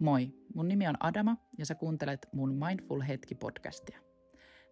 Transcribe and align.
Moi, 0.00 0.32
mun 0.54 0.68
nimi 0.68 0.88
on 0.88 0.96
Adama 1.00 1.36
ja 1.58 1.66
sä 1.66 1.74
kuuntelet 1.74 2.28
mun 2.32 2.54
Mindful 2.54 3.00
Hetki-podcastia. 3.00 3.98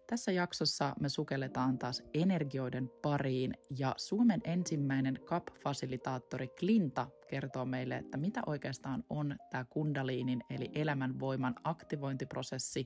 Tässä 0.07 0.31
jaksossa 0.31 0.95
me 0.99 1.09
sukelletaan 1.09 1.77
taas 1.77 2.03
energioiden 2.13 2.89
pariin 3.01 3.53
ja 3.77 3.93
Suomen 3.97 4.41
ensimmäinen 4.43 5.19
CAP-fasilitaattori 5.25 6.47
Klinta 6.59 7.07
kertoo 7.27 7.65
meille, 7.65 7.95
että 7.97 8.17
mitä 8.17 8.41
oikeastaan 8.45 9.03
on 9.09 9.35
tämä 9.49 9.65
kundaliinin 9.65 10.43
eli 10.49 10.71
elämänvoiman 10.75 11.55
aktivointiprosessi, 11.63 12.85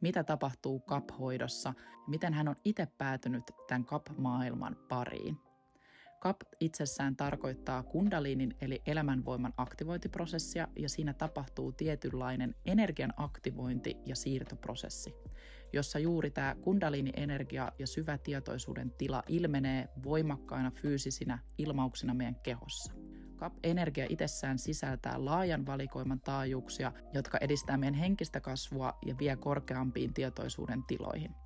mitä 0.00 0.24
tapahtuu 0.24 0.80
CAP-hoidossa 0.80 1.74
miten 2.06 2.34
hän 2.34 2.48
on 2.48 2.56
itse 2.64 2.86
päätynyt 2.98 3.44
tämän 3.68 3.84
CAP-maailman 3.84 4.76
pariin. 4.88 5.53
CAP 6.24 6.40
itsessään 6.60 7.16
tarkoittaa 7.16 7.82
kundaliinin 7.82 8.56
eli 8.60 8.82
elämänvoiman 8.86 9.52
aktivointiprosessia 9.56 10.68
ja 10.78 10.88
siinä 10.88 11.12
tapahtuu 11.12 11.72
tietynlainen 11.72 12.54
energian 12.66 13.12
aktivointi 13.16 13.96
ja 14.06 14.16
siirtoprosessi, 14.16 15.14
jossa 15.72 15.98
juuri 15.98 16.30
tämä 16.30 16.56
kundaliini-energia 16.60 17.72
ja 17.78 17.86
syvä 17.86 18.18
tietoisuuden 18.18 18.90
tila 18.90 19.22
ilmenee 19.28 19.88
voimakkaina 20.04 20.70
fyysisinä 20.70 21.38
ilmauksina 21.58 22.14
meidän 22.14 22.40
kehossa. 22.42 22.92
CAP-energia 23.36 24.06
itsessään 24.08 24.58
sisältää 24.58 25.24
laajan 25.24 25.66
valikoiman 25.66 26.20
taajuuksia, 26.20 26.92
jotka 27.14 27.38
edistää 27.40 27.76
meidän 27.76 27.94
henkistä 27.94 28.40
kasvua 28.40 28.98
ja 29.06 29.14
vie 29.18 29.36
korkeampiin 29.36 30.14
tietoisuuden 30.14 30.84
tiloihin. 30.86 31.43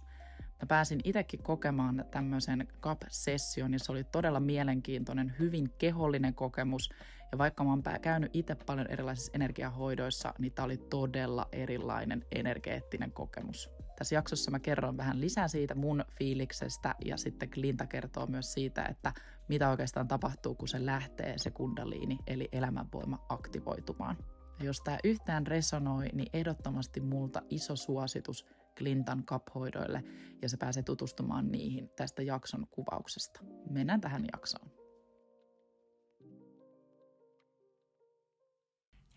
Mä 0.63 0.67
pääsin 0.69 1.01
itsekin 1.05 1.43
kokemaan 1.43 2.05
tämmöisen 2.11 2.69
CAP-session 2.81 3.73
ja 3.73 3.79
se 3.79 3.93
oli 3.93 4.05
todella 4.05 4.41
mielenkiintoinen, 4.41 5.35
hyvin 5.39 5.71
kehollinen 5.79 6.35
kokemus. 6.35 6.91
Ja 7.33 7.39
vaikka 7.39 7.65
mä 7.65 7.71
oon 7.71 7.83
käynyt 8.03 8.31
itse 8.35 8.55
paljon 8.55 8.87
erilaisissa 8.87 9.33
energiahoidoissa, 9.35 10.35
niin 10.39 10.53
tämä 10.53 10.67
oli 10.67 10.77
todella 10.77 11.49
erilainen 11.53 12.25
energeettinen 12.33 13.13
kokemus. 13.13 13.71
Tässä 13.99 14.15
jaksossa 14.15 14.51
mä 14.51 14.59
kerron 14.59 14.97
vähän 14.97 15.21
lisää 15.21 15.49
siitä 15.49 15.75
mun 15.75 16.05
fiiliksestä 16.19 16.95
ja 17.05 17.17
sitten 17.17 17.51
Klinta 17.51 17.87
kertoo 17.87 18.27
myös 18.27 18.53
siitä, 18.53 18.85
että 18.85 19.13
mitä 19.49 19.71
oikeastaan 19.71 20.09
tapahtuu, 20.09 20.55
kun 20.55 20.69
se 20.69 20.87
lähtee 20.87 21.39
se 21.39 21.51
kundaliini 21.51 22.19
eli 22.27 22.49
elämänvoima 22.53 23.27
aktivoitumaan. 23.29 24.17
Ja 24.59 24.65
jos 24.65 24.81
tämä 24.81 24.99
yhtään 25.05 25.47
resonoi, 25.47 26.07
niin 26.13 26.29
ehdottomasti 26.33 27.01
multa 27.01 27.43
iso 27.51 27.77
suositus– 27.77 28.47
Clinton 28.79 29.25
kaphoidoille 29.25 30.05
ja 30.43 30.49
se 30.49 30.57
pääsee 30.57 30.83
tutustumaan 30.83 31.53
niihin 31.53 31.89
tästä 31.97 32.23
jakson 32.23 32.67
kuvauksesta. 32.71 33.41
Mennään 33.71 34.01
tähän 34.01 34.25
jaksoon. 34.33 34.71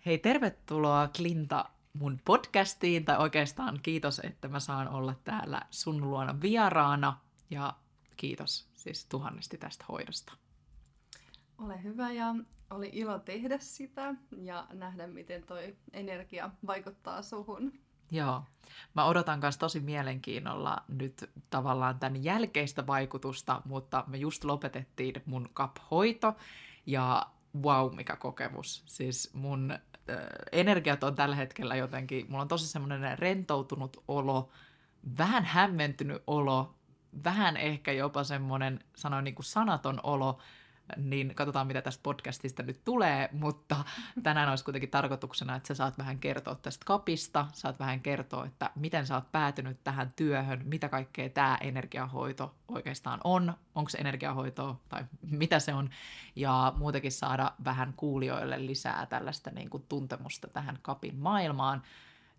Hei, 0.05 0.17
tervetuloa 0.17 1.07
Klinta 1.17 1.69
mun 1.93 2.19
podcastiin, 2.25 3.05
tai 3.05 3.17
oikeastaan 3.17 3.79
kiitos, 3.83 4.21
että 4.23 4.47
mä 4.47 4.59
saan 4.59 4.87
olla 4.87 5.15
täällä 5.23 5.61
sun 5.69 6.01
luona 6.01 6.41
vieraana, 6.41 7.19
ja 7.49 7.73
kiitos 8.17 8.69
siis 8.73 9.05
tuhannesti 9.05 9.57
tästä 9.57 9.85
hoidosta. 9.89 10.33
Ole 11.57 11.83
hyvä 11.83 12.11
ja 12.11 12.35
oli 12.69 12.89
ilo 12.93 13.19
tehdä 13.19 13.57
sitä 13.59 14.15
ja 14.37 14.67
nähdä, 14.73 15.07
miten 15.07 15.43
toi 15.43 15.77
energia 15.93 16.51
vaikuttaa 16.67 17.21
suhun. 17.21 17.73
Joo. 18.11 18.43
Mä 18.93 19.05
odotan 19.05 19.39
myös 19.39 19.57
tosi 19.57 19.79
mielenkiinnolla 19.79 20.77
nyt 20.87 21.29
tavallaan 21.49 21.99
tämän 21.99 22.23
jälkeistä 22.23 22.87
vaikutusta, 22.87 23.61
mutta 23.65 24.03
me 24.07 24.17
just 24.17 24.43
lopetettiin 24.43 25.15
mun 25.25 25.49
CAP-hoito 25.53 26.35
ja 26.85 27.25
wow, 27.61 27.95
mikä 27.95 28.15
kokemus. 28.15 28.83
Siis 28.85 29.33
mun 29.33 29.71
äh, 29.71 29.79
energiat 30.51 31.03
on 31.03 31.15
tällä 31.15 31.35
hetkellä 31.35 31.75
jotenkin, 31.75 32.25
mulla 32.29 32.41
on 32.41 32.47
tosi 32.47 32.67
semmoinen 32.67 33.19
rentoutunut 33.19 34.03
olo, 34.07 34.49
vähän 35.17 35.45
hämmentynyt 35.45 36.23
olo, 36.27 36.75
vähän 37.23 37.57
ehkä 37.57 37.91
jopa 37.91 38.23
semmoinen, 38.23 38.79
sanoin 38.95 39.23
niin 39.23 39.35
kuin 39.35 39.45
sanaton 39.45 39.99
olo, 40.03 40.39
niin 40.97 41.35
katsotaan 41.35 41.67
mitä 41.67 41.81
tästä 41.81 42.03
podcastista 42.03 42.63
nyt 42.63 42.81
tulee, 42.85 43.29
mutta 43.31 43.75
tänään 44.23 44.49
olisi 44.49 44.63
kuitenkin 44.63 44.89
tarkoituksena, 44.89 45.55
että 45.55 45.67
sä 45.67 45.75
saat 45.75 45.97
vähän 45.97 46.19
kertoa 46.19 46.55
tästä 46.55 46.85
kapista, 46.85 47.47
saat 47.53 47.79
vähän 47.79 47.99
kertoa, 47.99 48.45
että 48.45 48.71
miten 48.75 49.07
sä 49.07 49.15
oot 49.15 49.31
päätynyt 49.31 49.77
tähän 49.83 50.13
työhön, 50.15 50.61
mitä 50.65 50.89
kaikkea 50.89 51.29
tämä 51.29 51.57
energiahoito 51.61 52.55
oikeastaan 52.67 53.19
on, 53.23 53.53
onko 53.75 53.89
se 53.89 53.97
energiahoito 53.97 54.81
tai 54.89 55.05
mitä 55.21 55.59
se 55.59 55.73
on, 55.73 55.89
ja 56.35 56.73
muutenkin 56.77 57.11
saada 57.11 57.51
vähän 57.65 57.93
kuulijoille 57.97 58.65
lisää 58.65 59.05
tällaista 59.05 59.51
niin 59.51 59.69
kuin 59.69 59.85
tuntemusta 59.89 60.47
tähän 60.47 60.79
kapin 60.81 61.15
maailmaan, 61.15 61.83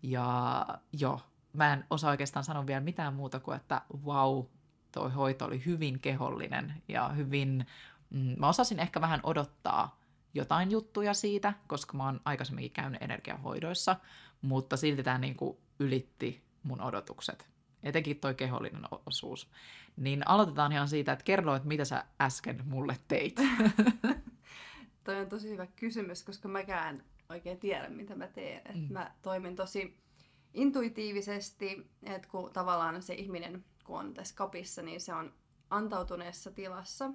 ja 0.03 0.65
joo, 0.93 1.21
mä 1.53 1.73
en 1.73 1.85
osaa 1.89 2.11
oikeastaan 2.11 2.43
sanoa 2.43 2.67
vielä 2.67 2.81
mitään 2.81 3.13
muuta 3.13 3.39
kuin, 3.39 3.55
että 3.55 3.81
wow, 4.05 4.43
toi 4.91 5.11
hoito 5.11 5.45
oli 5.45 5.65
hyvin 5.65 5.99
kehollinen 5.99 6.73
ja 6.87 7.09
hyvin 7.09 7.67
mm, 8.13 8.35
mä 8.39 8.49
osasin 8.49 8.79
ehkä 8.79 9.01
vähän 9.01 9.19
odottaa 9.23 9.99
jotain 10.33 10.71
juttuja 10.71 11.13
siitä, 11.13 11.53
koska 11.67 11.97
mä 11.97 12.05
oon 12.05 12.21
aikaisemminkin 12.25 12.71
käynyt 12.71 13.01
energiahoidoissa, 13.01 13.95
mutta 14.41 14.77
silti 14.77 15.03
tämä 15.03 15.17
niinku 15.17 15.59
ylitti 15.79 16.43
mun 16.63 16.81
odotukset. 16.81 17.49
Etenkin 17.83 18.19
toi 18.19 18.35
kehollinen 18.35 18.83
osuus. 19.05 19.49
Niin 19.97 20.27
aloitetaan 20.27 20.71
ihan 20.71 20.87
siitä, 20.87 21.11
että 21.11 21.25
kerro, 21.25 21.55
että 21.55 21.67
mitä 21.67 21.85
sä 21.85 22.05
äsken 22.21 22.61
mulle 22.65 22.97
teit. 23.07 23.35
toi 25.03 25.19
on 25.19 25.29
tosi 25.29 25.49
hyvä 25.49 25.67
kysymys, 25.75 26.23
koska 26.23 26.47
mäkään 26.47 27.03
oikein 27.29 27.59
tiedä, 27.59 27.89
mitä 27.89 28.15
mä 28.15 28.27
teen. 28.27 28.61
Et 28.65 28.75
mm. 28.75 28.93
Mä 28.93 29.11
toimin 29.21 29.55
tosi 29.55 29.97
intuitiivisesti, 30.53 31.89
että 32.03 32.27
kun 32.27 32.53
tavallaan 32.53 33.01
se 33.01 33.13
ihminen, 33.13 33.65
kun 33.83 33.99
on 33.99 34.13
tässä 34.13 34.35
kapissa, 34.35 34.81
niin 34.81 35.01
se 35.01 35.13
on 35.13 35.33
antautuneessa 35.69 36.51
tilassa. 36.51 37.09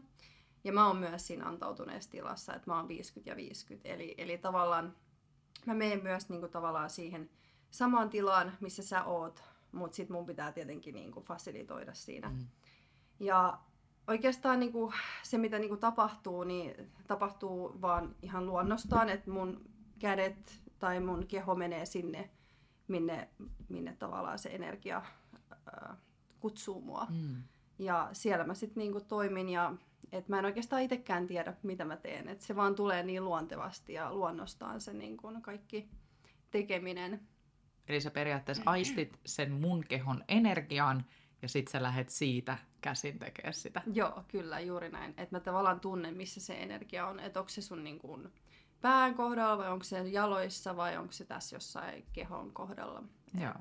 Ja 0.68 0.72
mä 0.72 0.86
oon 0.86 0.96
myös 0.96 1.26
siinä 1.26 1.46
antautuneessa 1.46 2.10
tilassa, 2.10 2.54
että 2.54 2.70
mä 2.70 2.76
oon 2.76 2.88
50 2.88 3.30
ja 3.30 3.36
50. 3.36 3.88
Eli, 3.88 4.14
eli 4.18 4.38
tavallaan 4.38 4.96
mä 5.66 5.74
menen 5.74 6.02
myös 6.02 6.28
niin 6.28 6.40
kuin, 6.40 6.52
tavallaan 6.52 6.90
siihen 6.90 7.30
samaan 7.70 8.10
tilaan, 8.10 8.52
missä 8.60 8.82
sä 8.82 9.04
oot, 9.04 9.42
mutta 9.72 9.96
sit 9.96 10.08
mun 10.08 10.26
pitää 10.26 10.52
tietenkin 10.52 10.94
niin 10.94 11.12
kuin, 11.12 11.24
fasilitoida 11.24 11.94
siinä. 11.94 12.28
Mm. 12.28 12.46
Ja 13.20 13.58
oikeastaan 14.08 14.60
niin 14.60 14.72
kuin, 14.72 14.94
se, 15.22 15.38
mitä 15.38 15.58
niin 15.58 15.68
kuin, 15.68 15.80
tapahtuu, 15.80 16.44
niin 16.44 16.92
tapahtuu 17.06 17.80
vaan 17.80 18.16
ihan 18.22 18.46
luonnostaan, 18.46 19.08
että 19.08 19.30
mun 19.30 19.70
kädet 19.98 20.60
tai 20.78 21.00
mun 21.00 21.26
keho 21.26 21.54
menee 21.54 21.86
sinne, 21.86 22.30
minne, 22.88 23.28
minne 23.68 23.96
tavallaan 23.98 24.38
se 24.38 24.48
energia 24.48 25.02
ää, 25.66 25.96
kutsuu 26.40 26.80
mua. 26.80 27.06
Mm. 27.10 27.42
Ja 27.78 28.08
siellä 28.12 28.44
mä 28.44 28.54
sitten 28.54 28.80
niinku 28.80 29.00
toimin 29.00 29.48
ja 29.48 29.74
et 30.12 30.28
mä 30.28 30.38
en 30.38 30.44
oikeastaan 30.44 30.82
itsekään 30.82 31.26
tiedä, 31.26 31.54
mitä 31.62 31.84
mä 31.84 31.96
teen. 31.96 32.28
Et 32.28 32.40
se 32.40 32.56
vaan 32.56 32.74
tulee 32.74 33.02
niin 33.02 33.24
luontevasti 33.24 33.92
ja 33.92 34.14
luonnostaan 34.14 34.80
se 34.80 34.92
niin 34.92 35.16
kuin 35.16 35.42
kaikki 35.42 35.90
tekeminen. 36.50 37.28
Eli 37.88 38.00
sä 38.00 38.10
periaatteessa 38.10 38.62
aistit 38.66 39.18
sen 39.26 39.52
mun 39.52 39.84
kehon 39.88 40.24
energian 40.28 41.04
ja 41.42 41.48
sit 41.48 41.68
sä 41.68 41.82
lähet 41.82 42.08
siitä 42.08 42.58
käsin 42.80 43.18
tekemään 43.18 43.54
sitä. 43.54 43.82
Joo, 43.92 44.24
kyllä, 44.28 44.60
juuri 44.60 44.88
näin. 44.90 45.10
Että 45.10 45.36
mä 45.36 45.40
tavallaan 45.40 45.80
tunnen, 45.80 46.16
missä 46.16 46.40
se 46.40 46.62
energia 46.62 47.06
on. 47.06 47.20
Että 47.20 47.40
onko 47.40 47.48
se 47.48 47.62
sun 47.62 47.84
niin 47.84 47.98
kuin 47.98 48.32
pään 48.80 49.14
kohdalla 49.14 49.58
vai 49.58 49.68
onko 49.68 49.84
se 49.84 50.08
jaloissa 50.08 50.76
vai 50.76 50.96
onko 50.96 51.12
se 51.12 51.24
tässä 51.24 51.56
jossain 51.56 52.06
kehon 52.12 52.52
kohdalla. 52.52 53.02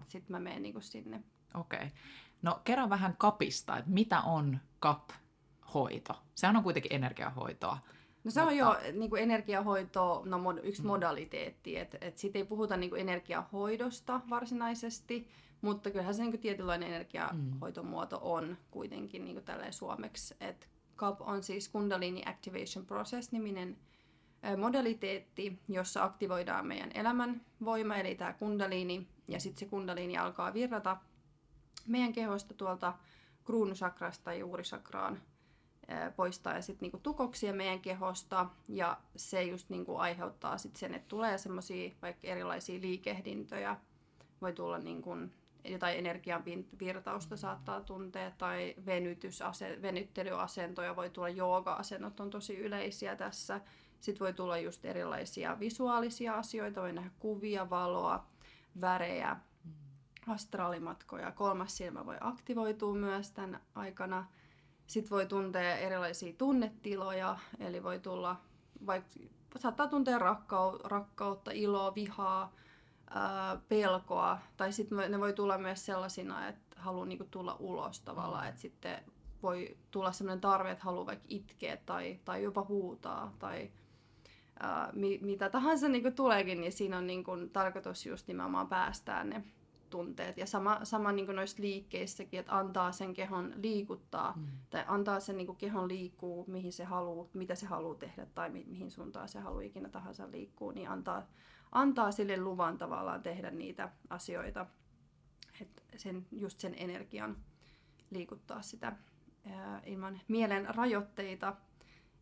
Sitten 0.08 0.32
mä 0.32 0.40
menen 0.40 0.64
niin 0.64 0.82
sinne. 0.82 1.24
Okei. 1.54 1.78
Okay. 1.78 1.90
No 2.42 2.62
kerro 2.64 2.90
vähän 2.90 3.16
kapista, 3.18 3.78
että 3.78 3.92
mitä 3.92 4.22
on 4.22 4.60
kap 4.80 5.10
hoito? 5.74 6.14
Sehän 6.36 6.56
on 6.56 6.64
kuitenkin 6.64 6.94
energiahoitoa. 6.94 7.78
No 8.24 8.32
se 8.32 8.42
mutta... 8.42 8.52
on 8.52 8.58
jo 8.58 8.78
niin 9.00 9.10
kuin 9.10 9.24
energiahoito, 9.24 10.22
no 10.26 10.38
mod, 10.38 10.58
yksi 10.64 10.82
mm. 10.82 10.88
modaliteetti, 10.88 11.78
että 11.78 11.98
et 12.02 12.18
siitä 12.18 12.40
ei 12.40 12.46
puhuta 12.46 12.78
niin 12.78 12.90
kuin 12.90 13.02
energiahoidosta 13.02 14.22
varsinaisesti, 14.30 15.28
mutta 15.62 15.92
kyllähän 15.92 16.16
se 16.16 16.22
niin 16.22 16.32
kuin 16.32 16.42
tietynlainen 16.42 16.90
energiahoitomuoto 16.90 18.20
on 18.22 18.58
kuitenkin 18.72 19.26
niin 19.26 19.36
kuin 19.36 19.46
tälleen 19.46 19.74
suomeksi. 19.74 20.36
Et 20.40 20.68
CAP 20.98 21.22
on 21.22 21.44
siis 21.44 21.70
Kundalini 21.70 22.24
Activation 22.26 22.86
Process-niminen 22.86 23.78
modaliteetti, 24.58 25.60
jossa 25.68 26.04
aktivoidaan 26.04 26.68
meidän 26.68 26.92
elämän 26.94 27.42
voima, 27.66 27.96
eli 27.96 28.16
tämä 28.16 28.34
kundaliini, 28.34 29.08
ja 29.28 29.40
sitten 29.40 29.60
se 29.60 29.66
kundaliini 29.66 30.18
alkaa 30.18 30.54
virrata 30.54 30.98
meidän 31.88 32.14
kehosta 32.14 32.54
tuolta 32.54 32.94
kruunusakrasta 33.46 34.34
juurisakraan 34.34 35.22
poistaa 36.16 36.62
sitten 36.62 36.86
niinku 36.86 37.00
tukoksia 37.04 37.54
meidän 37.54 37.80
kehosta 37.80 38.50
ja 38.68 38.98
se 39.16 39.44
just 39.44 39.70
niinku 39.70 39.96
aiheuttaa 39.96 40.58
sit 40.58 40.76
sen, 40.76 40.94
että 40.94 41.08
tulee 41.08 41.38
semmoisia 41.38 41.92
vaikka 42.02 42.28
erilaisia 42.28 42.82
liikehdintöjä, 42.82 43.78
voi 44.42 44.54
tulla 44.54 44.78
niinku 44.78 45.16
jotain 45.66 45.98
energian 45.98 46.44
virtausta 46.80 47.38
saattaa 47.38 47.82
tuntea 47.82 48.32
tai 48.38 48.76
venytys, 48.86 49.40
venyttelyasentoja, 49.82 50.96
voi 50.96 51.10
tulla 51.10 51.30
jooga-asennot 51.30 52.20
on 52.20 52.30
tosi 52.30 52.58
yleisiä 52.58 53.16
tässä. 53.16 53.62
Sitten 54.00 54.26
voi 54.26 54.34
tulla 54.34 54.58
just 54.58 54.86
erilaisia 54.86 55.60
visuaalisia 55.60 56.34
asioita, 56.34 56.82
voi 56.82 56.94
nähdä 56.94 57.12
kuvia, 57.20 57.70
valoa, 57.70 58.26
värejä, 58.82 59.38
mm. 59.66 59.72
astraalimatkoja. 60.28 61.32
Kolmas 61.32 61.78
silmä 61.78 62.06
voi 62.06 62.18
aktivoitua 62.20 62.94
myös 62.94 63.32
tämän 63.32 63.62
aikana. 63.76 64.26
Sitten 64.88 65.10
voi 65.10 65.26
tuntea 65.26 65.78
erilaisia 65.78 66.34
tunnetiloja, 66.38 67.38
eli 67.60 67.84
voi 67.84 68.00
tulla, 68.00 68.42
vaikka 68.86 69.10
saattaa 69.56 69.88
tuntea 69.88 70.20
rakkautta, 70.84 71.52
iloa, 71.52 71.96
vihaa, 71.96 72.56
ää, 73.10 73.58
pelkoa, 73.70 74.40
tai 74.58 74.74
sitten 74.74 75.12
ne 75.12 75.20
voi 75.20 75.34
tulla 75.34 75.58
myös 75.58 75.86
sellaisina, 75.86 76.48
että 76.48 76.82
haluaa 76.82 77.06
niinku 77.06 77.28
tulla 77.32 77.56
ulos 77.60 78.02
tavallaan, 78.02 78.48
että 78.48 78.62
sitten 78.62 79.04
voi 79.44 79.78
tulla 79.92 80.12
sellainen 80.12 80.42
tarve, 80.42 80.72
että 80.72 80.84
haluaa 80.84 81.06
vaikka 81.06 81.26
itkeä 81.30 81.78
tai, 81.86 82.20
tai 82.26 82.44
jopa 82.44 82.66
huutaa 82.70 83.34
tai 83.40 83.72
ää, 84.60 84.90
mi, 84.94 85.20
mitä 85.22 85.50
tahansa 85.50 85.90
niinku 85.90 86.12
tuleekin, 86.12 86.62
niin 86.62 86.72
siinä 86.72 86.98
on 86.98 87.08
niinku 87.08 87.32
tarkoitus 87.54 88.06
just 88.06 88.28
nimenomaan 88.28 88.68
päästää 88.68 89.24
ne 89.24 89.44
tunteet. 89.90 90.38
Ja 90.38 90.46
sama, 90.46 90.80
sama 90.84 91.12
niin 91.12 91.36
noissa 91.36 91.62
liikkeissäkin, 91.62 92.40
että 92.40 92.58
antaa 92.58 92.92
sen 92.92 93.14
kehon 93.14 93.54
liikuttaa, 93.58 94.34
mm. 94.36 94.48
tai 94.70 94.84
antaa 94.88 95.20
sen 95.20 95.38
niin 95.38 95.56
kehon 95.56 95.88
liikkuu, 95.88 96.46
mihin 96.48 96.74
se 96.74 96.84
haluaa, 96.84 97.28
mitä 97.34 97.56
se 97.56 97.66
haluaa 97.66 97.96
tehdä, 97.96 98.26
tai 98.26 98.50
mi, 98.50 98.64
mihin 98.68 98.92
suuntaan 98.92 99.30
se 99.30 99.40
haluaa 99.40 99.62
ikinä 99.62 99.90
tahansa 99.90 100.32
liikkuu, 100.32 100.72
niin 100.72 100.90
antaa, 100.90 101.28
antaa 101.72 102.12
sille 102.12 102.38
luvan 102.38 102.78
tavallaan 102.78 103.24
tehdä 103.24 103.52
niitä 103.52 103.90
asioita, 104.10 104.66
että 105.62 105.82
sen, 105.96 106.26
just 106.32 106.60
sen 106.60 106.74
energian 106.78 107.38
liikuttaa 108.10 108.62
sitä 108.62 108.96
ää, 109.46 109.82
ilman 109.86 110.22
mielen 110.28 110.76
rajoitteita. 110.76 111.56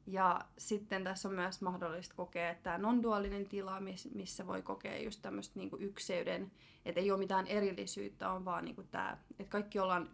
Ja 0.07 0.41
sitten 0.57 1.03
tässä 1.03 1.29
on 1.29 1.35
myös 1.35 1.61
mahdollista 1.61 2.15
kokea 2.15 2.55
tämä 2.55 2.77
non-duaalinen 2.77 3.45
tila, 3.45 3.81
missä 4.13 4.47
voi 4.47 4.61
kokea 4.61 5.03
just 5.03 5.21
tämmöistä 5.21 5.59
niinku 5.59 5.77
ykseyden, 5.79 6.51
että 6.85 7.01
ei 7.01 7.11
ole 7.11 7.19
mitään 7.19 7.47
erillisyyttä, 7.47 8.31
on 8.31 8.45
vaan 8.45 8.65
niinku 8.65 8.83
tämä, 8.83 9.17
että 9.39 9.51
kaikki 9.51 9.79
ollaan 9.79 10.09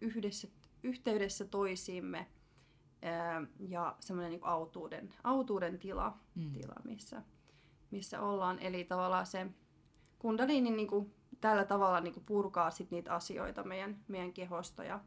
yhdessä, 0.00 0.48
yhteydessä 0.82 1.44
toisiimme 1.44 2.26
ja 3.68 3.96
semmoinen 4.00 4.30
niinku 4.30 4.46
autuuden, 4.46 5.14
autuuden 5.24 5.78
tila, 5.78 6.18
mm. 6.34 6.52
tila 6.52 6.74
missä, 6.84 7.22
missä 7.90 8.20
ollaan. 8.20 8.58
Eli 8.58 8.84
tavallaan 8.84 9.26
se 9.26 9.46
kundaliini 10.18 10.70
niinku 10.70 11.10
tällä 11.40 11.64
tavalla 11.64 12.00
niinku 12.00 12.20
purkaa 12.26 12.70
sit 12.70 12.90
niitä 12.90 13.14
asioita 13.14 13.62
meidän, 13.62 13.98
meidän 14.08 14.32
kehosta 14.32 14.84
ja, 14.84 15.00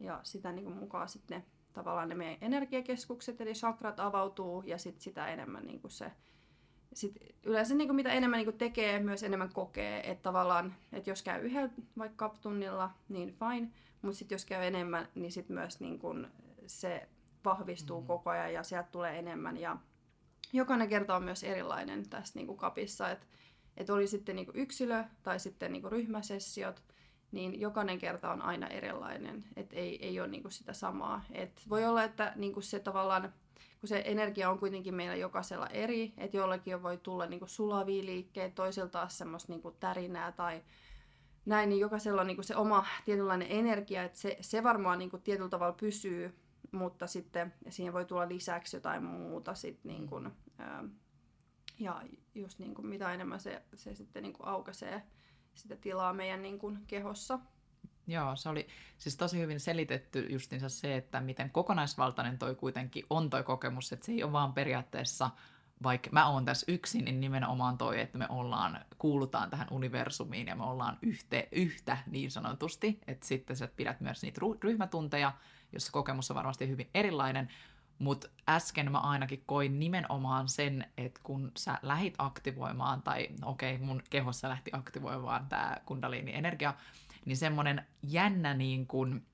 ja 0.00 0.20
sitä 0.22 0.52
niinku 0.52 0.70
mukaan 0.70 1.08
sitten 1.08 1.44
tavallaan 1.72 2.08
ne 2.08 2.14
meidän 2.14 2.38
energiakeskukset, 2.40 3.40
eli 3.40 3.52
chakrat 3.52 4.00
avautuu 4.00 4.62
ja 4.66 4.78
sit 4.78 5.00
sitä 5.00 5.28
enemmän 5.28 5.66
niin 5.66 5.80
kuin 5.80 5.90
se, 5.90 6.12
sit 6.92 7.16
yleensä 7.42 7.74
niin 7.74 7.88
kuin 7.88 7.96
mitä 7.96 8.12
enemmän 8.12 8.38
niin 8.38 8.46
kuin 8.46 8.58
tekee, 8.58 9.00
myös 9.00 9.22
enemmän 9.22 9.52
kokee, 9.52 10.10
että 10.10 10.22
tavallaan, 10.22 10.74
että 10.92 11.10
jos 11.10 11.22
käy 11.22 11.40
yhdellä 11.42 11.70
vaikka 11.98 12.34
tunnilla, 12.40 12.90
niin 13.08 13.36
fine, 13.38 13.68
mutta 14.02 14.18
sitten 14.18 14.34
jos 14.34 14.44
käy 14.44 14.64
enemmän, 14.64 15.08
niin 15.14 15.32
sitten 15.32 15.54
myös 15.54 15.80
niin 15.80 15.98
kuin 15.98 16.26
se 16.66 17.08
vahvistuu 17.44 18.00
mm. 18.00 18.06
koko 18.06 18.30
ajan 18.30 18.52
ja 18.52 18.62
sieltä 18.62 18.88
tulee 18.92 19.18
enemmän 19.18 19.56
ja 19.56 19.76
jokainen 20.52 20.88
kerta 20.88 21.16
on 21.16 21.22
myös 21.22 21.44
erilainen 21.44 22.08
tässä 22.08 22.38
niin 22.38 22.46
kuin 22.46 22.58
kapissa, 22.58 23.10
että 23.10 23.26
että 23.76 23.94
oli 23.94 24.06
sitten 24.06 24.36
niin 24.36 24.46
kuin 24.46 24.56
yksilö 24.56 25.04
tai 25.22 25.40
sitten 25.40 25.72
niin 25.72 25.82
kuin 25.82 25.92
ryhmäsessiot, 25.92 26.82
niin 27.32 27.60
jokainen 27.60 27.98
kerta 27.98 28.32
on 28.32 28.42
aina 28.42 28.66
erilainen, 28.66 29.44
että 29.56 29.76
ei, 29.76 30.06
ei 30.06 30.20
ole 30.20 30.28
niinku 30.28 30.50
sitä 30.50 30.72
samaa. 30.72 31.24
Et 31.30 31.62
voi 31.68 31.84
olla, 31.84 32.04
että 32.04 32.32
niinku 32.36 32.60
se 32.60 32.78
tavallaan, 32.78 33.32
kun 33.80 33.88
se 33.88 34.02
energia 34.06 34.50
on 34.50 34.58
kuitenkin 34.58 34.94
meillä 34.94 35.16
jokaisella 35.16 35.66
eri, 35.66 36.12
että 36.16 36.36
jollakin 36.36 36.82
voi 36.82 36.98
tulla 36.98 37.26
niinku 37.26 37.46
sulavia 37.46 38.04
liikkeitä, 38.04 38.54
toisella 38.54 38.88
taas 38.88 39.18
semmoista 39.18 39.52
niinku 39.52 39.70
tärinää 39.70 40.32
tai 40.32 40.62
näin, 41.46 41.68
niin 41.68 41.80
jokaisella 41.80 42.20
on 42.20 42.26
niinku 42.26 42.42
se 42.42 42.56
oma 42.56 42.86
tietynlainen 43.04 43.48
energia, 43.50 44.02
että 44.02 44.18
se, 44.18 44.36
se 44.40 44.62
varmaan 44.62 44.98
niinku 44.98 45.18
tietyllä 45.18 45.48
tavalla 45.48 45.76
pysyy, 45.80 46.34
mutta 46.72 47.06
sitten 47.06 47.54
siihen 47.68 47.92
voi 47.92 48.04
tulla 48.04 48.28
lisäksi 48.28 48.76
jotain 48.76 49.04
muuta 49.04 49.54
sit 49.54 49.84
niinku, 49.84 50.20
ja 51.78 52.02
just 52.34 52.58
niinku, 52.58 52.82
mitä 52.82 53.14
enemmän 53.14 53.40
se, 53.40 53.62
se 53.74 53.94
sitten 53.94 54.22
niinku 54.22 54.42
aukaisee 54.46 55.02
sitä 55.54 55.76
tilaa 55.76 56.12
meidän 56.12 56.42
niin 56.42 56.58
kuin, 56.58 56.78
kehossa. 56.86 57.38
Joo, 58.06 58.36
se 58.36 58.48
oli 58.48 58.68
siis 58.98 59.16
tosi 59.16 59.38
hyvin 59.38 59.60
selitetty 59.60 60.26
justiinsa 60.30 60.68
se, 60.68 60.96
että 60.96 61.20
miten 61.20 61.50
kokonaisvaltainen 61.50 62.38
toi 62.38 62.54
kuitenkin 62.54 63.04
on 63.10 63.30
toi 63.30 63.42
kokemus, 63.42 63.92
että 63.92 64.06
se 64.06 64.12
ei 64.12 64.22
ole 64.22 64.32
vaan 64.32 64.52
periaatteessa, 64.52 65.30
vaikka 65.82 66.10
mä 66.12 66.28
oon 66.28 66.44
tässä 66.44 66.72
yksin, 66.72 67.04
niin 67.04 67.20
nimenomaan 67.20 67.78
toi, 67.78 68.00
että 68.00 68.18
me 68.18 68.26
ollaan, 68.28 68.84
kuulutaan 68.98 69.50
tähän 69.50 69.68
universumiin 69.70 70.46
ja 70.46 70.56
me 70.56 70.64
ollaan 70.64 70.98
yhte, 71.02 71.48
yhtä 71.52 71.98
niin 72.06 72.30
sanotusti, 72.30 73.00
että 73.06 73.26
sitten 73.26 73.56
sä 73.56 73.68
pidät 73.76 74.00
myös 74.00 74.22
niitä 74.22 74.40
ryhmätunteja, 74.62 75.32
jossa 75.72 75.92
kokemus 75.92 76.30
on 76.30 76.34
varmasti 76.34 76.68
hyvin 76.68 76.90
erilainen, 76.94 77.48
mutta 78.02 78.28
äsken 78.48 78.92
mä 78.92 78.98
ainakin 78.98 79.42
koin 79.46 79.80
nimenomaan 79.80 80.48
sen, 80.48 80.86
että 80.96 81.20
kun 81.22 81.52
sä 81.56 81.78
lähit 81.82 82.14
aktivoimaan, 82.18 83.02
tai 83.02 83.28
okei, 83.44 83.74
okay, 83.74 83.86
mun 83.86 84.02
kehossa 84.10 84.48
lähti 84.48 84.70
aktivoimaan 84.74 85.46
tämä 85.48 85.76
kundaliini-energia, 85.86 86.74
niin 87.24 87.36
semmoinen 87.36 87.86
jännä 88.02 88.54
niin 88.54 88.86
kuin 88.86 89.26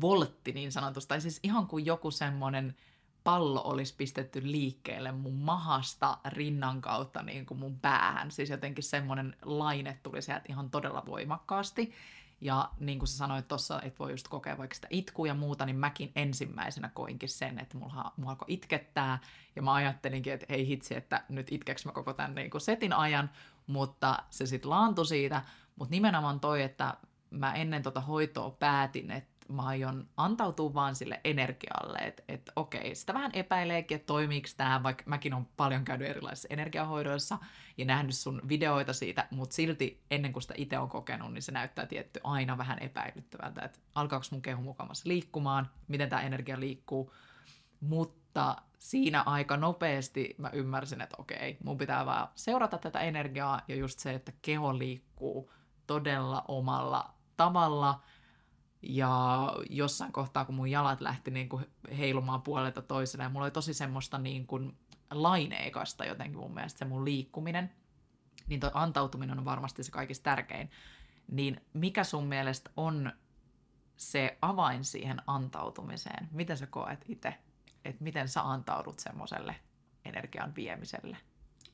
voltti 0.00 0.52
niin 0.52 0.72
sanotusti, 0.72 1.08
tai 1.08 1.20
siis 1.20 1.40
ihan 1.42 1.66
kuin 1.66 1.86
joku 1.86 2.10
semmoinen 2.10 2.76
pallo 3.24 3.62
olisi 3.64 3.94
pistetty 3.96 4.40
liikkeelle 4.44 5.12
mun 5.12 5.34
mahasta 5.34 6.18
rinnan 6.26 6.80
kautta 6.80 7.22
niin 7.22 7.46
kuin 7.46 7.60
mun 7.60 7.80
päähän. 7.80 8.30
Siis 8.30 8.50
jotenkin 8.50 8.84
semmoinen 8.84 9.36
laine 9.42 9.98
tuli 10.02 10.22
sieltä 10.22 10.44
ihan 10.48 10.70
todella 10.70 11.02
voimakkaasti. 11.06 11.92
Ja 12.40 12.70
niin 12.80 12.98
kuin 12.98 13.08
sä 13.08 13.16
sanoit 13.16 13.48
tuossa, 13.48 13.82
että 13.82 13.98
voi 13.98 14.10
just 14.10 14.28
kokea 14.28 14.58
vaikka 14.58 14.74
sitä 14.74 14.88
itkua 14.90 15.26
ja 15.26 15.34
muuta, 15.34 15.66
niin 15.66 15.76
mäkin 15.76 16.12
ensimmäisenä 16.16 16.90
koinkin 16.94 17.28
sen, 17.28 17.58
että 17.58 17.78
mulla, 17.78 18.12
mulla 18.16 18.30
alkoi 18.30 18.46
itkettää. 18.48 19.18
Ja 19.56 19.62
mä 19.62 19.74
ajattelinkin, 19.74 20.32
että 20.32 20.46
ei 20.48 20.66
hitsi, 20.66 20.94
että 20.96 21.24
nyt 21.28 21.52
itkeks 21.52 21.86
mä 21.86 21.92
koko 21.92 22.12
tämän 22.12 22.34
niin 22.34 22.50
kuin 22.50 22.60
setin 22.60 22.92
ajan, 22.92 23.30
mutta 23.66 24.22
se 24.30 24.46
sitten 24.46 24.70
laantui 24.70 25.06
siitä. 25.06 25.42
Mutta 25.76 25.90
nimenomaan 25.90 26.40
toi, 26.40 26.62
että 26.62 26.94
mä 27.30 27.54
ennen 27.54 27.82
tota 27.82 28.00
hoitoa 28.00 28.50
päätin, 28.50 29.10
että 29.10 29.37
mä 29.48 29.62
aion 29.62 30.08
antautua 30.16 30.74
vaan 30.74 30.94
sille 30.94 31.20
energialle, 31.24 31.98
että 31.98 32.22
et, 32.28 32.50
okei, 32.56 32.94
sitä 32.94 33.14
vähän 33.14 33.30
epäileekin, 33.34 33.96
että 33.96 34.06
toimiiko 34.06 34.48
tämä, 34.56 34.82
vaikka 34.82 35.04
mäkin 35.06 35.34
on 35.34 35.48
paljon 35.56 35.84
käynyt 35.84 36.08
erilaisissa 36.08 36.48
energiahoidoissa 36.50 37.38
ja 37.76 37.84
nähnyt 37.84 38.14
sun 38.14 38.42
videoita 38.48 38.92
siitä, 38.92 39.28
mutta 39.30 39.54
silti 39.54 40.02
ennen 40.10 40.32
kuin 40.32 40.42
sitä 40.42 40.54
itse 40.56 40.78
on 40.78 40.88
kokenut, 40.88 41.32
niin 41.32 41.42
se 41.42 41.52
näyttää 41.52 41.86
tietty 41.86 42.20
aina 42.24 42.58
vähän 42.58 42.78
epäilyttävältä, 42.78 43.62
että 43.62 43.78
alkaako 43.94 44.26
mun 44.30 44.42
kehu 44.42 44.62
mukamassa 44.62 45.08
liikkumaan, 45.08 45.70
miten 45.88 46.08
tämä 46.08 46.22
energia 46.22 46.60
liikkuu, 46.60 47.14
mutta 47.80 48.56
siinä 48.78 49.22
aika 49.22 49.56
nopeasti 49.56 50.34
mä 50.38 50.50
ymmärsin, 50.52 51.00
että 51.00 51.16
okei, 51.18 51.56
mun 51.64 51.78
pitää 51.78 52.06
vaan 52.06 52.28
seurata 52.34 52.78
tätä 52.78 53.00
energiaa 53.00 53.60
ja 53.68 53.76
just 53.76 53.98
se, 53.98 54.14
että 54.14 54.32
keho 54.42 54.78
liikkuu 54.78 55.52
todella 55.86 56.44
omalla 56.48 57.14
tavalla– 57.36 58.00
ja 58.82 59.52
jossain 59.70 60.12
kohtaa, 60.12 60.44
kun 60.44 60.54
mun 60.54 60.70
jalat 60.70 61.00
lähti 61.00 61.30
niin 61.30 61.48
kuin 61.48 61.66
heilumaan 61.98 62.42
puolelta 62.42 62.82
toiselle, 62.82 63.22
ja 63.22 63.28
mulla 63.28 63.44
oli 63.44 63.50
tosi 63.50 63.74
semmoista 63.74 64.18
niin 64.18 64.46
kuin 64.46 64.76
laineikasta 65.10 66.04
jotenkin 66.04 66.38
mun 66.38 66.54
mielestä 66.54 66.78
se 66.78 66.84
mun 66.84 67.04
liikkuminen, 67.04 67.72
niin 68.46 68.60
tuo 68.60 68.70
antautuminen 68.74 69.38
on 69.38 69.44
varmasti 69.44 69.82
se 69.82 69.90
kaikista 69.90 70.24
tärkein. 70.24 70.70
Niin 71.30 71.60
mikä 71.72 72.04
sun 72.04 72.26
mielestä 72.26 72.70
on 72.76 73.12
se 73.96 74.38
avain 74.42 74.84
siihen 74.84 75.22
antautumiseen? 75.26 76.28
Miten 76.32 76.56
sä 76.56 76.66
koet 76.66 77.04
itse, 77.08 77.34
että 77.84 78.04
miten 78.04 78.28
sä 78.28 78.50
antaudut 78.50 78.98
semmoiselle 78.98 79.56
energian 80.04 80.54
viemiselle? 80.54 81.16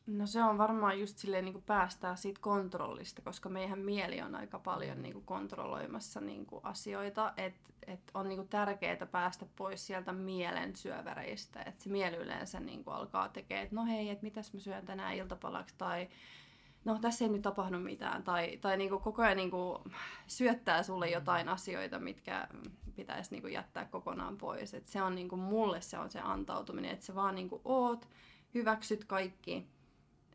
No 0.06 0.26
se 0.26 0.42
on 0.42 0.58
varmaan 0.58 1.00
just 1.00 1.18
silleen 1.18 1.44
niin 1.44 1.52
kuin 1.52 1.64
päästää 1.64 2.16
siitä 2.16 2.40
kontrollista, 2.40 3.23
koska 3.23 3.49
meidän 3.49 3.78
mieli 3.78 4.23
on 4.23 4.34
aika 4.34 4.58
paljon 4.58 5.02
niin 5.02 5.12
kuin 5.12 5.25
kontrolloimassa 5.25 6.20
niin 6.20 6.46
kuin 6.46 6.64
asioita, 6.64 7.32
että 7.37 7.73
et 7.87 8.11
on 8.14 8.28
niin 8.28 8.37
kuin 8.37 8.49
tärkeää 8.49 9.06
päästä 9.06 9.46
pois 9.56 9.87
sieltä 9.87 10.12
mielen 10.12 10.76
syöväreistä, 10.76 11.62
että 11.66 11.84
se 11.84 11.90
mieli 11.90 12.16
yleensä 12.16 12.61
niin 12.61 12.84
kuin 12.84 12.94
alkaa 12.94 13.28
tekemään, 13.28 13.64
että 13.64 13.76
no 13.76 13.84
hei, 13.84 14.11
että 14.11 14.25
mitäs 14.25 14.54
mä 14.54 14.61
syön 14.61 14.87
tänään 14.87 15.14
iltapalaksi 15.14 15.75
tai 15.78 16.08
no 16.84 16.99
tässä 16.99 17.25
ei 17.25 17.30
nyt 17.30 17.42
tapahdu 17.42 17.78
mitään. 17.78 18.23
Tai, 18.23 18.56
tai 18.56 18.76
niin 18.76 18.90
kuin 18.90 19.02
koko 19.02 19.23
ajan 19.23 19.37
niin 19.37 19.50
kuin 19.50 19.78
syöttää 20.26 20.82
sulle 20.82 21.11
jotain 21.11 21.49
asioita, 21.49 21.99
mitkä 21.99 22.49
pitäisi 22.96 23.30
niin 23.30 23.42
kuin 23.42 23.52
jättää 23.52 23.84
kokonaan 23.84 24.37
pois. 24.37 24.75
Et 24.75 24.87
se 24.87 25.02
on 25.02 25.14
niin 25.14 25.28
kuin, 25.28 25.40
mulle 25.40 25.80
se 25.80 25.99
on 25.99 26.11
se 26.11 26.20
antautuminen, 26.20 26.90
että 26.90 27.06
sä 27.06 27.14
vaan 27.14 27.34
niin 27.34 27.49
kuin 27.49 27.62
oot, 27.64 28.08
hyväksyt 28.54 29.04
kaikki 29.04 29.74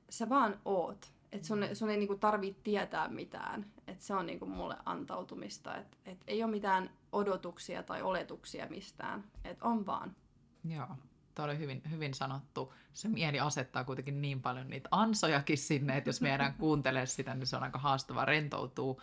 sä 0.09 0.29
vaan 0.29 0.59
oot. 0.65 1.13
Että 1.31 1.47
sun, 1.47 1.65
sun 1.73 1.89
ei 1.89 1.97
niinku 1.97 2.17
tarvitse 2.17 2.61
tietää 2.63 3.07
mitään. 3.07 3.65
Että 3.87 4.05
se 4.05 4.13
on 4.13 4.25
niinku 4.25 4.45
mulle 4.45 4.75
antautumista. 4.85 5.77
Että 5.77 5.97
et 6.05 6.23
ei 6.27 6.43
ole 6.43 6.51
mitään 6.51 6.89
odotuksia 7.11 7.83
tai 7.83 8.01
oletuksia 8.01 8.67
mistään. 8.69 9.23
Että 9.43 9.65
on 9.65 9.85
vaan. 9.85 10.15
Joo, 10.65 10.87
Tuo 11.39 11.45
oli 11.45 11.57
hyvin, 11.57 11.81
hyvin 11.89 12.13
sanottu. 12.13 12.73
Se 12.93 13.07
mieli 13.07 13.39
asettaa 13.39 13.83
kuitenkin 13.83 14.21
niin 14.21 14.41
paljon 14.41 14.69
niitä 14.69 14.89
ansojakin 14.91 15.57
sinne, 15.57 15.97
että 15.97 16.09
jos 16.09 16.21
meidän 16.21 16.53
kuuntelee 16.59 17.05
sitä, 17.05 17.35
niin 17.35 17.47
se 17.47 17.57
on 17.57 17.63
aika 17.63 17.79
haastava 17.79 18.25
rentoutuu. 18.25 19.01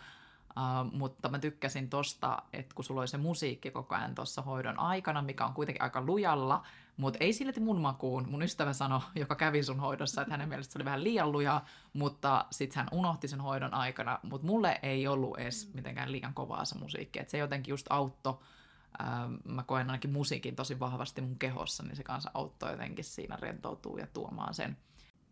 Uh, 0.57 0.93
mutta 0.93 1.29
mä 1.29 1.39
tykkäsin 1.39 1.89
tosta, 1.89 2.43
että 2.53 2.75
kun 2.75 2.85
sulla 2.85 3.01
oli 3.01 3.09
se 3.09 3.17
musiikki 3.17 3.71
koko 3.71 3.95
ajan 3.95 4.15
tuossa 4.15 4.43
hoidon 4.43 4.79
aikana, 4.79 5.23
mikä 5.23 5.47
on 5.47 5.55
kuitenkin 5.55 5.83
aika 5.83 6.01
lujalla, 6.01 6.63
mutta 6.97 7.19
ei 7.21 7.33
silti 7.33 7.61
mun 7.61 7.81
makuun. 7.81 8.31
Mun 8.31 8.43
ystävä 8.43 8.73
sanoi, 8.73 9.01
joka 9.21 9.35
kävi 9.35 9.63
sun 9.63 9.81
hoidossa, 9.81 10.21
että 10.21 10.35
hänen 10.35 10.49
mielestä 10.49 10.73
se 10.73 10.79
oli 10.79 10.85
vähän 10.85 11.05
liian 11.05 11.33
lujaa, 11.33 11.67
mutta 11.93 12.47
sitten 12.51 12.77
hän 12.77 12.89
unohti 12.93 13.29
sen 13.29 13.41
hoidon 13.41 13.75
aikana. 13.75 14.19
Mutta 14.23 14.47
mulle 14.47 14.79
ei 14.83 15.09
ollut 15.09 15.39
edes 15.39 15.75
mitenkään 15.75 16.13
liian 16.13 16.35
kovaa 16.35 16.65
se 16.65 16.79
musiikki. 16.79 17.21
Et 17.21 17.29
se 17.29 17.39
jotenkin 17.39 17.73
just 17.73 17.87
auttoi. 17.91 18.39
Ähm, 19.01 19.35
mä 19.45 19.63
koen 19.63 19.91
ainakin 19.91 20.13
musiikin 20.13 20.57
tosi 20.57 20.81
vahvasti 20.81 21.21
mun 21.21 21.39
kehossa, 21.39 21.83
niin 21.83 21.97
se 21.97 22.03
kanssa 22.03 22.31
auttoi 22.35 22.71
jotenkin 22.71 23.05
siinä 23.05 23.37
rentoutuu 23.37 23.99
ja 23.99 24.07
tuomaan 24.07 24.55
sen. 24.55 24.77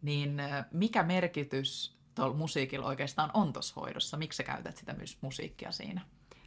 Niin 0.02 0.40
äh, 0.40 0.64
mikä 0.72 1.02
merkitys 1.02 1.96
tuolla 2.14 2.34
musiikilla 2.34 2.86
oikeastaan 2.86 3.30
on 3.34 3.52
tuossa 3.52 3.80
hoidossa? 3.80 4.16
Miksi 4.16 4.36
sä 4.36 4.42
käytät 4.42 4.76
sitä 4.76 4.92
myös 4.92 5.18
musiikkia 5.20 5.72
siinä? 5.72 6.00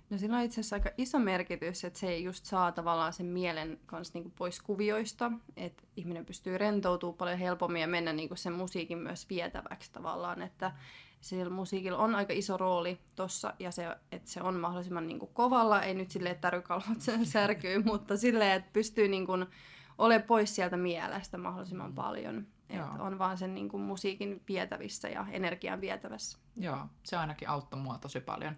No 0.10 0.18
sillä 0.18 0.38
on 0.38 0.44
itse 0.44 0.62
asiassa 0.62 0.76
aika 0.76 0.90
iso 0.98 1.20
merkitys, 1.20 1.84
että 1.84 2.00
se 2.00 2.18
just 2.18 2.46
saa 2.46 2.72
tavallaan 2.72 3.14
sen 3.14 3.26
mielen 3.26 3.80
kanssa 3.86 4.14
niinku 4.14 4.32
pois 4.38 4.62
kuvioista, 4.62 5.32
että 5.58 5.84
ihminen 5.98 6.26
pystyy 6.26 6.58
rentoutumaan 6.58 7.18
paljon 7.18 7.38
helpommin 7.40 7.82
ja 7.82 7.88
mennä 7.88 8.14
niinku 8.14 8.36
sen 8.36 8.54
musiikin 8.54 8.98
myös 8.98 9.30
vietäväksi 9.30 9.92
tavallaan, 9.92 10.42
että 10.42 10.72
sillä 11.22 11.50
musiikilla 11.50 11.98
on 11.98 12.16
aika 12.16 12.34
iso 12.34 12.58
rooli 12.58 13.00
tossa 13.16 13.54
ja 13.60 13.72
se, 13.72 13.96
että 14.12 14.30
se 14.30 14.42
on 14.42 14.56
mahdollisimman 14.56 15.08
niinku 15.08 15.28
kovalla, 15.28 15.84
ei 15.84 15.94
nyt 15.94 16.12
silleen, 16.12 16.36
että 16.36 16.50
tärykalvot 16.50 17.02
sen 17.02 17.26
särkyy, 17.36 17.84
mutta 17.84 18.18
silleen, 18.18 18.52
että 18.52 18.70
pystyy 18.74 19.08
niinku 19.08 19.32
olemaan 19.98 20.28
pois 20.28 20.56
sieltä 20.56 20.78
mielestä 20.78 21.38
mahdollisimman 21.38 21.94
paljon. 21.94 22.48
Että 22.70 23.04
on 23.04 23.20
vaan 23.20 23.38
sen 23.38 23.56
niinku 23.56 23.78
musiikin 23.78 24.44
vietävissä 24.48 25.10
ja 25.10 25.26
energian 25.32 25.82
vietävässä. 25.82 26.38
Joo, 26.56 26.86
se 27.04 27.18
ainakin 27.18 27.50
auttoi 27.50 27.80
mua 27.80 27.98
tosi 27.98 28.20
paljon. 28.20 28.58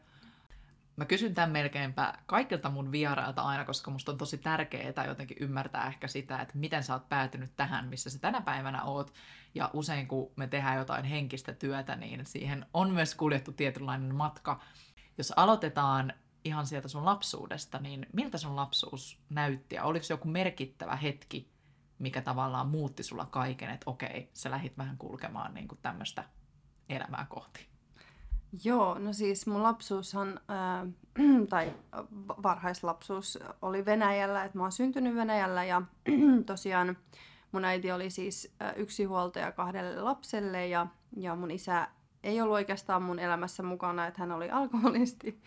Mä 0.96 1.06
kysyn 1.06 1.34
tämän 1.34 1.52
melkeinpä 1.52 2.14
kaikilta 2.26 2.70
mun 2.70 2.92
vierailta 2.92 3.42
aina, 3.42 3.66
koska 3.66 3.92
musta 3.92 4.12
on 4.12 4.18
tosi 4.18 4.38
tärkeää 4.38 5.06
jotenkin 5.08 5.38
ymmärtää 5.40 5.88
ehkä 5.88 6.08
sitä, 6.08 6.42
että 6.42 6.58
miten 6.58 6.84
sä 6.84 6.94
oot 6.94 7.10
päätynyt 7.10 7.52
tähän, 7.56 7.88
missä 7.88 8.10
sä 8.10 8.20
tänä 8.20 8.42
päivänä 8.42 8.84
oot. 8.84 9.14
Ja 9.56 9.70
usein 9.74 10.08
kun 10.08 10.32
me 10.36 10.48
tehdään 10.48 10.78
jotain 10.78 11.06
henkistä 11.06 11.54
työtä, 11.54 11.96
niin 11.96 12.26
siihen 12.26 12.66
on 12.74 12.92
myös 12.92 13.16
kuljettu 13.16 13.52
tietynlainen 13.52 14.16
matka. 14.16 14.60
Jos 15.18 15.34
aloitetaan 15.36 16.14
ihan 16.44 16.66
sieltä 16.66 16.88
sun 16.88 17.06
lapsuudesta, 17.06 17.80
niin 17.80 18.06
miltä 18.14 18.38
sun 18.38 18.56
lapsuus 18.56 19.20
näytti 19.30 19.76
ja 19.76 19.84
oliko 19.84 20.06
joku 20.10 20.28
merkittävä 20.28 20.96
hetki, 20.96 21.50
mikä 22.00 22.22
tavallaan 22.22 22.68
muutti 22.68 23.04
sulla 23.04 23.26
kaiken, 23.26 23.70
että 23.70 23.90
okei, 23.90 24.30
sä 24.34 24.52
lähit 24.52 24.78
vähän 24.78 24.98
kulkemaan 24.98 25.54
niin 25.54 25.68
kuin 25.68 25.80
tämmöistä 25.82 26.24
elämää 26.90 27.26
kohti? 27.30 27.68
Joo, 28.64 29.00
no 29.00 29.14
siis 29.14 29.48
mun 29.48 29.64
lapsuushan, 29.64 30.40
ää, 30.48 30.86
tai 31.50 31.74
varhaislapsuus 32.44 33.40
oli 33.62 33.86
Venäjällä, 33.86 34.44
että 34.44 34.58
mä 34.58 34.64
oon 34.64 34.72
syntynyt 34.72 35.16
Venäjällä 35.16 35.64
ja 35.64 35.82
tosiaan 36.46 36.98
mun 37.52 37.66
äiti 37.66 37.92
oli 37.92 38.10
siis 38.10 38.56
yksi 38.76 39.04
huoltaja 39.04 39.52
kahdelle 39.52 40.02
lapselle 40.02 40.68
ja, 40.68 40.88
ja 41.18 41.36
mun 41.36 41.52
isä 41.52 41.88
ei 42.24 42.42
ollut 42.42 42.54
oikeastaan 42.54 43.04
mun 43.04 43.20
elämässä 43.20 43.64
mukana, 43.64 44.08
että 44.08 44.22
hän 44.22 44.32
oli 44.32 44.50
alkoholisti. 44.60 45.42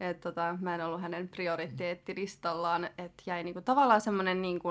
että 0.00 0.30
tota, 0.30 0.58
mä 0.60 0.74
en 0.74 0.84
ollut 0.84 1.00
hänen 1.00 1.28
prioriteettilistallaan, 1.28 2.84
että 2.84 3.22
jäi 3.26 3.44
niinku 3.44 3.60
tavallaan 3.60 4.00
semmoinen 4.00 4.42
niinku 4.42 4.68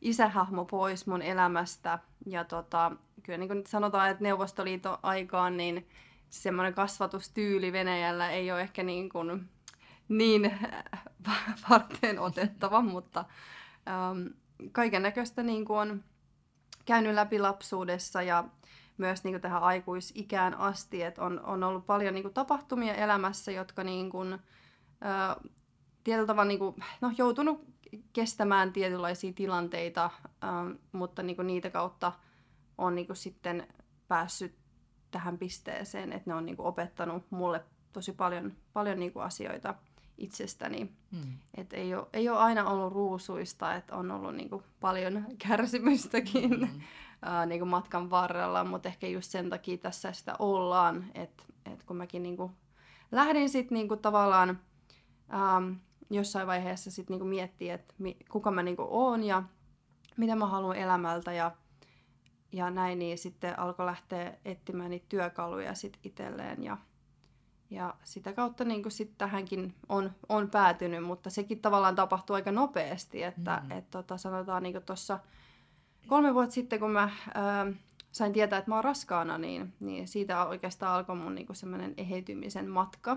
isähahmo 0.00 0.64
pois 0.64 1.06
mun 1.06 1.22
elämästä. 1.22 1.98
Ja 2.26 2.44
tota, 2.44 2.92
kyllä 3.22 3.38
niin 3.38 3.48
kuin 3.48 3.66
sanotaan, 3.66 4.10
että 4.10 4.22
Neuvostoliiton 4.22 4.98
aikaan 5.02 5.56
niin 5.56 5.88
semmoinen 6.30 6.74
kasvatustyyli 6.74 7.72
Venäjällä 7.72 8.30
ei 8.30 8.52
ole 8.52 8.60
ehkä 8.60 8.82
niin, 8.82 9.08
kuin, 9.08 9.48
niin 10.08 10.58
varten 11.70 12.18
otettava, 12.18 12.80
mutta 12.80 13.24
ähm, 13.88 14.26
kaiken 14.72 15.02
näköistä 15.02 15.42
niin 15.42 15.64
kuin 15.64 15.78
on 15.78 16.04
käynyt 16.84 17.14
läpi 17.14 17.38
lapsuudessa 17.38 18.22
ja 18.22 18.44
myös 18.98 19.24
niin 19.24 19.34
kuin 19.34 19.42
tähän 19.42 19.62
aikuisikään 19.62 20.54
asti, 20.54 21.02
että 21.02 21.22
on, 21.22 21.40
on 21.40 21.64
ollut 21.64 21.86
paljon 21.86 22.14
niin 22.14 22.22
kuin 22.22 22.34
tapahtumia 22.34 22.94
elämässä, 22.94 23.52
jotka 23.52 23.84
niin 23.84 24.10
kuin, 24.10 24.32
äh, 24.32 25.36
tietyllä 26.04 26.26
tavalla 26.26 26.48
niin 26.48 26.58
kuin, 26.58 26.76
no, 27.00 27.12
joutunut 27.18 27.75
kestämään 28.12 28.72
tietynlaisia 28.72 29.32
tilanteita, 29.32 30.04
äh, 30.04 30.50
mutta 30.92 31.22
niin 31.22 31.36
kuin 31.36 31.46
niitä 31.46 31.70
kautta 31.70 32.12
on 32.78 32.94
niin 32.94 33.06
kuin 33.06 33.16
sitten 33.16 33.66
päässyt 34.08 34.54
tähän 35.10 35.38
pisteeseen, 35.38 36.12
että 36.12 36.30
ne 36.30 36.34
on 36.34 36.46
niin 36.46 36.56
kuin 36.56 36.66
opettanut 36.66 37.24
mulle 37.30 37.64
tosi 37.92 38.12
paljon, 38.12 38.52
paljon 38.72 38.98
niin 38.98 39.12
kuin 39.12 39.24
asioita 39.24 39.74
itsestäni. 40.18 40.92
Hmm. 41.12 41.32
Et 41.54 41.72
ei, 41.72 41.94
ole, 41.94 42.06
ei 42.12 42.28
ole 42.28 42.38
aina 42.38 42.70
ollut 42.70 42.92
ruusuista, 42.92 43.74
että 43.74 43.96
on 43.96 44.10
ollut 44.10 44.34
niin 44.34 44.50
kuin 44.50 44.62
paljon 44.80 45.24
kärsimystäkin 45.48 46.68
hmm. 46.68 46.80
ää, 47.22 47.46
niin 47.46 47.60
kuin 47.60 47.68
matkan 47.68 48.10
varrella, 48.10 48.64
mutta 48.64 48.88
ehkä 48.88 49.06
just 49.06 49.30
sen 49.30 49.50
takia 49.50 49.78
tässä 49.78 50.12
sitä 50.12 50.34
ollaan, 50.38 51.04
että 51.14 51.42
et 51.72 51.82
kun 51.82 51.96
mäkin 51.96 52.22
niin 52.22 52.36
kuin 52.36 52.52
lähdin 53.12 53.48
sitten 53.48 53.76
niin 53.76 53.88
kuin 53.88 54.00
tavallaan 54.00 54.60
ää, 55.28 55.62
jossain 56.10 56.46
vaiheessa 56.46 56.90
sitten 56.90 57.14
niin 57.14 57.20
kuin 57.20 57.28
miettiä, 57.28 57.74
että 57.74 57.94
mi, 57.98 58.16
kuka 58.30 58.50
mä 58.50 58.62
niin 58.62 58.76
kuin 58.76 58.88
oon 58.90 59.24
ja 59.24 59.42
mitä 60.16 60.36
mä 60.36 60.46
haluan 60.46 60.76
elämältä 60.76 61.32
ja 61.32 61.50
ja 62.52 62.70
näin, 62.70 62.98
niin 62.98 63.18
sitten 63.18 63.58
alkoi 63.58 63.86
lähteä 63.86 64.34
etsimään 64.44 64.90
niitä 64.90 65.06
työkaluja 65.08 65.74
sit 65.74 65.98
itselleen 66.04 66.62
ja, 66.62 66.76
ja 67.70 67.94
sitä 68.04 68.32
kautta 68.32 68.64
niin 68.64 68.90
sit 68.90 69.18
tähänkin 69.18 69.74
on, 69.88 70.12
on 70.28 70.50
päätynyt, 70.50 71.04
mutta 71.04 71.30
sekin 71.30 71.60
tavallaan 71.60 71.94
tapahtuu 71.94 72.34
aika 72.34 72.52
nopeasti, 72.52 73.22
että 73.22 73.56
mm-hmm. 73.56 73.78
et, 73.78 73.90
tota, 73.90 74.18
sanotaan 74.18 74.62
niin 74.62 74.82
tuossa 74.86 75.18
kolme 76.06 76.34
vuotta 76.34 76.54
sitten, 76.54 76.80
kun 76.80 76.90
mä 76.90 77.10
ää, 77.34 77.66
sain 78.12 78.32
tietää, 78.32 78.58
että 78.58 78.70
mä 78.70 78.74
oon 78.74 78.84
raskaana, 78.84 79.38
niin, 79.38 79.74
niin 79.80 80.08
siitä 80.08 80.46
oikeastaan 80.46 80.96
alkoi 80.96 81.16
mun 81.16 81.34
niin 81.34 81.46
semmoinen 81.52 81.94
eheytymisen 81.96 82.68
matka 82.68 83.16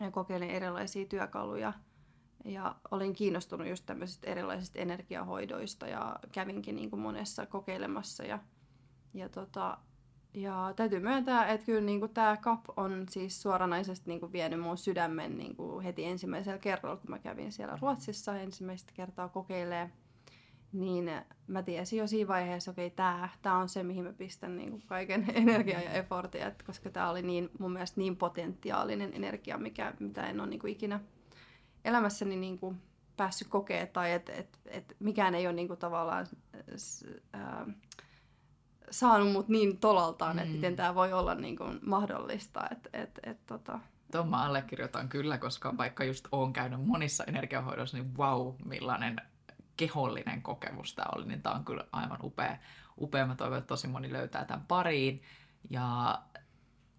ja 0.00 0.10
kokeilin 0.10 0.50
erilaisia 0.50 1.06
työkaluja– 1.06 1.72
ja 2.46 2.74
olin 2.90 3.12
kiinnostunut 3.12 3.68
just 3.68 3.86
tämmöisistä 3.86 4.30
erilaisista 4.30 4.78
energiahoidoista 4.78 5.88
ja 5.88 6.18
kävinkin 6.32 6.76
niin 6.76 6.90
kuin 6.90 7.00
monessa 7.00 7.46
kokeilemassa. 7.46 8.24
Ja, 8.24 8.38
ja, 9.14 9.28
tota, 9.28 9.78
ja 10.34 10.72
täytyy 10.76 11.00
myöntää, 11.00 11.46
että 11.46 11.66
kyllä 11.66 11.80
niin 11.80 12.00
kuin 12.00 12.14
tämä 12.14 12.36
CAP 12.36 12.64
on 12.76 13.06
siis 13.10 13.42
suoranaisesti 13.42 14.10
niin 14.10 14.20
kuin 14.20 14.32
vienyt 14.32 14.60
mun 14.60 14.78
sydämen 14.78 15.38
niin 15.38 15.56
kuin 15.56 15.84
heti 15.84 16.04
ensimmäisellä 16.04 16.58
kerralla, 16.58 16.96
kun 16.96 17.10
mä 17.10 17.18
kävin 17.18 17.52
siellä 17.52 17.78
Ruotsissa 17.80 18.38
ensimmäistä 18.38 18.92
kertaa 18.94 19.28
kokeilee. 19.28 19.90
Niin 20.72 21.10
mä 21.46 21.62
tiesin 21.62 21.98
jo 21.98 22.06
siinä 22.06 22.28
vaiheessa, 22.28 22.70
että 22.70 22.80
okei, 22.80 22.90
tämä, 22.90 23.28
tämä 23.42 23.58
on 23.58 23.68
se, 23.68 23.82
mihin 23.82 24.04
mä 24.04 24.12
pistän 24.12 24.56
niin 24.56 24.70
kuin 24.70 24.82
kaiken 24.86 25.26
energiaa 25.34 25.80
ja 25.80 25.90
effortia, 25.90 26.52
koska 26.66 26.90
tämä 26.90 27.10
oli 27.10 27.22
niin, 27.22 27.50
mun 27.58 27.72
mielestä 27.72 28.00
niin 28.00 28.16
potentiaalinen 28.16 29.14
energia, 29.14 29.58
mikä, 29.58 29.94
mitä 29.98 30.26
en 30.26 30.40
ole 30.40 30.48
niin 30.48 30.60
kuin 30.60 30.72
ikinä 30.72 31.00
elämässäni 31.84 32.36
niin 32.36 32.58
kuin 32.58 32.82
päässyt 33.16 33.48
kokea 33.48 33.86
tai 33.86 34.12
että 34.12 34.32
et, 34.32 34.58
et 34.66 34.96
mikään 34.98 35.34
ei 35.34 35.46
ole 35.46 35.54
niin 35.54 35.68
kuin 35.68 35.78
tavallaan 35.78 36.26
saanut 38.90 39.32
mut 39.32 39.48
niin 39.48 39.78
tolaltaan, 39.78 40.36
mm. 40.36 40.42
että 40.42 40.54
miten 40.54 40.76
tämä 40.76 40.94
voi 40.94 41.12
olla 41.12 41.34
niin 41.34 41.56
kuin 41.56 41.80
mahdollista. 41.86 42.60
Et, 42.70 42.88
et, 42.92 43.20
et, 43.22 43.46
tota. 43.46 43.78
Tuon 44.12 44.28
mä 44.28 44.44
allekirjoitan 44.44 45.08
kyllä, 45.08 45.38
koska 45.38 45.76
vaikka 45.76 46.04
just 46.04 46.28
oon 46.32 46.52
käynyt 46.52 46.86
monissa 46.86 47.24
energiahoidoissa, 47.24 47.96
niin 47.96 48.16
wow, 48.16 48.54
millainen 48.64 49.20
kehollinen 49.76 50.42
kokemus 50.42 50.94
tämä 50.94 51.08
oli, 51.14 51.26
niin 51.26 51.42
tämä 51.42 51.54
on 51.54 51.64
kyllä 51.64 51.84
aivan 51.92 52.18
upea. 52.22 52.56
upea. 53.00 53.26
Mä 53.26 53.34
toivon, 53.34 53.58
että 53.58 53.68
tosi 53.68 53.88
moni 53.88 54.12
löytää 54.12 54.44
tämän 54.44 54.66
pariin. 54.66 55.22
Ja 55.70 56.18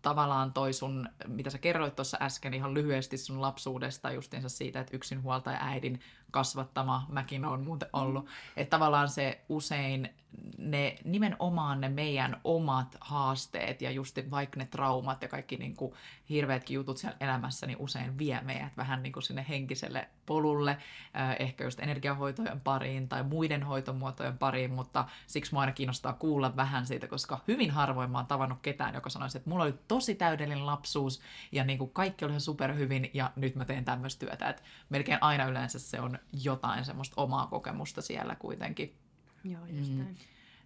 tavallaan 0.01 0.53
toi 0.53 0.73
sun, 0.73 1.09
mitä 1.27 1.49
sä 1.49 1.57
kerroit 1.57 1.95
tuossa 1.95 2.17
äsken 2.21 2.53
ihan 2.53 2.73
lyhyesti 2.73 3.17
sun 3.17 3.41
lapsuudesta, 3.41 4.11
justiinsa 4.11 4.49
siitä, 4.49 4.79
että 4.79 4.95
yksinhuoltaja 4.97 5.57
äidin 5.61 5.99
kasvattama 6.31 7.05
mäkin 7.09 7.45
on 7.45 7.63
muuten 7.63 7.89
ollut. 7.93 8.25
Mm. 8.25 8.31
Että 8.57 8.69
tavallaan 8.69 9.09
se 9.09 9.41
usein 9.49 10.09
ne 10.57 10.95
nimenomaan 11.03 11.81
ne 11.81 11.89
meidän 11.89 12.41
omat 12.43 12.97
haasteet 13.01 13.81
ja 13.81 13.91
just 13.91 14.17
vaikka 14.31 14.59
ne 14.59 14.65
traumat 14.65 15.21
ja 15.21 15.27
kaikki 15.27 15.57
niin 15.57 15.75
kuin 15.75 15.93
hirveätkin 16.29 16.75
jutut 16.75 16.97
siellä 16.97 17.17
elämässä, 17.19 17.67
niin 17.67 17.77
usein 17.79 18.17
vie 18.17 18.41
meidät 18.41 18.77
vähän 18.77 19.03
niin 19.03 19.13
kuin 19.13 19.23
sinne 19.23 19.45
henkiselle 19.49 20.09
polulle, 20.25 20.77
ehkä 21.39 21.63
just 21.63 21.79
energiahoitojen 21.79 22.61
pariin 22.61 23.09
tai 23.09 23.23
muiden 23.23 23.63
hoitomuotojen 23.63 24.37
pariin, 24.37 24.71
mutta 24.71 25.05
siksi 25.27 25.53
mua 25.53 25.61
aina 25.61 25.73
kiinnostaa 25.73 26.13
kuulla 26.13 26.55
vähän 26.55 26.85
siitä, 26.85 27.07
koska 27.07 27.39
hyvin 27.47 27.71
harvoin 27.71 28.11
mä 28.11 28.17
oon 28.17 28.27
tavannut 28.27 28.59
ketään, 28.61 28.93
joka 28.93 29.09
sanoisi, 29.09 29.37
että 29.37 29.49
mulla 29.49 29.63
oli 29.63 29.75
tosi 29.87 30.15
täydellinen 30.15 30.65
lapsuus 30.65 31.21
ja 31.51 31.63
niin 31.63 31.77
kuin 31.77 31.91
kaikki 31.91 32.25
oli 32.25 32.39
superhyvin 32.39 33.09
ja 33.13 33.31
nyt 33.35 33.55
mä 33.55 33.65
teen 33.65 33.85
tämmöistä 33.85 34.25
työtä, 34.25 34.49
että 34.49 34.63
melkein 34.89 35.23
aina 35.23 35.45
yleensä 35.45 35.79
se 35.79 36.01
on 36.01 36.16
jotain 36.43 36.85
semmoista 36.85 37.21
omaa 37.21 37.47
kokemusta 37.47 38.01
siellä 38.01 38.35
kuitenkin. 38.35 38.95
Joo, 39.43 39.65
just 39.65 39.91
Mm. 39.91 40.15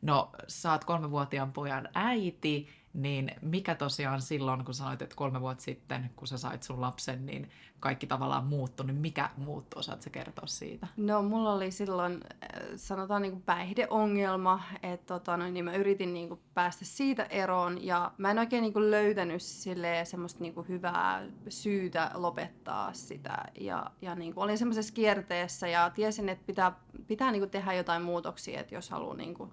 No, 0.02 0.32
sä 0.48 0.72
oot 0.72 0.86
kolmevuotiaan 0.86 1.54
pojan 1.54 1.90
äiti, 1.94 2.70
niin 2.94 3.32
mikä 3.42 3.76
tosiaan 3.76 4.22
silloin, 4.22 4.66
kun 4.66 4.74
sanoit, 4.74 5.02
että 5.02 5.16
kolme 5.16 5.42
vuotta 5.42 5.64
sitten, 5.64 6.12
kun 6.16 6.28
sä 6.28 6.38
sait 6.38 6.64
sun 6.64 6.82
lapsen, 6.82 7.26
niin 7.26 7.50
kaikki 7.80 8.08
tavallaan 8.08 8.46
muuttui, 8.46 8.86
niin 8.86 8.96
mikä 8.96 9.30
muuttui? 9.38 9.80
Osaatko 9.80 10.10
kertoa 10.12 10.48
siitä? 10.48 10.88
No, 10.98 11.22
mulla 11.22 11.54
oli 11.54 11.72
silloin, 11.72 12.14
äh, 12.14 12.62
sanotaan 12.76 13.22
niin 13.22 13.32
kuin 13.32 13.42
päihdeongelma, 13.42 14.64
että 14.84 15.06
tota, 15.06 15.38
no, 15.38 15.50
niin 15.50 15.66
mä 15.66 15.76
yritin 15.76 16.14
niin 16.14 16.28
kuin 16.28 16.40
päästä 16.54 16.86
siitä 16.86 17.24
eroon 17.24 17.86
ja 17.86 18.12
mä 18.18 18.32
en 18.32 18.40
oikein 18.40 18.62
niin 18.62 18.74
kuin 18.74 18.92
löytänyt 18.92 19.42
silleen 19.42 20.06
semmoista 20.06 20.40
niin 20.40 20.54
kuin 20.54 20.68
hyvää 20.68 21.24
syytä 21.50 22.12
lopettaa 22.14 22.94
sitä. 22.94 23.46
Ja, 23.60 23.92
ja 24.02 24.16
niin 24.16 24.34
kuin 24.34 24.44
olin 24.44 24.58
semmoisessa 24.58 24.94
kierteessä 24.94 25.68
ja 25.68 25.90
tiesin, 25.90 26.30
että 26.30 26.46
pitää, 26.46 26.72
pitää 27.08 27.32
niin 27.32 27.42
kuin 27.42 27.52
tehdä 27.52 27.74
jotain 27.74 28.02
muutoksia, 28.02 28.60
että 28.60 28.76
jos 28.76 28.90
haluaa 28.90 29.16
niin 29.16 29.34
kuin 29.34 29.52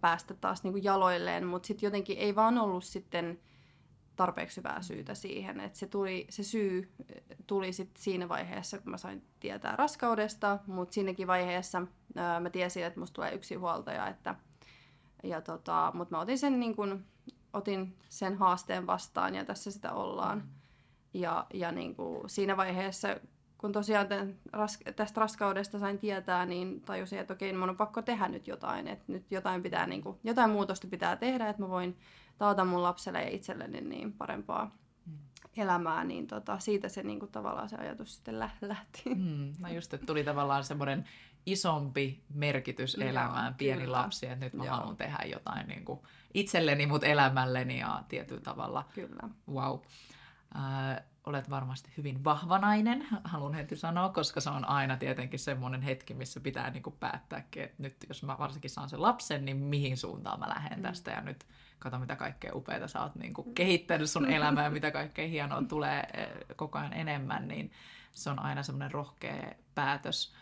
päästä 0.00 0.34
taas 0.34 0.62
niin 0.62 0.72
kuin 0.72 0.84
jaloilleen, 0.84 1.46
mutta 1.46 1.66
sitten 1.66 1.86
jotenkin 1.86 2.18
ei 2.18 2.34
vaan 2.34 2.58
ollut 2.58 2.84
sitten 2.84 3.38
tarpeeksi 4.16 4.56
hyvää 4.56 4.82
syytä 4.82 5.14
siihen. 5.14 5.60
Et 5.60 5.74
se, 5.74 5.86
tuli, 5.86 6.26
se 6.30 6.42
syy 6.42 6.92
eh, 7.14 7.22
tuli 7.46 7.72
sit 7.72 7.90
siinä 7.96 8.28
vaiheessa, 8.28 8.78
kun 8.78 8.90
mä 8.90 8.96
sain 8.96 9.22
tietää 9.40 9.76
raskaudesta, 9.76 10.58
mutta 10.66 10.94
siinäkin 10.94 11.26
vaiheessa 11.26 11.82
ää, 12.16 12.40
mä 12.40 12.50
tiesin, 12.50 12.84
että 12.84 13.00
musta 13.00 13.14
tulee 13.14 13.34
yksi 13.34 13.54
huoltaja. 13.54 14.08
Että, 14.08 14.34
ja 15.22 15.40
tota, 15.40 15.92
mutta 15.94 16.16
mä 16.16 16.20
otin 16.20 16.38
sen, 16.38 16.60
niin 16.60 16.76
kun, 16.76 17.04
otin 17.52 17.96
sen 18.08 18.36
haasteen 18.36 18.86
vastaan 18.86 19.34
ja 19.34 19.44
tässä 19.44 19.70
sitä 19.70 19.92
ollaan. 19.92 20.48
Ja, 21.14 21.46
ja 21.54 21.72
niin 21.72 21.94
kuin 21.96 22.30
siinä 22.30 22.56
vaiheessa, 22.56 23.08
kun 23.58 23.72
tosiaan 23.72 24.08
tämän, 24.08 24.34
ras, 24.52 24.78
tästä 24.96 25.20
raskaudesta 25.20 25.78
sain 25.78 25.98
tietää, 25.98 26.46
niin 26.46 26.80
tajusin, 26.80 27.18
että 27.18 27.32
okei, 27.32 27.52
mun 27.52 27.70
on 27.70 27.76
pakko 27.76 28.02
tehdä 28.02 28.28
nyt 28.28 28.46
jotain. 28.46 28.88
Että 28.88 29.04
nyt 29.08 29.30
jotain, 29.30 29.62
pitää, 29.62 29.86
niin 29.86 30.02
kuin, 30.02 30.18
jotain 30.24 30.50
muutosta 30.50 30.86
pitää 30.90 31.16
tehdä, 31.16 31.48
että 31.48 31.62
mä 31.62 31.68
voin 31.68 31.98
taata 32.38 32.64
mun 32.64 32.82
lapselle 32.82 33.22
ja 33.22 33.30
itselleni 33.30 33.80
niin 33.80 34.12
parempaa 34.12 34.76
elämää. 35.56 36.04
Niin 36.04 36.26
tota, 36.26 36.58
siitä 36.58 36.88
se 36.88 37.02
niin 37.02 37.20
kuin, 37.20 37.32
tavallaan 37.32 37.68
se 37.68 37.76
ajatus 37.76 38.14
sitten 38.14 38.38
lä- 38.38 38.50
lähti. 38.60 39.14
Mm, 39.14 39.52
no 39.58 39.68
just, 39.68 39.94
että 39.94 40.06
tuli 40.06 40.24
tavallaan 40.24 40.64
semmoinen 40.64 41.04
isompi 41.46 42.22
merkitys 42.34 42.94
Joo, 42.94 43.08
elämään, 43.08 43.54
pieni 43.54 43.82
kyllä. 43.82 43.98
lapsi, 43.98 44.26
että 44.26 44.44
nyt 44.44 44.54
mä 44.54 44.64
Joo. 44.64 44.76
haluan 44.76 44.96
tehdä 44.96 45.18
jotain 45.26 45.68
niin 45.68 45.84
kuin 45.84 46.00
itselleni, 46.34 46.86
mutta 46.86 47.06
elämälleni 47.06 47.80
ja 47.80 48.04
tietyllä 48.08 48.40
tavalla 48.40 48.84
Kyllä. 48.94 49.28
wow. 49.52 49.78
Äh, 50.56 51.04
olet 51.26 51.50
varmasti 51.50 51.92
hyvin 51.96 52.24
vahva 52.24 52.58
nainen, 52.58 53.06
haluan 53.24 53.54
heti 53.54 53.76
sanoa, 53.76 54.08
koska 54.08 54.40
se 54.40 54.50
on 54.50 54.64
aina 54.64 54.96
tietenkin 54.96 55.38
semmoinen 55.38 55.82
hetki, 55.82 56.14
missä 56.14 56.40
pitää 56.40 56.70
niinku 56.70 56.90
päättää, 56.90 57.38
että 57.38 57.74
nyt 57.78 57.96
jos 58.08 58.22
mä 58.22 58.38
varsinkin 58.38 58.70
saan 58.70 58.88
sen 58.88 59.02
lapsen, 59.02 59.44
niin 59.44 59.56
mihin 59.56 59.96
suuntaan 59.96 60.40
mä 60.40 60.48
lähden 60.48 60.78
Mm. 60.78 60.82
tästä. 60.82 61.10
Ja 61.10 61.20
nyt 61.20 61.46
kato, 61.78 61.98
mitä 61.98 62.16
kaikkea 62.16 62.54
upeita 62.54 62.88
sä 62.88 63.02
oot 63.02 63.14
niinku 63.14 63.42
kehittänyt 63.42 64.10
sun 64.10 64.30
elämää 64.30 64.64
ja 64.64 64.70
mitä 64.70 64.90
kaikkea 64.90 65.28
hienoa 65.28 65.62
tulee 65.62 66.02
koko 66.56 66.78
ajan 66.78 66.92
enemmän, 66.92 67.48
niin 67.48 67.72
se 68.12 68.30
on 68.30 68.38
aina 68.38 68.62
semmoinen 68.62 68.90
rohkea 68.90 69.52
päätös. 69.74 70.34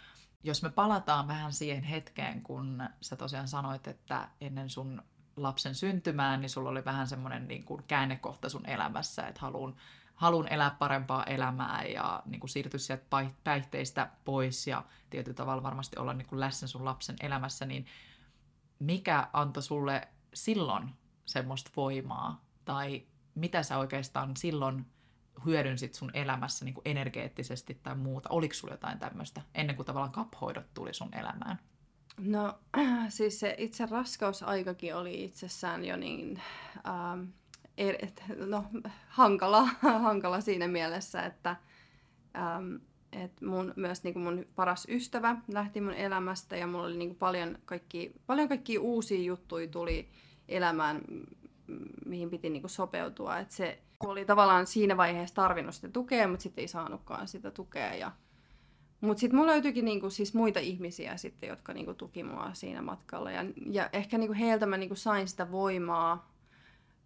Jos 0.42 0.62
me 0.62 0.70
palataan 0.70 1.28
vähän 1.28 1.52
siihen 1.52 1.82
hetkeen, 1.82 2.42
kun 2.42 2.82
sä 3.00 3.16
tosiaan 3.16 3.48
sanoit, 3.48 3.88
että 3.88 4.28
ennen 4.40 4.70
sun 4.70 5.02
lapsen 5.36 5.74
syntymään, 5.74 6.40
niin 6.40 6.50
sulla 6.50 6.70
oli 6.70 6.84
vähän 6.84 7.06
semmoinen 7.06 7.48
niin 7.48 7.64
kuin 7.64 7.82
käännekohta 7.88 8.48
sun 8.48 8.66
elämässä, 8.66 9.26
että 9.26 9.40
haluan, 9.40 9.76
haluan 10.14 10.52
elää 10.52 10.76
parempaa 10.78 11.24
elämää 11.24 11.84
ja 11.84 12.22
niin 12.26 12.40
kuin 12.40 12.50
siirtyä 12.50 12.78
sieltä 12.78 13.04
päihteistä 13.44 14.10
pois 14.24 14.66
ja 14.66 14.84
tietyllä 15.10 15.36
tavalla 15.36 15.62
varmasti 15.62 15.98
olla 15.98 16.14
niin 16.14 16.26
kuin 16.26 16.40
läsnä 16.40 16.68
sun 16.68 16.84
lapsen 16.84 17.16
elämässä, 17.20 17.66
niin 17.66 17.86
mikä 18.78 19.28
antoi 19.32 19.62
sulle 19.62 20.08
silloin 20.34 20.90
semmoista 21.26 21.70
voimaa 21.76 22.44
tai 22.64 23.06
mitä 23.34 23.62
sä 23.62 23.78
oikeastaan 23.78 24.36
silloin 24.36 24.86
hyödynsit 25.44 25.94
sun 25.94 26.10
elämässä 26.14 26.64
niin 26.64 26.74
kuin 26.74 26.88
energeettisesti 26.88 27.80
tai 27.82 27.94
muuta? 27.96 28.28
Oliko 28.32 28.54
sulla 28.54 28.74
jotain 28.74 28.98
tämmöistä 28.98 29.42
ennen 29.54 29.76
kuin 29.76 29.86
tavallaan 29.86 30.12
kaphoidot 30.12 30.74
tuli 30.74 30.94
sun 30.94 31.14
elämään? 31.14 31.58
No 32.20 32.58
siis 33.08 33.40
se 33.40 33.54
itse 33.58 33.86
raskausaikakin 33.86 34.96
oli 34.96 35.24
itsessään 35.24 35.84
jo 35.84 35.96
niin 35.96 36.42
ähm, 36.88 37.24
er, 37.78 37.96
no, 38.46 38.64
hankala, 39.08 39.62
hankala 40.02 40.40
siinä 40.40 40.68
mielessä, 40.68 41.22
että 41.22 41.56
ähm, 42.36 42.74
et 43.12 43.40
mun, 43.40 43.72
myös 43.76 44.04
niin 44.04 44.18
mun 44.18 44.46
paras 44.54 44.86
ystävä 44.90 45.36
lähti 45.48 45.80
mun 45.80 45.94
elämästä 45.94 46.56
ja 46.56 46.66
mulla 46.66 46.86
oli 46.86 46.96
niin 46.96 47.14
paljon, 47.14 47.58
kaikki, 47.64 48.12
paljon 48.26 48.48
kaikkia 48.48 48.80
uusia 48.80 49.22
juttuja 49.22 49.68
tuli 49.68 50.08
elämään, 50.48 51.00
mihin 52.06 52.30
piti 52.30 52.50
niin 52.50 52.68
sopeutua. 52.68 53.38
Et 53.38 53.50
se 53.50 53.82
oli 54.00 54.24
tavallaan 54.24 54.66
siinä 54.66 54.96
vaiheessa 54.96 55.34
tarvinnut 55.34 55.74
sitä 55.74 55.88
tukea, 55.88 56.28
mutta 56.28 56.42
sitten 56.42 56.62
ei 56.62 56.68
saanutkaan 56.68 57.28
sitä 57.28 57.50
tukea 57.50 57.94
ja 57.94 58.12
mutta 59.06 59.20
sitten 59.20 59.38
mulla 59.38 59.52
löytyikin 59.52 59.84
niinku 59.84 60.10
siis 60.10 60.34
muita 60.34 60.60
ihmisiä 60.60 61.16
sitten, 61.16 61.48
jotka 61.48 61.72
niinku 61.72 61.94
tuki 61.94 62.22
mua 62.22 62.50
siinä 62.52 62.82
matkalla. 62.82 63.30
Ja, 63.30 63.44
ja 63.70 63.90
ehkä 63.92 64.18
niinku 64.18 64.34
heiltä 64.34 64.66
mä 64.66 64.76
niinku 64.76 64.94
sain 64.94 65.28
sitä 65.28 65.50
voimaa. 65.50 66.32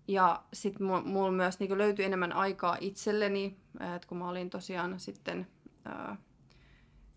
Ja 0.08 0.42
sitten 0.52 0.86
mulla 1.04 1.30
myös 1.30 1.60
niinku 1.60 1.78
löytyi 1.78 2.04
enemmän 2.04 2.32
aikaa 2.32 2.76
itselleni, 2.80 3.56
että 3.96 4.08
kun 4.08 4.18
mä 4.18 4.28
olin 4.28 4.50
tosiaan 4.50 5.00
sitten 5.00 5.46
ää, 5.84 6.16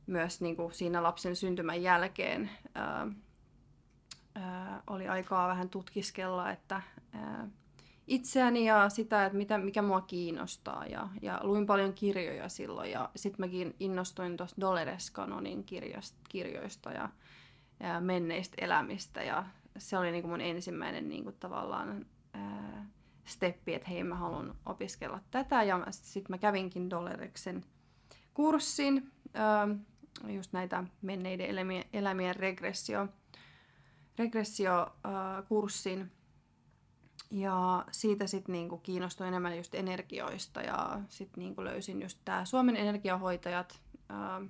myös 0.07 0.41
niinku 0.41 0.69
siinä 0.73 1.03
lapsen 1.03 1.35
syntymän 1.35 1.81
jälkeen 1.81 2.49
ää, 2.75 3.07
ää, 4.35 4.83
oli 4.87 5.07
aikaa 5.07 5.47
vähän 5.47 5.69
tutkiskella, 5.69 6.51
että 6.51 6.81
ää, 7.11 7.47
itseäni 8.07 8.65
ja 8.65 8.89
sitä, 8.89 9.25
että 9.25 9.37
mitä, 9.37 9.57
mikä 9.57 9.81
mua 9.81 10.01
kiinnostaa. 10.01 10.85
Ja, 10.85 11.09
ja 11.21 11.39
luin 11.43 11.65
paljon 11.65 11.93
kirjoja 11.93 12.49
silloin 12.49 12.91
ja 12.91 13.09
sitten 13.15 13.45
mäkin 13.45 13.75
innostuin 13.79 14.37
tuosta 14.37 14.61
Dolores 14.61 15.13
Cannonin 15.13 15.63
kirjoista, 16.29 16.91
ja, 16.91 17.09
ja 17.79 18.01
menneistä 18.01 18.55
elämistä. 18.65 19.23
Ja 19.23 19.45
se 19.77 19.97
oli 19.97 20.11
niinku 20.11 20.27
mun 20.27 20.41
ensimmäinen 20.41 21.09
niinku 21.09 21.31
tavallaan 21.31 22.05
steppi, 23.25 23.73
että 23.73 23.89
hei 23.89 24.03
mä 24.03 24.15
haluan 24.15 24.55
opiskella 24.65 25.19
tätä. 25.31 25.63
Ja 25.63 25.85
sitten 25.91 26.33
mä 26.33 26.37
kävinkin 26.37 26.89
Doloreksen 26.89 27.63
kurssin, 28.33 29.11
just 30.27 30.53
näitä 30.53 30.83
menneiden 31.01 31.45
elämien, 31.45 31.85
elämien 31.93 32.35
regressio, 32.35 33.07
regressio-kurssin. 34.17 36.11
Ja 37.33 37.85
siitä 37.91 38.27
sitten 38.27 38.53
niinku 38.53 38.77
kiinnostuin 38.77 39.27
enemmän 39.27 39.57
just 39.57 39.75
energioista 39.75 40.61
ja 40.61 41.01
sitten 41.09 41.43
niinku 41.43 41.63
löysin 41.63 42.01
just 42.01 42.19
tämä 42.25 42.45
Suomen 42.45 42.75
energiahoitajat 42.75 43.81
ää, 44.09 44.41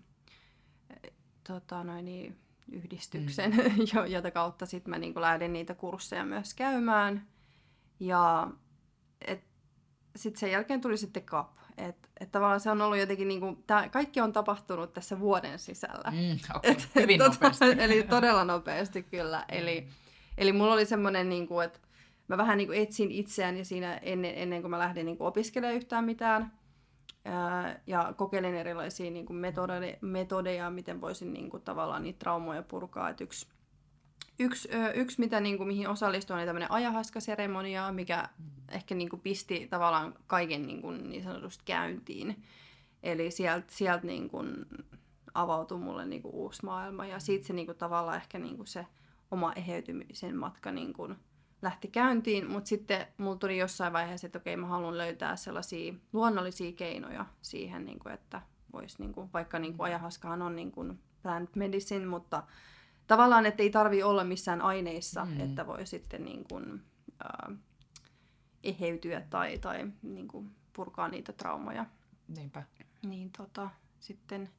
tota 1.47 1.83
noin, 1.83 2.05
niin, 2.05 2.37
yhdistyksen, 2.71 3.51
mm. 3.51 4.07
jota 4.13 4.31
kautta 4.31 4.65
sitten 4.65 4.89
mä 4.89 4.97
niinku 4.97 5.21
lähdin 5.21 5.53
niitä 5.53 5.73
kursseja 5.75 6.25
myös 6.25 6.53
käymään. 6.53 7.27
Ja 7.99 8.47
sitten 10.15 10.39
sen 10.39 10.51
jälkeen 10.51 10.81
tuli 10.81 10.97
sitten 10.97 11.23
CAP. 11.23 11.57
Että 11.77 12.09
et 12.19 12.31
tavallaan 12.31 12.59
se 12.59 12.69
on 12.69 12.81
ollut 12.81 12.97
jotenkin, 12.97 13.27
niinku, 13.27 13.63
tää, 13.67 13.89
kaikki 13.89 14.21
on 14.21 14.33
tapahtunut 14.33 14.93
tässä 14.93 15.19
vuoden 15.19 15.59
sisällä. 15.59 16.11
Mm, 16.11 16.39
okay. 16.55 16.75
Hyvin 16.95 17.17
Tota, 17.17 17.33
nopeasti. 17.33 17.65
eli 17.83 18.03
todella 18.03 18.45
nopeasti 18.45 19.03
kyllä. 19.03 19.45
Eli, 19.49 19.87
eli 20.37 20.51
mulla 20.51 20.73
oli 20.73 20.85
semmoinen, 20.85 21.29
niinku, 21.29 21.59
että 21.59 21.79
mä 22.27 22.37
vähän 22.37 22.57
niinku 22.57 22.73
etsin 22.73 23.11
itseäni 23.11 23.65
siinä 23.65 23.97
ennen, 23.97 24.33
ennen 24.35 24.61
kuin 24.61 24.71
mä 24.71 24.79
lähdin 24.79 25.05
niinku 25.05 25.25
opiskelemaan 25.25 25.75
yhtään 25.75 26.05
mitään. 26.05 26.51
Ää, 27.25 27.79
ja 27.87 28.13
kokeilin 28.17 28.55
erilaisia 28.55 29.11
niinku 29.11 29.33
metode, 29.33 29.99
metodeja, 30.01 30.69
miten 30.69 31.01
voisin 31.01 31.33
niinku 31.33 31.59
tavallaan 31.59 32.03
niitä 32.03 32.19
traumoja 32.19 32.63
purkaa. 32.63 33.09
Et 33.09 33.21
yksi, 33.21 33.47
yksi, 34.39 34.69
yksi 34.93 35.19
mitä, 35.19 35.39
niinku, 35.39 35.65
mihin 35.65 35.89
osallistuin, 35.89 36.37
oli 36.37 36.45
tämmöinen 36.45 36.71
ajahaskaseremonia, 36.71 37.91
mikä 37.91 38.29
ehkä 38.71 38.95
niinku 38.95 39.17
pisti 39.17 39.67
tavallaan 39.67 40.13
kaiken 40.27 40.67
niinku, 40.67 40.91
niin 40.91 41.23
sanotusti 41.23 41.63
käyntiin. 41.65 42.43
Eli 43.03 43.31
sieltä 43.31 43.67
sielt, 43.69 44.03
niinku, 44.03 44.43
avautui 45.33 45.77
mulle 45.77 46.05
niinku, 46.05 46.29
uusi 46.29 46.65
maailma 46.65 47.05
ja 47.05 47.19
siitä 47.19 47.47
se 47.47 47.53
niinku, 47.53 47.73
tavallaan 47.73 48.17
ehkä 48.17 48.39
niinku, 48.39 48.65
se 48.65 48.87
oma 49.31 49.53
eheytymisen 49.53 50.37
matka 50.37 50.71
niinku, 50.71 51.09
lähti 51.63 51.87
käyntiin, 51.87 52.51
mutta 52.51 52.67
sitten 52.67 53.07
mulla 53.17 53.35
tuli 53.35 53.57
jossain 53.57 53.93
vaiheessa, 53.93 54.27
että 54.27 54.39
okei, 54.39 54.57
mä 54.57 54.67
haluan 54.67 54.97
löytää 54.97 55.35
sellaisia 55.35 55.93
luonnollisia 56.13 56.71
keinoja 56.71 57.25
siihen, 57.41 57.85
niin 57.85 57.99
kuin, 57.99 58.13
että 58.13 58.41
vois, 58.73 58.99
niin 58.99 59.13
kuin, 59.13 59.29
vaikka 59.33 59.59
niin 59.59 59.77
kuin 59.77 59.85
ajahaskahan 59.85 60.41
on 60.41 60.55
niin 60.55 60.71
kuin 60.71 60.99
plant 61.21 61.55
medicine, 61.55 62.05
mutta 62.05 62.43
tavallaan, 63.07 63.45
että 63.45 63.63
ei 63.63 63.69
tarvi 63.69 64.03
olla 64.03 64.23
missään 64.23 64.61
aineissa, 64.61 65.25
Mm. 65.25 65.31
mm. 65.31 65.39
että 65.39 65.67
voi 65.67 65.85
sitten 65.85 66.23
niin 66.25 66.43
kuin, 66.43 66.83
äh, 67.25 67.57
eheytyä 68.63 69.21
tai, 69.29 69.57
tai 69.57 69.91
niin 70.01 70.27
kuin, 70.27 70.55
purkaa 70.73 71.07
niitä 71.07 71.33
traumoja. 71.33 71.85
Niinpä. 72.37 72.63
Niin 73.05 73.31
tota, 73.37 73.69
sitten 73.99 74.49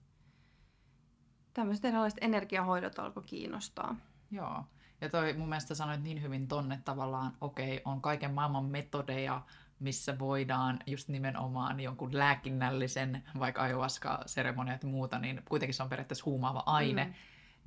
tämmöiset 1.55 1.85
erilaiset 1.85 2.19
energiahoidot 2.23 2.99
alkoi 2.99 3.23
kiinnostaa. 3.27 3.97
Joo. 4.31 4.65
Ja 5.01 5.09
toi 5.09 5.33
mun 5.33 5.49
mielestä 5.49 5.75
sanoit 5.75 6.03
niin 6.03 6.23
hyvin 6.23 6.49
tonne 6.49 6.81
tavallaan, 6.85 7.33
okei, 7.41 7.83
on 7.85 8.01
kaiken 8.01 8.35
maailman 8.35 8.65
metodeja, 8.65 9.43
missä 9.81 10.19
voidaan 10.19 10.79
just 10.87 11.09
nimenomaan 11.09 11.81
jonkun 11.81 12.19
lääkinnällisen, 12.19 13.23
vaikka 13.39 13.63
ayahuasca-seremoniat 13.63 14.83
ja 14.83 14.89
muuta, 14.89 15.19
niin 15.19 15.43
kuitenkin 15.49 15.75
se 15.75 15.83
on 15.83 15.89
periaatteessa 15.89 16.25
huumaava 16.25 16.63
aine, 16.67 17.05
mm. 17.05 17.13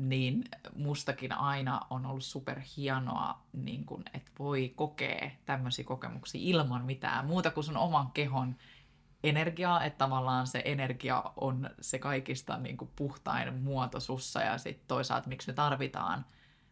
niin 0.10 0.44
mustakin 0.76 1.34
aina 1.34 1.82
on 1.90 2.06
ollut 2.06 2.24
super 2.24 2.62
hienoa, 2.78 3.42
niin 3.54 3.86
kun, 3.86 4.04
että 4.14 4.32
voi 4.40 4.74
kokea 4.76 5.32
tämmöisiä 5.46 5.86
kokemuksia 5.86 6.42
ilman 6.44 6.86
mitään 6.86 7.26
muuta 7.26 7.52
kuin 7.52 7.64
sun 7.64 7.78
oman 7.78 8.12
kehon 8.12 8.56
energiaa, 9.24 9.84
että 9.84 9.98
tavallaan 9.98 10.48
se 10.48 10.62
energia 10.66 11.24
on 11.36 11.70
se 11.82 12.00
kaikista 12.00 12.58
niin 12.58 12.78
kuin 12.78 12.92
puhtain 12.96 13.54
muoto 13.54 14.00
sussa 14.00 14.42
ja 14.42 14.58
sitten 14.58 14.88
toisaalta 14.88 15.30
miksi 15.30 15.48
me 15.48 15.54
tarvitaan. 15.54 16.26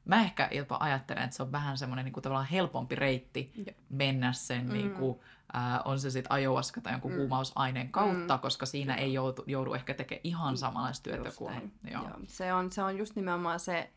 Mä 0.05 0.21
ehkä 0.21 0.49
jopa 0.51 0.77
ajattelen, 0.79 1.23
että 1.23 1.35
se 1.35 1.43
on 1.43 1.51
vähän 1.51 1.77
semmoinen 1.77 2.05
niin 2.05 2.13
kuin 2.13 2.21
tavallaan 2.23 2.47
helpompi 2.47 2.95
reitti 2.95 3.51
mennä 3.89 4.33
sen, 4.33 4.65
mm. 4.65 4.73
niin 4.73 4.91
kuin, 4.91 5.19
äh, 5.55 5.81
on 5.85 5.99
se 5.99 6.09
sitten 6.11 6.31
ajoaska 6.31 6.81
tai 6.81 6.93
jonkun 6.93 7.11
mm. 7.11 7.17
huumausaineen 7.17 7.89
kautta, 7.89 8.35
mm. 8.35 8.41
koska 8.41 8.65
siinä 8.65 8.95
ei 8.95 9.13
joudu, 9.13 9.43
joudu 9.47 9.73
ehkä 9.73 9.93
tekemään 9.93 10.21
ihan 10.23 10.57
samanlaista 10.57 11.03
työtä 11.03 11.29
kuin... 11.37 11.73
Joo. 11.91 12.03
Joo. 12.03 12.11
Se, 12.27 12.53
on, 12.53 12.71
se 12.71 12.83
on 12.83 12.97
just 12.97 13.15
nimenomaan 13.15 13.59
se 13.59 13.89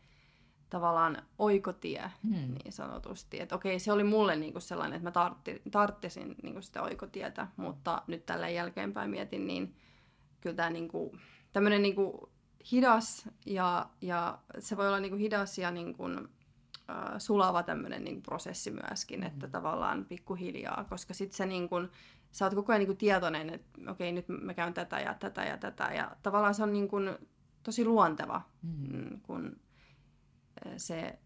tavallaan 0.69 1.21
oikotie 1.39 2.11
hmm. 2.23 2.33
niin 2.33 2.71
sanotusti. 2.71 3.39
Että 3.41 3.55
okei, 3.55 3.79
se 3.79 3.91
oli 3.91 4.03
mulle 4.03 4.35
niinku 4.35 4.59
sellainen, 4.59 4.95
että 4.95 5.07
mä 5.07 5.11
tartti, 5.11 5.61
tarttisin 5.71 6.35
niinku 6.43 6.61
sitä 6.61 6.81
oikotietä, 6.81 7.47
mutta 7.57 8.01
nyt 8.07 8.25
tällä 8.25 8.49
jälkeenpäin 8.49 9.09
mietin, 9.09 9.47
niin 9.47 9.75
kyllä 10.41 10.55
tämä 10.55 10.69
niinku, 10.69 11.17
tämmöinen 11.53 11.81
niinku 11.81 12.29
hidas 12.71 13.29
ja, 13.45 13.89
ja 14.01 14.39
se 14.59 14.77
voi 14.77 14.87
olla 14.87 14.99
niinku 14.99 15.17
hidas 15.17 15.57
ja 15.57 15.71
niinku, 15.71 16.03
äh, 16.89 16.97
sulava 17.17 17.63
tämmöinen 17.63 18.03
niinku 18.03 18.21
prosessi 18.21 18.71
myöskin, 18.71 19.19
hmm. 19.19 19.27
että 19.27 19.47
tavallaan 19.47 20.05
pikkuhiljaa, 20.05 20.85
koska 20.89 21.13
sitten 21.13 21.37
se 21.37 21.45
niinku, 21.45 21.75
sä 22.31 22.45
oot 22.45 22.53
koko 22.53 22.71
ajan 22.71 22.79
niinku 22.79 22.95
tietoinen, 22.95 23.49
että 23.49 23.91
okei, 23.91 24.11
nyt 24.11 24.29
mä 24.29 24.53
käyn 24.53 24.73
tätä 24.73 24.99
ja 24.99 25.13
tätä 25.13 25.43
ja 25.43 25.57
tätä 25.57 25.83
ja 25.83 26.15
tavallaan 26.23 26.55
se 26.55 26.63
on 26.63 26.73
niinku 26.73 26.97
tosi 27.63 27.85
luonteva, 27.85 28.41
hmm. 28.63 29.21
kun 29.21 29.59
se 30.77 31.19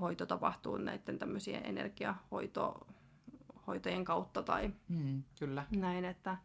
hoito 0.00 0.26
tapahtuu 0.26 0.76
näiden 0.76 1.18
tämmöisiä 1.18 1.60
energiahoitojen 1.60 4.04
kautta 4.04 4.42
tai 4.42 4.70
mm, 4.88 5.22
kyllä. 5.38 5.66
näin, 5.76 6.04
että, 6.04 6.36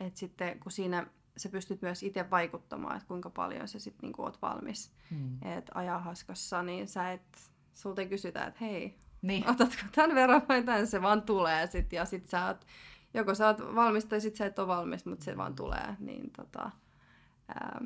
että 0.00 0.18
sitten 0.18 0.60
kun 0.60 0.72
siinä 0.72 1.06
sä 1.38 1.48
pystyt 1.48 1.82
myös 1.82 2.02
itse 2.02 2.30
vaikuttamaan, 2.30 2.96
että 2.96 3.08
kuinka 3.08 3.30
paljon 3.30 3.68
sä 3.68 3.78
sitten 3.78 4.06
niinku 4.06 4.22
oot 4.22 4.42
valmis. 4.42 4.92
Mm. 5.10 5.38
Että 5.42 5.72
ajahaskassa, 5.74 6.62
niin 6.62 6.88
sä 6.88 7.12
et, 7.12 7.50
sulta 7.74 8.00
ei 8.00 8.08
kysytä, 8.08 8.44
että 8.44 8.58
hei, 8.60 8.98
niin. 9.22 9.50
otatko 9.50 9.82
tämän 9.94 10.14
verran 10.14 10.42
vai 10.48 10.62
tämän, 10.62 10.86
se 10.86 11.02
vaan 11.02 11.22
tulee 11.22 11.66
sit, 11.66 11.92
ja 11.92 12.04
sit 12.04 12.28
sä 12.28 12.46
oot, 12.46 12.66
joko 13.14 13.34
sä 13.34 13.46
oot 13.46 13.74
valmis 13.74 14.04
tai 14.04 14.20
sit 14.20 14.36
sä 14.36 14.46
et 14.46 14.58
ole 14.58 14.68
valmis, 14.68 15.06
mutta 15.06 15.24
se 15.24 15.36
vaan 15.36 15.54
tulee, 15.54 15.96
niin 15.98 16.30
tota, 16.30 16.70
ää, 17.48 17.80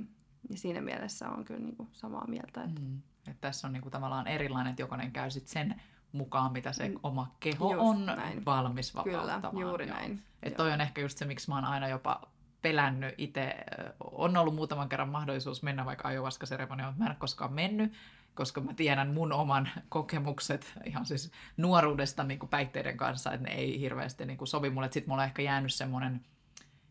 ja 0.50 0.58
siinä 0.58 0.80
mielessä 0.80 1.28
on 1.28 1.44
kyllä 1.44 1.60
niinku 1.60 1.88
samaa 1.92 2.26
mieltä, 2.26 2.64
että 2.64 2.80
mm. 2.80 3.00
Et 3.26 3.40
tässä 3.40 3.66
on 3.66 3.72
niinku 3.72 3.90
tavallaan 3.90 4.26
erilainen, 4.26 4.70
että 4.70 4.82
jokainen 4.82 5.12
käy 5.12 5.30
sit 5.30 5.48
sen 5.48 5.82
mukaan, 6.12 6.52
mitä 6.52 6.72
se 6.72 6.88
mm. 6.88 6.94
oma 7.02 7.34
keho 7.40 7.72
just 7.72 7.84
on 7.84 8.06
näin. 8.06 8.44
valmis 8.44 8.94
vapauttamaan. 8.94 9.40
Kyllä, 9.40 9.66
juuri 9.68 9.88
joo. 9.88 9.96
näin. 9.96 10.22
Et 10.42 10.56
toi 10.56 10.72
on 10.72 10.80
ehkä 10.80 11.00
just 11.00 11.18
se, 11.18 11.24
miksi 11.24 11.48
mä 11.48 11.54
oon 11.54 11.64
aina 11.64 11.88
jopa 11.88 12.22
pelännyt 12.62 13.14
itse. 13.18 13.54
On 14.00 14.36
ollut 14.36 14.54
muutaman 14.54 14.88
kerran 14.88 15.08
mahdollisuus 15.08 15.62
mennä 15.62 15.84
vaikka 15.84 16.08
ajovaskaseremonioon, 16.08 16.92
mutta 16.92 17.02
mä 17.02 17.06
en 17.06 17.12
ole 17.12 17.16
koskaan 17.18 17.52
mennyt, 17.52 17.92
koska 18.34 18.60
mä 18.60 18.74
tiedän 18.74 19.10
mun 19.14 19.32
oman 19.32 19.68
kokemukset 19.88 20.72
ihan 20.84 21.06
siis 21.06 21.32
nuoruudesta 21.56 22.24
niin 22.24 22.38
kuin 22.38 22.50
päihteiden 22.50 22.96
kanssa, 22.96 23.32
että 23.32 23.48
ne 23.48 23.54
ei 23.54 23.80
hirveästi 23.80 24.26
niin 24.26 24.38
kuin 24.38 24.48
sovi 24.48 24.70
mulle. 24.70 24.88
Sitten 24.90 25.10
mulla 25.10 25.22
on 25.22 25.26
ehkä 25.26 25.42
jäänyt 25.42 25.74
semmoinen 25.74 26.24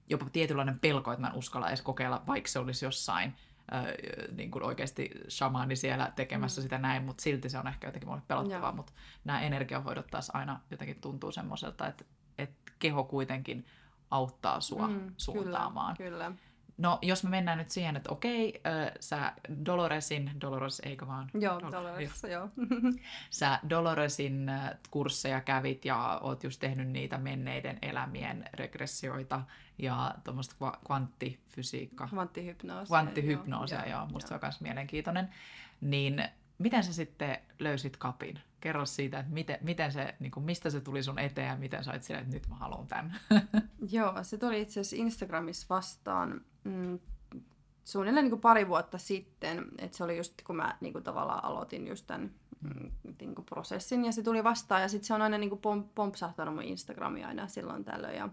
jopa 0.09 0.25
tietynlainen 0.29 0.79
pelko, 0.79 1.11
että 1.11 1.21
mä 1.21 1.27
en 1.27 1.35
uskalla 1.35 1.67
edes 1.67 1.81
kokeilla, 1.81 2.23
vaikka 2.27 2.49
se 2.49 2.59
olisi 2.59 2.85
jossain 2.85 3.33
niin 4.35 4.51
kuin 4.51 4.63
oikeasti 4.63 5.11
shamaani 5.29 5.75
siellä 5.75 6.11
tekemässä 6.15 6.61
mm. 6.61 6.63
sitä 6.63 6.77
näin, 6.77 7.03
mutta 7.03 7.23
silti 7.23 7.49
se 7.49 7.57
on 7.57 7.67
ehkä 7.67 7.87
jotenkin 7.87 8.09
mulle 8.09 8.21
pelottavaa, 8.27 8.71
mutta 8.71 8.93
nämä 9.23 9.41
energiahoidot 9.41 10.07
taas 10.07 10.31
aina 10.33 10.59
jotenkin 10.71 11.01
tuntuu 11.01 11.31
semmoiselta, 11.31 11.87
että, 11.87 12.05
että 12.37 12.71
keho 12.79 13.03
kuitenkin 13.03 13.65
auttaa 14.11 14.61
sua 14.61 14.87
mm, 14.87 15.13
suuntaamaan. 15.17 15.97
Kyllä, 15.97 16.25
kyllä. 16.25 16.31
No, 16.77 16.99
jos 17.01 17.23
me 17.23 17.29
mennään 17.29 17.57
nyt 17.57 17.69
siihen, 17.69 17.95
että 17.95 18.11
okei, 18.11 18.61
äh, 18.67 18.91
sä 18.99 19.33
Doloresin, 19.65 20.31
Dolores 20.41 20.79
eikö 20.79 21.07
vaan? 21.07 21.29
Joo, 21.33 21.59
Dol- 21.59 21.71
Dolores, 21.71 22.23
joo. 22.23 22.49
sä 23.29 23.59
Doloresin 23.69 24.51
kursseja 24.91 25.41
kävit 25.41 25.85
ja 25.85 26.19
oot 26.23 26.43
just 26.43 26.59
tehnyt 26.59 26.87
niitä 26.87 27.17
menneiden 27.17 27.77
elämien 27.81 28.49
regressioita 28.53 29.41
ja 29.77 30.15
tuommoista 30.23 30.55
kvanttifysiikkaa. 30.85 32.07
Kvanttihypnoosia. 32.07 32.87
Kvanttihypnoosia, 32.87 33.79
joo. 33.79 33.89
joo. 33.89 34.05
Musta 34.05 34.33
joo. 34.33 34.39
se 34.39 34.45
on 34.45 34.49
myös 34.49 34.61
mielenkiintoinen. 34.61 35.29
Niin 35.81 36.23
miten 36.61 36.83
sä 36.83 36.93
sitten 36.93 37.37
löysit 37.59 37.97
kapin? 37.97 38.39
Kerro 38.61 38.85
siitä, 38.85 39.19
että 39.19 39.31
miten, 39.31 39.57
miten 39.61 39.91
se, 39.91 40.15
niin 40.19 40.31
kuin, 40.31 40.43
mistä 40.43 40.69
se 40.69 40.81
tuli 40.81 41.03
sun 41.03 41.19
eteen 41.19 41.47
ja 41.47 41.55
miten 41.55 41.83
sä 41.83 41.99
silleen, 41.99 42.23
että 42.23 42.35
nyt 42.35 42.47
mä 42.47 42.55
haluan 42.55 42.87
tämän. 42.87 43.19
Joo, 43.91 44.23
se 44.23 44.37
tuli 44.37 44.61
itse 44.61 44.79
asiassa 44.79 45.03
Instagramissa 45.05 45.65
vastaan 45.69 46.41
mm, 46.63 46.99
suunnilleen 47.83 48.23
niin 48.23 48.31
kuin 48.31 48.41
pari 48.41 48.67
vuotta 48.67 48.97
sitten. 48.97 49.65
Että 49.77 49.97
se 49.97 50.03
oli 50.03 50.17
just 50.17 50.33
kun 50.43 50.55
mä 50.55 50.77
niin 50.81 50.93
kuin, 50.93 51.03
tavallaan 51.03 51.45
aloitin 51.45 51.87
just 51.87 52.07
tämän 52.07 52.31
mm, 52.61 52.91
niin 53.19 53.35
kuin, 53.35 53.45
prosessin 53.45 54.05
ja 54.05 54.11
se 54.11 54.23
tuli 54.23 54.43
vastaan. 54.43 54.81
Ja 54.81 54.87
sitten 54.87 55.07
se 55.07 55.13
on 55.13 55.21
aina 55.21 55.37
niin 55.37 55.49
kuin, 55.49 55.61
pom- 55.61 55.89
pompsahtanut 55.95 56.55
mun 56.55 56.63
Instagramia 56.63 57.27
aina 57.27 57.47
silloin 57.47 57.83
tällöin. 57.83 58.17
Ja, 58.17 58.29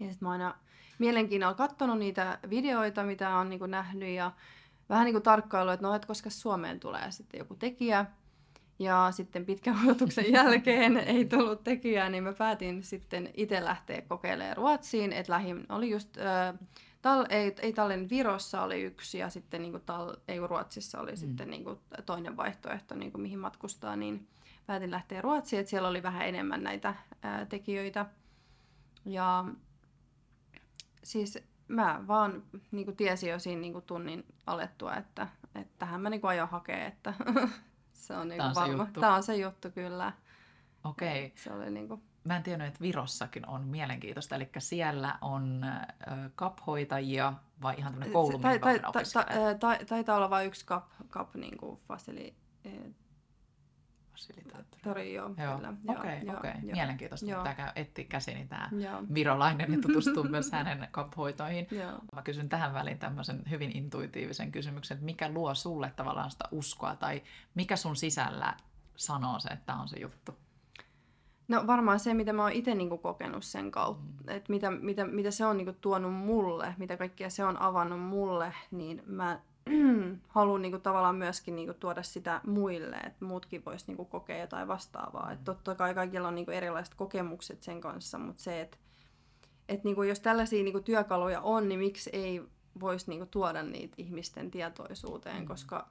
ja 0.00 0.10
sitten 0.10 0.26
mä 0.26 0.30
aina 0.30 0.54
mielenkiinnolla 0.98 1.54
katsonut 1.54 1.98
niitä 1.98 2.38
videoita, 2.50 3.04
mitä 3.04 3.36
on 3.36 3.48
niin 3.50 3.58
kuin, 3.58 3.70
nähnyt 3.70 4.08
ja 4.08 4.32
vähän 4.88 5.04
niin 5.04 5.14
kuin 5.14 5.22
tarkkailu, 5.22 5.70
että 5.70 5.86
no, 5.86 5.94
että 5.94 6.08
koska 6.08 6.30
Suomeen 6.30 6.80
tulee 6.80 7.10
sitten 7.10 7.38
joku 7.38 7.54
tekijä. 7.54 8.06
Ja 8.78 9.08
sitten 9.10 9.46
pitkän 9.46 9.76
odotuksen 9.84 10.32
jälkeen 10.32 10.96
ei 10.96 11.24
tullut 11.24 11.64
tekijää, 11.64 12.08
niin 12.08 12.24
mä 12.24 12.32
päätin 12.32 12.82
sitten 12.82 13.30
itse 13.34 13.64
lähteä 13.64 14.02
kokeilemaan 14.02 14.56
Ruotsiin. 14.56 15.12
Että 15.12 15.32
lähin 15.32 15.66
oli 15.68 15.90
just, 15.90 16.18
äh, 16.18 16.54
tal, 17.02 17.26
ei, 17.28 17.54
ei 17.62 17.72
Tallinn 17.72 18.10
Virossa 18.10 18.62
oli 18.62 18.82
yksi 18.82 19.18
ja 19.18 19.30
sitten 19.30 19.62
niin 19.62 19.72
kuin 19.72 19.82
tal, 19.86 20.16
ei 20.28 20.38
Ruotsissa 20.38 21.00
oli 21.00 21.10
mm. 21.10 21.16
sitten 21.16 21.50
niin 21.50 21.64
kuin 21.64 21.78
toinen 22.06 22.36
vaihtoehto, 22.36 22.94
niin 22.94 23.12
kuin 23.12 23.22
mihin 23.22 23.38
matkustaa. 23.38 23.96
Niin 23.96 24.28
päätin 24.66 24.90
lähteä 24.90 25.20
Ruotsiin, 25.20 25.60
että 25.60 25.70
siellä 25.70 25.88
oli 25.88 26.02
vähän 26.02 26.28
enemmän 26.28 26.62
näitä 26.62 26.88
äh, 26.88 27.48
tekijöitä. 27.48 28.06
Ja 29.04 29.44
siis 31.04 31.38
mä 31.68 32.04
vaan 32.06 32.42
niin 32.70 32.84
kuin 32.84 32.96
tiesin 32.96 33.30
jo 33.30 33.38
siinä 33.38 33.60
niin 33.60 33.72
kuin 33.72 33.84
tunnin 33.84 34.24
alettua, 34.46 34.96
että, 34.96 35.28
että 35.54 35.74
tähän 35.78 36.00
mä 36.00 36.10
niin 36.10 36.20
kuin 36.20 36.28
aion 36.28 36.48
hakea, 36.48 36.86
että 36.86 37.14
se 37.92 38.16
on, 38.16 38.28
niin 38.28 38.42
kuin 38.42 38.54
Tämä 38.54 38.64
on 38.64 38.68
varma. 38.68 38.76
Se 38.76 38.86
juttu. 38.86 39.00
Tämä 39.00 39.14
on 39.14 39.22
se 39.22 39.36
juttu, 39.36 39.70
kyllä. 39.70 40.12
Okei. 40.84 41.26
Okay. 41.26 41.36
Se 41.36 41.52
oli 41.52 41.70
niin 41.70 41.88
kuin... 41.88 42.02
Mä 42.24 42.36
en 42.36 42.42
tiennyt, 42.42 42.68
että 42.68 42.80
Virossakin 42.80 43.48
on 43.48 43.66
mielenkiitoista, 43.66 44.36
eli 44.36 44.48
siellä 44.58 45.18
on 45.20 45.66
kaphoitajia 46.34 47.32
vai 47.62 47.74
ihan 47.78 47.92
tämmöinen 47.92 48.12
koulu, 48.12 48.38
tai, 48.38 48.58
tai, 48.58 48.80
tai, 48.92 49.04
tai, 49.60 49.84
Taitaa 49.84 50.16
olla 50.16 50.30
vain 50.30 50.46
yksi 50.46 50.66
kap, 50.66 50.84
kap 51.08 51.34
niin 51.34 51.56
kuin 51.56 51.80
fasili, 51.88 52.34
fasilitaattori. 54.18 55.14
joo, 55.14 55.30
joo. 55.38 55.56
kyllä. 55.56 55.74
Okei, 55.88 56.22
okay, 56.22 56.36
okei. 56.36 56.50
Okay. 56.50 56.72
Mielenkiintoista. 56.72 57.30
Joo. 57.30 57.44
Käy 57.44 57.72
etti 57.76 58.04
käsini 58.04 58.46
tämä 58.46 58.70
virolainen 59.14 59.72
ja 59.72 59.78
tutustuu 59.80 60.24
myös 60.30 60.52
hänen 60.52 60.88
kaphoitoihin. 60.90 61.66
Joo. 61.70 61.98
Mä 62.14 62.22
kysyn 62.22 62.48
tähän 62.48 62.74
väliin 62.74 62.98
tämmöisen 62.98 63.42
hyvin 63.50 63.76
intuitiivisen 63.76 64.52
kysymyksen, 64.52 64.94
että 64.94 65.04
mikä 65.04 65.28
luo 65.28 65.54
sulle 65.54 65.92
tavallaan 65.96 66.30
sitä 66.30 66.44
uskoa 66.50 66.96
tai 66.96 67.22
mikä 67.54 67.76
sun 67.76 67.96
sisällä 67.96 68.54
sanoo 68.96 69.40
se, 69.40 69.48
että 69.48 69.66
tämä 69.66 69.80
on 69.80 69.88
se 69.88 70.00
juttu? 70.00 70.32
No 71.48 71.66
varmaan 71.66 72.00
se, 72.00 72.14
mitä 72.14 72.32
mä 72.32 72.42
oon 72.42 72.52
itse 72.52 72.74
niinku 72.74 72.98
kokenut 72.98 73.44
sen 73.44 73.70
kautta, 73.70 74.22
mm. 74.22 74.36
että 74.36 74.52
mitä, 74.52 74.70
mitä, 74.70 75.04
mitä 75.04 75.30
se 75.30 75.46
on 75.46 75.56
niinku 75.56 75.72
tuonut 75.80 76.14
mulle, 76.14 76.74
mitä 76.78 76.96
kaikkea 76.96 77.30
se 77.30 77.44
on 77.44 77.62
avannut 77.62 78.00
mulle, 78.00 78.54
niin 78.70 79.02
mä 79.06 79.40
haluan 80.28 80.62
niinku 80.62 80.78
tavallaan 80.78 81.16
myöskin 81.16 81.56
niinku 81.56 81.74
tuoda 81.74 82.02
sitä 82.02 82.40
muille, 82.46 82.96
että 82.96 83.24
muutkin 83.24 83.64
vois 83.64 83.86
niinku 83.86 84.04
kokea 84.04 84.38
jotain 84.38 84.68
vastaavaa. 84.68 85.32
Et 85.32 85.44
totta 85.44 85.74
kai 85.74 85.94
kaikilla 85.94 86.28
on 86.28 86.34
niinku 86.34 86.50
erilaiset 86.50 86.94
kokemukset 86.94 87.62
sen 87.62 87.80
kanssa, 87.80 88.18
mutta 88.18 88.42
se, 88.42 88.60
että 88.60 88.76
et 89.68 89.84
niinku 89.84 90.02
jos 90.02 90.20
tällaisia 90.20 90.64
niinku 90.64 90.80
työkaluja 90.80 91.40
on, 91.40 91.68
niin 91.68 91.80
miksi 91.80 92.10
ei 92.12 92.42
voisi 92.80 93.10
niinku 93.10 93.26
tuoda 93.26 93.62
niitä 93.62 93.94
ihmisten 93.98 94.50
tietoisuuteen, 94.50 95.40
mm. 95.40 95.46
koska 95.46 95.88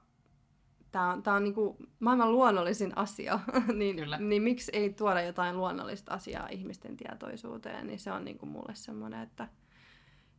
tämä 0.90 1.12
on, 1.12 1.22
tää 1.22 1.34
on 1.34 1.44
niinku 1.44 1.76
maailman 2.00 2.32
luonnollisin 2.32 2.98
asia, 2.98 3.40
niin, 3.78 3.96
niin 4.18 4.42
miksi 4.42 4.70
ei 4.74 4.92
tuoda 4.92 5.22
jotain 5.22 5.56
luonnollista 5.56 6.14
asiaa 6.14 6.48
ihmisten 6.48 6.96
tietoisuuteen, 6.96 7.86
niin 7.86 7.98
se 7.98 8.12
on 8.12 8.24
niinku 8.24 8.46
mulle 8.46 8.74
semmoinen, 8.74 9.22
että 9.22 9.48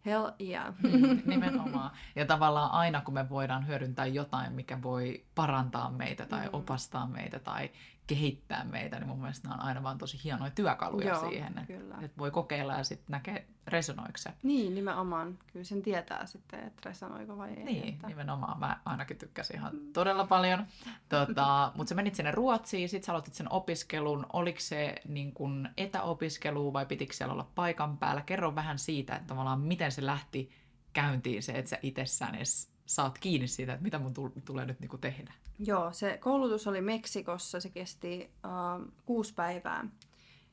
Hell 0.05 0.31
yeah. 0.41 0.73
Mm, 0.83 1.21
nimenomaan. 1.31 1.91
Ja 2.15 2.25
tavallaan 2.25 2.71
aina 2.71 3.01
kun 3.01 3.13
me 3.13 3.29
voidaan 3.29 3.67
hyödyntää 3.67 4.05
jotain, 4.05 4.53
mikä 4.53 4.81
voi 4.81 5.25
parantaa 5.35 5.91
meitä 5.91 6.25
tai 6.25 6.45
mm. 6.45 6.53
opastaa 6.53 7.07
meitä 7.07 7.39
tai 7.39 7.69
kehittää 8.09 8.63
meitä, 8.63 8.99
niin 8.99 9.07
mun 9.07 9.19
mielestä 9.19 9.47
nämä 9.47 9.61
on 9.61 9.67
aina 9.67 9.83
vaan 9.83 9.97
tosi 9.97 10.19
hienoja 10.23 10.51
työkaluja 10.51 11.07
Joo, 11.07 11.29
siihen. 11.29 11.57
Että 11.57 12.05
et 12.05 12.17
voi 12.17 12.31
kokeilla 12.31 12.73
ja 12.73 12.83
sitten 12.83 13.05
näkee, 13.09 13.47
resonoiko 13.67 14.17
se. 14.17 14.29
Niin, 14.43 14.75
nimenomaan. 14.75 15.37
Kyllä 15.53 15.65
sen 15.65 15.81
tietää 15.81 16.25
sitten, 16.25 16.59
että 16.59 16.89
resonoiko 16.89 17.37
vai 17.37 17.49
ei. 17.49 17.63
Niin, 17.63 17.93
että... 17.93 18.07
nimenomaan. 18.07 18.59
Mä 18.59 18.79
ainakin 18.85 19.17
tykkäsin 19.17 19.55
ihan 19.55 19.71
todella 19.93 20.27
paljon. 20.27 20.65
Tota, 21.09 21.71
Mutta 21.75 21.89
sä 21.89 21.95
menit 21.95 22.15
sinne 22.15 22.31
Ruotsiin, 22.31 22.89
sit 22.89 23.03
sä 23.03 23.11
aloitit 23.11 23.33
sen 23.33 23.51
opiskelun. 23.51 24.25
Oliko 24.33 24.59
se 24.59 24.95
niin 25.07 25.33
kun 25.33 25.69
etäopiskelu 25.77 26.73
vai 26.73 26.85
pitikö 26.85 27.13
siellä 27.13 27.33
olla 27.33 27.51
paikan 27.55 27.97
päällä? 27.97 28.21
Kerro 28.21 28.55
vähän 28.55 28.79
siitä, 28.79 29.15
että 29.15 29.27
tavallaan 29.27 29.59
miten 29.61 29.91
se 29.91 30.05
lähti 30.05 30.51
käyntiin 30.93 31.43
se, 31.43 31.51
että 31.51 31.69
sä 31.69 31.77
itsessään 31.81 32.35
edes 32.35 32.68
saat 32.89 33.17
kiinni 33.19 33.47
siitä, 33.47 33.73
että 33.73 33.83
mitä 33.83 33.99
mun 33.99 34.13
tulee 34.45 34.65
nyt 34.65 34.79
niin 34.79 35.01
tehdä. 35.01 35.33
Joo, 35.59 35.91
se 35.91 36.17
koulutus 36.17 36.67
oli 36.67 36.81
Meksikossa, 36.81 37.59
se 37.59 37.69
kesti 37.69 38.29
uh, 38.45 38.87
kuusi 39.05 39.33
päivää. 39.33 39.87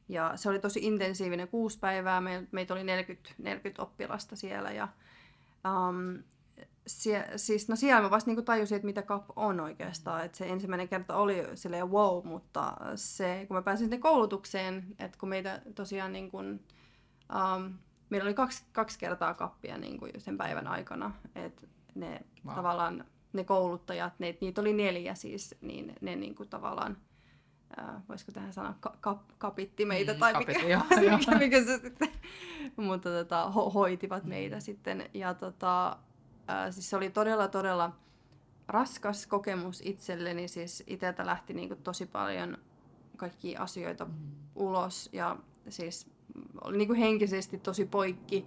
Ja 0.08 0.32
se 0.36 0.48
oli 0.48 0.58
tosi 0.58 0.80
intensiivinen 0.82 1.48
kuusi 1.48 1.78
päivää, 1.78 2.20
Me, 2.20 2.46
meitä 2.52 2.74
oli 2.74 2.84
40, 2.84 3.30
40 3.38 3.82
oppilasta 3.82 4.36
siellä. 4.36 4.70
Ja, 4.70 4.88
um, 5.88 6.22
sie, 6.86 7.28
siis, 7.36 7.68
no 7.68 7.76
siellä 7.76 8.02
mä 8.02 8.10
vasta 8.10 8.30
niinku 8.30 8.42
tajusin, 8.42 8.76
että 8.76 8.86
mitä 8.86 9.02
CAP 9.02 9.24
on 9.36 9.60
oikeastaan. 9.60 10.24
Et 10.24 10.34
se 10.34 10.46
ensimmäinen 10.46 10.88
kerta 10.88 11.16
oli 11.16 11.42
silleen 11.54 11.90
wow, 11.90 12.26
mutta 12.26 12.76
se, 12.96 13.44
kun 13.48 13.56
mä 13.56 13.62
pääsin 13.62 13.86
sinne 13.86 13.98
koulutukseen, 13.98 14.86
että 14.98 15.18
kun 15.18 15.28
meitä 15.28 15.62
tosiaan 15.74 16.12
niin 16.12 16.30
kun, 16.30 16.60
um, 17.34 17.74
meillä 18.10 18.26
oli 18.26 18.34
kaksi, 18.34 18.64
kaksi 18.72 18.98
kertaa 18.98 19.34
kappia 19.34 19.78
niin 19.78 19.98
kuin 19.98 20.12
sen 20.18 20.38
päivän 20.38 20.66
aikana. 20.66 21.12
Et 21.34 21.75
ne 21.96 22.20
wow. 22.46 22.54
tavallaan 22.54 23.04
ne 23.32 23.44
kouluttajat, 23.44 24.12
ne, 24.18 24.38
niitä 24.40 24.60
oli 24.60 24.72
neljä 24.72 25.14
siis, 25.14 25.54
niin 25.60 25.92
ne 26.00 26.16
niin 26.16 26.34
kuin 26.34 26.48
tavallaan, 26.48 26.96
ää, 27.76 28.00
voisiko 28.08 28.32
tähän 28.32 28.52
sanoa, 28.52 28.74
ka, 28.80 28.96
ka, 29.00 29.24
kapitti 29.38 29.84
meitä, 29.84 30.12
mm, 30.12 30.18
tai 30.18 30.32
kapitti, 30.32 30.54
mikä, 30.54 30.68
jo, 30.68 30.80
mikä, 31.18 31.38
mikä 31.38 31.64
se 31.64 31.78
sitten, 31.78 32.08
mutta 32.76 33.10
tota, 33.10 33.50
ho, 33.50 33.70
hoitivat 33.70 34.22
mm. 34.22 34.28
meitä 34.28 34.60
sitten. 34.60 35.10
Ja 35.14 35.34
tota, 35.34 35.96
ää, 36.48 36.70
siis 36.70 36.90
se 36.90 36.96
oli 36.96 37.10
todella, 37.10 37.48
todella 37.48 37.92
raskas 38.68 39.26
kokemus 39.26 39.82
itselleni, 39.84 40.48
siis 40.48 40.84
itseltä 40.86 41.26
lähti 41.26 41.54
niin 41.54 41.68
kuin 41.68 41.82
tosi 41.82 42.06
paljon 42.06 42.58
kaikkia 43.16 43.62
asioita 43.62 44.04
mm. 44.04 44.12
ulos, 44.54 45.08
ja 45.12 45.36
siis 45.68 46.10
oli 46.64 46.76
niin 46.76 46.88
kuin 46.88 46.98
henkisesti 46.98 47.58
tosi 47.58 47.84
poikki, 47.84 48.46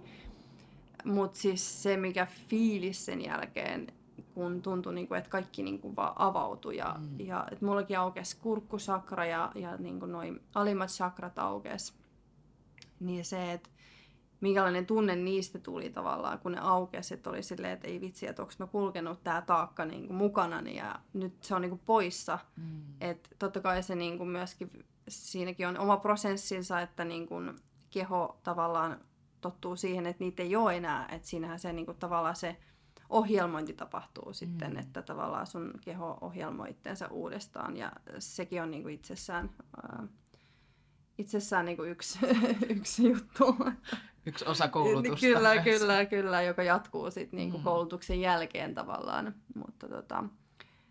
mutta 1.04 1.38
siis 1.38 1.82
se, 1.82 1.96
mikä 1.96 2.26
fiilis 2.26 3.06
sen 3.06 3.24
jälkeen 3.24 3.86
kun 4.34 4.62
tuntui, 4.62 4.94
niin 4.94 5.08
kuin, 5.08 5.18
että 5.18 5.30
kaikki 5.30 5.62
niin 5.62 5.80
kuin, 5.80 5.96
vaan 5.96 6.12
avautui. 6.16 6.76
Ja, 6.76 6.96
mm. 6.98 7.20
ja 7.20 7.46
että 7.52 7.64
mullakin 7.64 7.98
aukesi 7.98 8.36
kurkkusakra 8.36 9.24
ja, 9.24 9.52
ja 9.54 9.76
niin 9.76 10.00
kuin 10.00 10.12
noin 10.12 10.40
alimmat 10.54 10.90
sakrat 10.90 11.38
aukesi. 11.38 11.92
Niin 13.00 13.24
se, 13.24 13.52
että 13.52 13.68
minkälainen 14.40 14.86
tunne 14.86 15.16
niistä 15.16 15.58
tuli 15.58 15.90
tavallaan, 15.90 16.38
kun 16.38 16.52
ne 16.52 16.58
aukesi, 16.60 17.14
että 17.14 17.30
oli 17.30 17.42
silleen, 17.42 17.72
että 17.72 17.88
ei 17.88 18.00
vitsi, 18.00 18.26
että 18.26 18.42
onko 18.42 18.54
mä 18.58 18.66
kulkenut 18.66 19.24
tämä 19.24 19.42
taakka 19.42 19.84
niin 19.84 20.06
kuin 20.06 20.16
mukanani 20.16 20.76
ja 20.76 21.00
nyt 21.12 21.42
se 21.42 21.54
on 21.54 21.62
niin 21.62 21.70
kuin 21.70 21.82
poissa. 21.86 22.38
Mm. 22.56 22.82
Että 23.00 23.28
totta 23.38 23.60
kai 23.60 23.82
se 23.82 23.94
niin 23.94 24.18
kuin 24.18 24.28
myöskin, 24.28 24.70
siinäkin 25.08 25.68
on 25.68 25.78
oma 25.78 25.96
prosessinsa, 25.96 26.80
että 26.80 27.04
niin 27.04 27.26
kuin 27.26 27.56
keho 27.90 28.40
tavallaan 28.42 29.00
tottuu 29.40 29.76
siihen, 29.76 30.06
että 30.06 30.24
niitä 30.24 30.42
ei 30.42 30.56
ole 30.56 30.76
enää. 30.76 31.08
Että 31.12 31.28
siinähän 31.28 31.58
se 31.58 31.72
niin 31.72 31.86
kuin 31.86 31.98
tavallaan 31.98 32.36
se 32.36 32.56
ohjelmointi 33.10 33.72
tapahtuu 33.72 34.32
sitten, 34.32 34.70
mm. 34.70 34.78
että 34.78 35.02
tavallaan 35.02 35.46
sun 35.46 35.74
keho 35.84 36.18
ohjelmoi 36.20 36.70
itsensä 36.70 37.08
uudestaan 37.08 37.76
ja 37.76 37.92
sekin 38.18 38.62
on 38.62 38.70
niin 38.70 38.82
kuin 38.82 38.94
itsessään, 38.94 39.50
ää, 39.82 40.06
itsessään 41.18 41.64
niin 41.64 41.76
kuin 41.76 41.90
yksi, 41.90 42.18
yksi 42.76 43.08
juttu. 43.08 43.56
Yksi 44.26 44.44
osa 44.44 44.68
koulutusta. 44.68 45.26
Kyllä, 45.26 45.62
kyllä, 45.62 46.04
kyllä, 46.04 46.42
joka 46.42 46.62
jatkuu 46.62 47.10
sitten 47.10 47.36
niin 47.36 47.50
kuin 47.50 47.60
mm. 47.60 47.64
koulutuksen 47.64 48.20
jälkeen 48.20 48.74
tavallaan, 48.74 49.34
mutta 49.54 49.88
tota, 49.88 50.24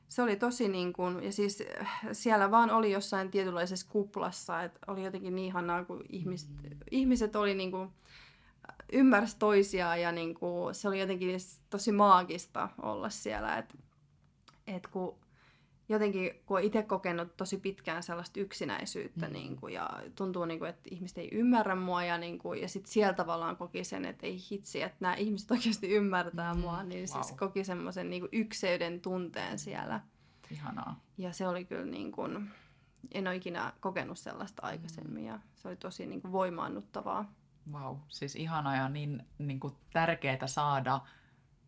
se 0.10 0.22
oli 0.22 0.36
tosi 0.36 0.68
niin 0.68 0.94
kuin, 0.94 1.24
ja 1.24 1.32
siis 1.32 1.64
siellä 2.12 2.52
vaan 2.52 2.72
oli 2.72 2.92
jossain 2.92 3.32
tietynlaisessa 3.32 3.88
kuplassa, 3.90 4.64
että 4.64 4.80
oli 4.88 5.04
jotenkin 5.04 5.36
niin 5.36 5.48
ihanaa, 5.48 5.86
kun 5.86 6.04
ihmiset, 6.10 6.50
mm. 6.50 6.78
ihmiset 6.92 7.36
oli 7.36 7.56
niin 7.56 7.72
kuin, 7.72 7.90
ymmärsi 8.94 9.38
toisiaan 9.40 10.02
ja 10.02 10.12
niin 10.12 10.36
kuin, 10.36 10.76
se 10.76 10.88
oli 10.88 11.00
jotenkin 11.00 11.40
tosi 11.70 11.92
maagista 11.92 12.70
olla 12.82 13.10
siellä. 13.10 13.58
Et, 13.58 13.78
et 14.68 14.88
kun 14.88 15.20
jotenkin, 15.90 16.32
kun 16.46 16.58
on 16.58 16.64
itse 16.64 16.84
kokenut 16.84 17.38
tosi 17.38 17.58
pitkään 17.58 18.04
sellaista 18.04 18.40
yksinäisyyttä 18.40 19.28
mm. 19.28 19.34
niin 19.34 19.56
kuin, 19.56 19.74
ja 19.74 19.90
tuntuu, 20.16 20.46
niin 20.46 20.60
kuin, 20.60 20.70
että 20.70 20.90
ihmiset 20.92 21.18
ei 21.18 21.30
ymmärrä 21.32 21.76
mua 21.76 22.04
ja, 22.04 22.18
niin 22.18 22.40
kuin, 22.40 22.62
ja 22.62 22.70
sitten 22.70 22.92
sieltä 22.92 23.14
tavallaan 23.14 23.58
koki 23.58 23.84
sen, 23.84 24.06
että 24.06 24.28
ei 24.28 24.38
hitsi, 24.52 24.82
että 24.82 24.98
nämä 25.00 25.14
ihmiset 25.14 25.52
oikeasti 25.58 25.90
ymmärtää 25.90 26.54
mm. 26.54 26.60
mua, 26.60 26.84
niin 26.84 27.10
wow. 27.10 27.24
siis 27.24 27.38
koki 27.38 27.64
semmoisen 27.64 28.10
niin 28.10 28.30
ykseyden 28.32 29.02
tunteen 29.02 29.60
siellä. 29.60 30.02
Ihanaa. 30.52 31.04
Ja 31.18 31.34
se 31.34 31.48
oli 31.48 31.66
kyllä 31.66 31.86
niin 31.86 32.12
kuin, 32.12 32.50
en 33.14 33.28
ole 33.28 33.36
ikinä 33.36 33.74
kokenut 33.80 34.20
sellaista 34.20 34.62
aikaisemmin 34.66 35.24
mm. 35.24 35.28
ja 35.28 35.40
se 35.56 35.68
oli 35.68 35.76
tosi 35.76 36.06
niin 36.06 36.22
kuin 36.22 36.32
voimaannuttavaa. 36.32 37.34
Wow, 37.72 37.98
siis 38.08 38.36
ihana 38.36 38.76
ja 38.76 38.90
niin, 38.90 39.28
niin 39.38 39.60
kuin 39.60 39.76
tärkeää 39.94 40.48
saada 40.48 41.02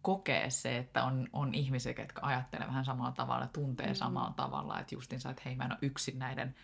kokea 0.02 0.50
se, 0.50 0.78
että 0.78 1.04
on, 1.04 1.28
on 1.34 1.54
ihmisiä, 1.54 1.94
jotka 1.98 2.22
ajattelee 2.24 2.68
vähän 2.68 2.86
samalla 2.86 3.12
tavalla, 3.12 3.48
tuntee 3.48 3.88
mm. 3.88 3.94
samalla 3.94 4.34
tavalla, 4.36 4.80
että 4.80 4.96
justinsa, 4.96 5.30
että 5.30 5.42
hei 5.46 5.56
mä 5.56 5.66
en 5.66 5.72
ole 5.72 5.80
yksin 5.82 6.20
näiden 6.20 6.56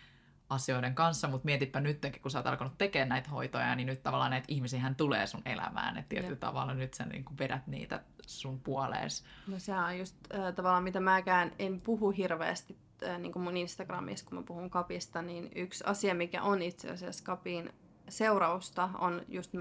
asioiden 0.50 0.94
kanssa, 0.94 1.28
mutta 1.28 1.44
mietipä 1.44 1.80
nytkin, 1.80 2.22
kun 2.22 2.30
sä 2.30 2.38
oot 2.38 2.46
alkanut 2.46 2.78
tekemään 2.78 3.08
näitä 3.08 3.30
hoitoja, 3.30 3.74
niin 3.74 3.86
nyt 3.86 4.02
tavallaan 4.02 4.30
näitä 4.30 4.46
ihmisiä 4.48 4.94
tulee 4.96 5.26
sun 5.26 5.42
elämään, 5.44 5.98
että 5.98 6.08
tietyllä 6.08 6.32
Jep. 6.32 6.40
tavalla 6.40 6.74
nyt 6.74 6.94
sä 6.94 7.06
niin 7.06 7.24
kuin 7.24 7.38
vedät 7.38 7.66
niitä 7.66 8.02
sun 8.26 8.60
puolees. 8.60 9.24
No 9.46 9.58
se 9.58 9.74
on 9.74 9.98
just 9.98 10.16
äh, 10.34 10.54
tavallaan, 10.54 10.84
mitä 10.84 11.00
mäkään 11.00 11.52
en 11.58 11.80
puhu 11.80 12.10
hirveästi 12.10 12.76
äh, 13.08 13.18
niin 13.18 13.32
kuin 13.32 13.42
mun 13.42 13.56
Instagramissa, 13.56 14.26
kun 14.26 14.38
mä 14.38 14.44
puhun 14.44 14.70
kapista, 14.70 15.22
niin 15.22 15.50
yksi 15.54 15.84
asia, 15.86 16.14
mikä 16.14 16.42
on 16.42 16.62
itse 16.62 16.90
asiassa 16.90 17.24
kapin 17.24 17.72
seurausta 18.08 18.90
on 18.98 19.22
just 19.28 19.52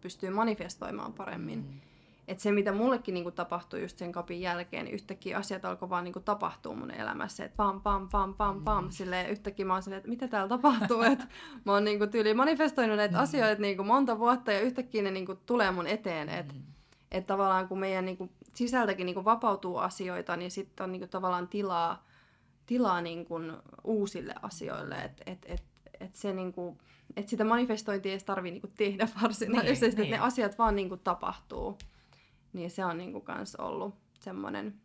pystyy 0.00 0.30
manifestoimaan 0.30 1.12
paremmin. 1.12 1.58
Mm. 1.58 1.80
Et 2.28 2.40
se, 2.40 2.52
mitä 2.52 2.72
mullekin 2.72 3.14
niinku 3.14 3.30
tapahtui 3.30 3.82
just 3.82 3.98
sen 3.98 4.12
kapin 4.12 4.40
jälkeen, 4.40 4.84
niin 4.84 4.94
yhtäkkiä 4.94 5.38
asiat 5.38 5.64
alkoi 5.64 5.90
vaan 5.90 6.04
niinku 6.04 6.20
tapahtua 6.20 6.74
mun 6.74 6.90
elämässä. 6.90 7.44
Että 7.44 7.56
pam, 7.56 7.80
pam, 7.80 8.08
pam, 8.08 8.34
pam, 8.34 8.64
pam. 8.64 8.84
Mm. 8.84 8.90
Silleen 8.90 9.30
yhtäkkiä 9.30 9.66
mä 9.66 9.72
oon 9.72 9.82
silleen, 9.82 9.98
että 9.98 10.08
mitä 10.08 10.28
täällä 10.28 10.48
tapahtuu. 10.48 11.02
Et 11.02 11.18
mä 11.64 11.72
oon 11.72 11.84
niinku 11.84 12.06
tyyli 12.06 12.34
manifestoinut 12.34 12.96
näitä 12.96 13.16
mm. 13.16 13.22
asioita 13.22 13.62
niinku 13.62 13.84
monta 13.84 14.18
vuotta 14.18 14.52
ja 14.52 14.60
yhtäkkiä 14.60 15.02
ne 15.02 15.10
niinku 15.10 15.34
tulee 15.34 15.70
mun 15.70 15.86
eteen. 15.86 16.28
Että 16.28 16.54
mm. 16.54 16.62
et 17.10 17.26
tavallaan 17.26 17.68
kun 17.68 17.78
meidän 17.78 18.04
niinku 18.04 18.30
sisältäkin 18.54 19.06
niinku 19.06 19.24
vapautuu 19.24 19.76
asioita, 19.76 20.36
niin 20.36 20.50
sitten 20.50 20.84
on 20.84 20.92
niinku 20.92 21.06
tavallaan 21.06 21.48
tilaa, 21.48 22.06
tilaa 22.66 23.00
niinku 23.00 23.34
uusille 23.84 24.34
asioille. 24.42 24.94
Että 24.94 25.22
et, 25.26 25.38
et, 25.46 25.62
et 26.02 26.14
se 26.14 26.32
niinku 26.32 26.78
että 27.16 27.30
sitä 27.30 27.44
manifestointia 27.44 28.12
ei 28.12 28.18
tarvitse 28.18 28.52
niinku 28.52 28.70
tehdä 28.76 29.08
varsinaisesti, 29.22 29.86
niin, 29.86 29.96
niin. 29.96 30.04
että 30.04 30.16
ne 30.16 30.26
asiat 30.26 30.58
vaan 30.58 30.76
niinku 30.76 30.96
tapahtuu. 30.96 31.78
Niin 32.52 32.70
se 32.70 32.84
on 32.84 32.98
niinku 32.98 33.20
kans 33.20 33.56
ollut 33.56 33.94
semmoinen 34.20 34.80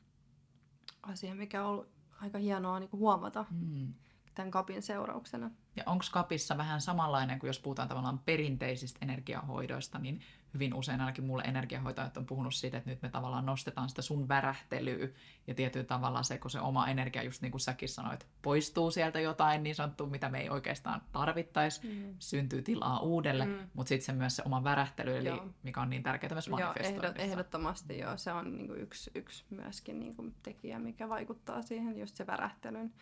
asia, 1.03 1.35
mikä 1.35 1.63
on 1.65 1.69
ollut 1.69 1.87
aika 2.21 2.37
hienoa 2.37 2.79
niinku 2.79 2.97
huomata 2.97 3.45
mm. 3.51 3.93
Tämän 4.37 4.51
kapin 4.51 4.81
seurauksena. 4.81 5.51
Ja 5.75 5.83
onko 5.85 6.05
kapissa 6.11 6.57
vähän 6.57 6.81
samanlainen 6.81 7.39
kuin 7.39 7.47
jos 7.47 7.59
puhutaan 7.59 7.87
tavallaan 7.87 8.19
perinteisistä 8.19 8.99
energiahoidoista, 9.01 9.99
niin 9.99 10.21
hyvin 10.53 10.73
usein 10.73 10.99
ainakin 10.99 11.23
mulle 11.23 11.43
energiahoitajat 11.43 12.17
on 12.17 12.25
puhunut 12.25 12.53
siitä, 12.53 12.77
että 12.77 12.89
nyt 12.89 13.01
me 13.01 13.09
tavallaan 13.09 13.45
nostetaan 13.45 13.89
sitä 13.89 14.01
sun 14.01 14.27
värähtelyä 14.27 15.07
ja 15.47 15.55
tietyllä 15.55 15.85
tavalla 15.85 16.23
se, 16.23 16.37
kun 16.37 16.51
se 16.51 16.59
oma 16.59 16.87
energia, 16.87 17.23
just 17.23 17.41
niin 17.41 17.51
kuin 17.51 17.61
säkin 17.61 17.89
sanoit, 17.89 18.27
poistuu 18.41 18.91
sieltä 18.91 19.19
jotain 19.19 19.63
niin 19.63 19.75
sanottu, 19.75 20.07
mitä 20.07 20.29
me 20.29 20.39
ei 20.39 20.49
oikeastaan 20.49 21.01
tarvittaisi, 21.11 21.87
mm. 21.87 22.15
syntyy 22.19 22.61
tilaa 22.61 22.99
uudelle, 22.99 23.45
mm. 23.45 23.69
mutta 23.73 23.89
sitten 23.89 24.05
se 24.05 24.13
myös 24.13 24.35
se 24.35 24.43
oma 24.45 24.63
värähtely, 24.63 25.17
eli 25.17 25.27
joo. 25.27 25.49
mikä 25.63 25.81
on 25.81 25.89
niin 25.89 26.03
tärkeää 26.03 26.33
myös 26.33 26.49
manifestoinnissa. 26.49 27.05
Joo, 27.05 27.31
ehdottomasti 27.31 27.99
joo, 27.99 28.17
se 28.17 28.31
on 28.31 28.57
niin 28.57 28.67
kuin 28.67 28.81
yksi, 28.81 29.11
yksi 29.15 29.45
myöskin 29.49 29.99
niin 29.99 30.15
kuin 30.15 30.35
tekijä, 30.43 30.79
mikä 30.79 31.09
vaikuttaa 31.09 31.61
siihen, 31.61 31.99
just 31.99 32.15
se 32.15 32.27
värähtelyn. 32.27 32.93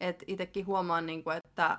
Että 0.00 0.24
itsekin 0.26 0.66
huomaan, 0.66 1.06
niin 1.06 1.24
kuin, 1.24 1.36
että 1.36 1.78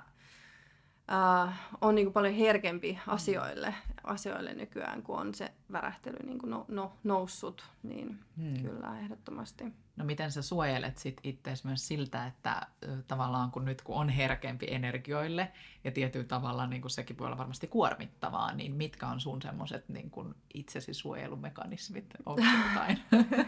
äh, 1.12 1.60
on 1.80 1.94
niin 1.94 2.06
kuin 2.06 2.12
paljon 2.12 2.34
herkempi 2.34 2.98
asioille, 3.06 3.74
asioille 4.04 4.54
nykyään, 4.54 5.02
kun 5.02 5.18
on 5.18 5.34
se 5.34 5.52
värähtely 5.72 6.16
niin 6.26 6.38
kuin 6.38 6.50
no, 6.50 6.64
no, 6.68 6.92
noussut, 7.04 7.64
niin 7.82 8.18
hmm. 8.36 8.62
kyllä 8.62 8.98
ehdottomasti. 8.98 9.64
No 9.96 10.04
miten 10.04 10.32
sä 10.32 10.42
suojelet 10.42 10.98
sit 10.98 11.20
itseäsi 11.24 11.66
myös 11.66 11.88
siltä, 11.88 12.26
että 12.26 12.66
tavallaan 13.08 13.50
kun 13.50 13.64
nyt 13.64 13.82
kun 13.82 13.96
on 13.96 14.08
herkempi 14.08 14.66
energioille 14.70 15.52
ja 15.84 15.90
tietyllä 15.90 16.26
tavalla 16.26 16.66
niin 16.66 16.82
kuin 16.82 16.90
sekin 16.90 17.18
voi 17.18 17.26
olla 17.26 17.38
varmasti 17.38 17.66
kuormittavaa, 17.66 18.54
niin 18.54 18.72
mitkä 18.72 19.06
on 19.06 19.20
sun 19.20 19.42
semmoiset 19.42 19.88
niin 19.88 20.10
kuin 20.10 20.34
itsesi 20.54 20.94
suojelumekanismit? 20.94 22.06
Onko 22.26 22.42
jotain? 22.68 22.98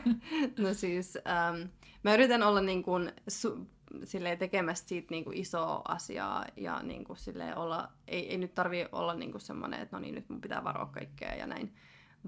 no 0.65 0.75
siis 0.75 1.17
ähm, 1.17 1.69
mä 2.03 2.15
yritän 2.15 2.43
olla 2.43 2.61
niin 2.61 2.83
kuin 2.83 3.13
su- 3.31 3.67
silleen 4.05 4.39
tekemässä 4.39 4.89
siitä 4.89 5.07
niinku 5.11 5.31
isoa 5.35 5.83
asiaa 5.89 6.45
ja 6.57 6.83
niinku 6.83 7.15
silleen 7.15 7.59
olla, 7.59 7.89
ei, 8.09 8.31
ei 8.31 8.39
nyt 8.39 8.55
tarvi 8.55 8.87
olla 8.93 9.15
niinku 9.15 9.39
semmoinen, 9.39 9.81
että 9.81 9.97
no 9.97 10.01
niin, 10.01 10.15
nyt 10.15 10.29
mun 10.29 10.41
pitää 10.41 10.65
varoa 10.65 10.87
kaikkea 10.87 11.35
ja 11.35 11.47
näin, 11.47 11.75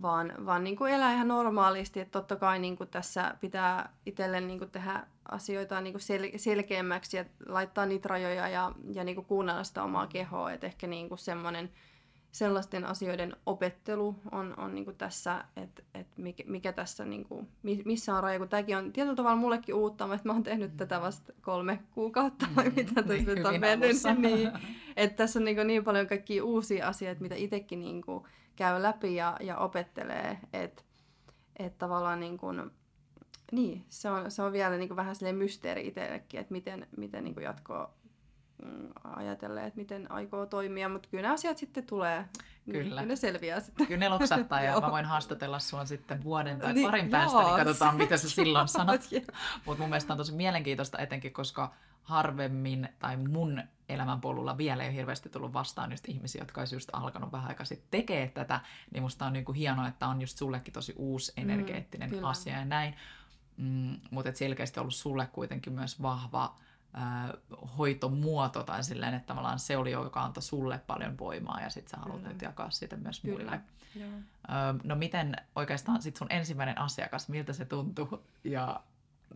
vaan, 0.03 0.33
vaan 0.47 0.65
niinku 0.65 0.85
elää 0.85 1.15
ihan 1.15 1.29
normaalisti, 1.29 2.01
että 2.01 2.13
totta 2.13 2.37
kai 2.37 2.59
niinku 2.59 2.87
tässä 2.87 3.35
pitää 3.41 3.93
itselle 4.07 4.41
niinku 4.41 4.67
tehdä 4.67 5.07
asioita 5.31 5.81
niinku 5.81 5.99
sel- 5.99 6.39
selkeämmäksi 6.39 7.17
ja 7.17 7.25
laittaa 7.47 7.87
niitä 7.87 8.09
rajoja 8.09 8.49
ja, 8.49 8.73
ja 8.93 9.05
niinku 9.05 9.23
kuunnella 9.23 9.65
sitä 9.65 9.83
omaa 9.83 10.07
kehoa, 10.07 10.53
että 10.53 10.67
ehkä 10.67 10.87
niinku 10.87 11.17
semmoinen 11.17 11.71
sellaisten 12.37 12.85
asioiden 12.85 13.37
opettelu 13.47 14.17
on, 14.33 14.55
on 14.57 14.75
niin 14.75 14.85
kuin 14.85 14.97
tässä, 14.97 15.45
että 15.57 15.83
et 15.95 16.07
mikä, 16.17 16.45
mikä 16.47 16.73
tässä, 16.73 17.05
niin 17.05 17.25
kuin, 17.25 17.49
missä 17.63 18.15
on 18.15 18.23
raja, 18.23 18.39
kun 18.39 18.49
tämäkin 18.49 18.77
on 18.77 18.93
tietyllä 18.93 19.17
tavalla 19.17 19.37
mullekin 19.37 19.75
uutta, 19.75 20.05
että 20.15 20.29
mä 20.29 20.33
oon 20.33 20.43
tehnyt 20.43 20.71
mm. 20.71 20.77
tätä 20.77 21.01
vasta 21.01 21.33
kolme 21.41 21.79
kuukautta, 21.91 22.47
vai 22.57 22.69
mm, 22.69 22.75
mitä 22.77 22.95
tässä 22.95 23.13
niin, 23.15 23.27
nyt 23.27 23.47
on 23.47 23.61
mennyt. 23.61 23.97
Niin, 24.19 24.53
että 24.97 25.17
tässä 25.17 25.39
on 25.39 25.45
niin, 25.45 25.57
kuin 25.57 25.67
niin 25.67 25.85
paljon 25.85 26.07
kaikkia 26.07 26.45
uusia 26.45 26.89
asioita, 26.89 27.23
mitä 27.23 27.35
itsekin 27.35 27.81
niin 27.81 28.03
kuin 28.03 28.25
käy 28.57 28.83
läpi 28.83 29.15
ja, 29.15 29.37
ja 29.41 29.59
opettelee, 29.59 30.39
että 30.53 30.83
et 31.59 31.79
tavallaan 31.79 32.21
niin 32.21 32.39
kuin, 32.39 32.71
niin, 33.53 33.85
se 33.89 34.11
on, 34.11 34.31
se 34.31 34.43
on 34.43 34.53
vielä 34.53 34.77
niin 34.77 34.89
kuin 34.89 34.97
vähän 34.97 35.17
silleen 35.17 35.37
mysteeri 35.37 35.87
itsellekin, 35.87 36.41
että 36.41 36.53
miten, 36.53 36.87
miten 36.97 37.25
niin 37.25 37.35
kuin 37.35 37.45
jatkoa 37.45 37.97
Mm, 38.06 38.06
ajatella, 39.05 39.63
että 39.63 39.79
miten 39.79 40.13
aikoo 40.13 40.47
toimia, 40.47 40.89
mutta 40.89 41.09
kyllä 41.09 41.23
nämä 41.23 41.35
asiat 41.35 41.59
sitten 41.59 41.87
tulee. 41.87 42.19
Niin 42.19 42.73
kyllä. 42.73 42.89
Kyllä 42.89 43.03
ne 43.03 43.17
selviää 43.17 43.61
sitten. 43.61 43.87
Kyllä 43.87 44.01
ne 44.01 44.09
loksattaa 44.09 44.63
ja 44.63 44.81
mä 44.81 44.91
voin 44.91 45.05
haastatella 45.05 45.59
sua 45.59 45.85
sitten 45.85 46.25
vuoden 46.25 46.59
tai 46.59 46.73
niin, 46.73 46.87
parin 46.87 47.11
päästä, 47.11 47.39
niin 47.39 47.57
katsotaan 47.57 47.97
mitä 47.97 48.17
sä 48.17 48.31
silloin 48.31 48.69
sanot. 48.69 49.01
mutta 49.67 49.83
mun 49.83 49.91
mielestä 49.91 50.13
on 50.13 50.17
tosi 50.17 50.33
mielenkiintoista 50.33 50.99
etenkin, 50.99 51.33
koska 51.33 51.75
harvemmin 52.03 52.89
tai 52.99 53.17
mun 53.17 53.63
elämänpolulla 53.89 54.59
vielä 54.59 54.83
ei 54.83 54.89
ole 54.89 54.97
hirveästi 54.97 55.29
tullut 55.29 55.53
vastaan 55.53 55.91
just 55.91 56.09
ihmisiä, 56.09 56.43
jotka 56.43 56.61
olisi 56.61 56.75
just 56.75 56.89
alkanut 56.93 57.33
vähän 57.33 57.49
aikaa 57.49 57.67
sitten 57.67 57.89
tekee 57.91 58.29
tätä, 58.29 58.61
niin 58.93 59.03
musta 59.03 59.27
on 59.27 59.33
niin 59.33 59.45
kuin 59.45 59.57
hienoa, 59.57 59.89
että 59.89 60.07
on 60.07 60.21
just 60.21 60.39
sullekin 60.39 60.73
tosi 60.73 60.95
uusi 60.97 61.33
mm, 61.37 61.43
energeettinen 61.43 62.11
mm, 62.11 62.25
asia 62.25 62.59
ja 62.59 62.65
näin. 62.65 62.95
Mm, 63.57 63.97
mutta 64.11 64.33
selkeästi 64.35 64.81
ollut 64.81 64.95
sulle 64.95 65.29
kuitenkin 65.33 65.73
myös 65.73 66.03
vahva 66.03 66.57
hoitomuoto 67.79 68.63
tai 68.63 68.85
silleen, 68.85 69.15
että 69.15 69.27
tavallaan 69.27 69.59
se 69.59 69.77
oli, 69.77 69.91
joka 69.91 70.23
antoi 70.23 70.43
sulle 70.43 70.81
paljon 70.87 71.19
voimaa 71.19 71.61
ja 71.61 71.71
sitten 71.71 71.91
sä 71.91 71.97
haluat 71.97 72.19
Kyllä. 72.19 72.33
nyt 72.33 72.43
jakaa 72.43 72.71
sitä 72.71 72.97
myös 72.97 73.21
Kyllä. 73.21 73.37
muille. 73.37 73.61
Joo. 73.95 74.11
no 74.85 74.95
miten 74.95 75.37
oikeastaan 75.57 76.03
sit 76.03 76.17
sun 76.17 76.27
ensimmäinen 76.31 76.79
asiakas, 76.79 77.29
miltä 77.29 77.53
se 77.53 77.65
tuntui 77.65 78.23
ja 78.45 78.81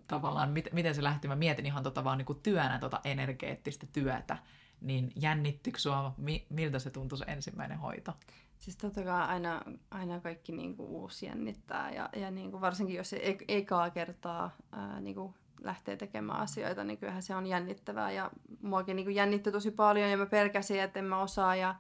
tavallaan 0.09 0.51
mit, 0.51 0.69
miten 0.73 0.95
se 0.95 1.03
lähti? 1.03 1.29
Mä 1.29 1.37
mietin 1.37 1.67
ihan 1.67 1.83
tota 1.83 2.05
vaan 2.05 2.19
niinku 2.19 2.35
työnä 2.35 2.79
tota 2.79 3.01
energeettistä 3.05 3.87
työtä, 3.93 4.39
niin 4.81 5.13
jännittikö 5.17 5.79
sua, 5.79 6.15
mi, 6.17 6.47
miltä 6.51 6.79
se 6.79 6.91
tuntui 6.91 7.19
se 7.19 7.25
ensimmäinen 7.29 7.79
hoito? 7.79 8.15
Siis 8.59 8.77
totta 8.77 9.03
kai 9.03 9.23
aina, 9.23 9.63
aina 9.91 10.21
kaikki 10.21 10.53
niinku 10.53 10.85
uusi 10.85 11.27
jännittää 11.27 11.91
ja, 11.91 12.09
ja 12.17 12.31
niinku 12.31 12.61
varsinkin 12.61 12.97
jos 12.97 13.13
e- 13.13 13.37
ekaa 13.49 13.91
kertaa 13.91 14.51
ää, 14.73 15.01
niinku 15.01 15.35
lähtee 15.63 15.97
tekemään 15.97 16.41
asioita, 16.41 16.85
niin 16.85 16.99
kyllähän 16.99 17.23
se 17.23 17.35
on 17.35 17.47
jännittävää. 17.47 18.13
Ja 18.13 18.31
muakin 18.63 18.97
niin 18.97 19.15
jännitti 19.15 19.53
tosi 19.53 19.71
paljon 19.71 20.11
ja 20.11 20.17
mä 20.17 20.27
pelkäsin, 20.27 20.81
että 20.81 20.99
en 20.99 21.05
mä 21.05 21.21
osaa 21.21 21.57
ja 21.57 21.75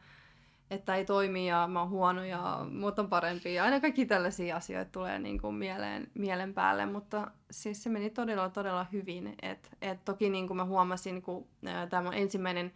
että 0.70 0.94
ei 0.94 1.04
toimi 1.04 1.48
ja 1.48 1.66
mä 1.66 1.80
oon 1.80 1.90
huono 1.90 2.24
ja 2.24 2.66
muut 2.70 2.98
on 2.98 3.08
parempi. 3.08 3.54
Ja 3.54 3.64
aina 3.64 3.80
kaikki 3.80 4.06
tällaisia 4.06 4.56
asioita 4.56 4.90
tulee 4.92 5.18
niin 5.18 5.40
kuin 5.40 5.54
mieleen, 5.54 6.10
mielen 6.14 6.54
päälle, 6.54 6.86
mutta 6.86 7.30
siis 7.50 7.82
se 7.82 7.90
meni 7.90 8.10
todella, 8.10 8.48
todella 8.48 8.86
hyvin. 8.92 9.34
Et, 9.42 9.70
et 9.82 10.04
toki 10.04 10.30
niin 10.30 10.46
kuin 10.46 10.56
mä 10.56 10.64
huomasin, 10.64 11.22
kun 11.22 11.46
tämä 11.90 12.10
ensimmäinen 12.10 12.72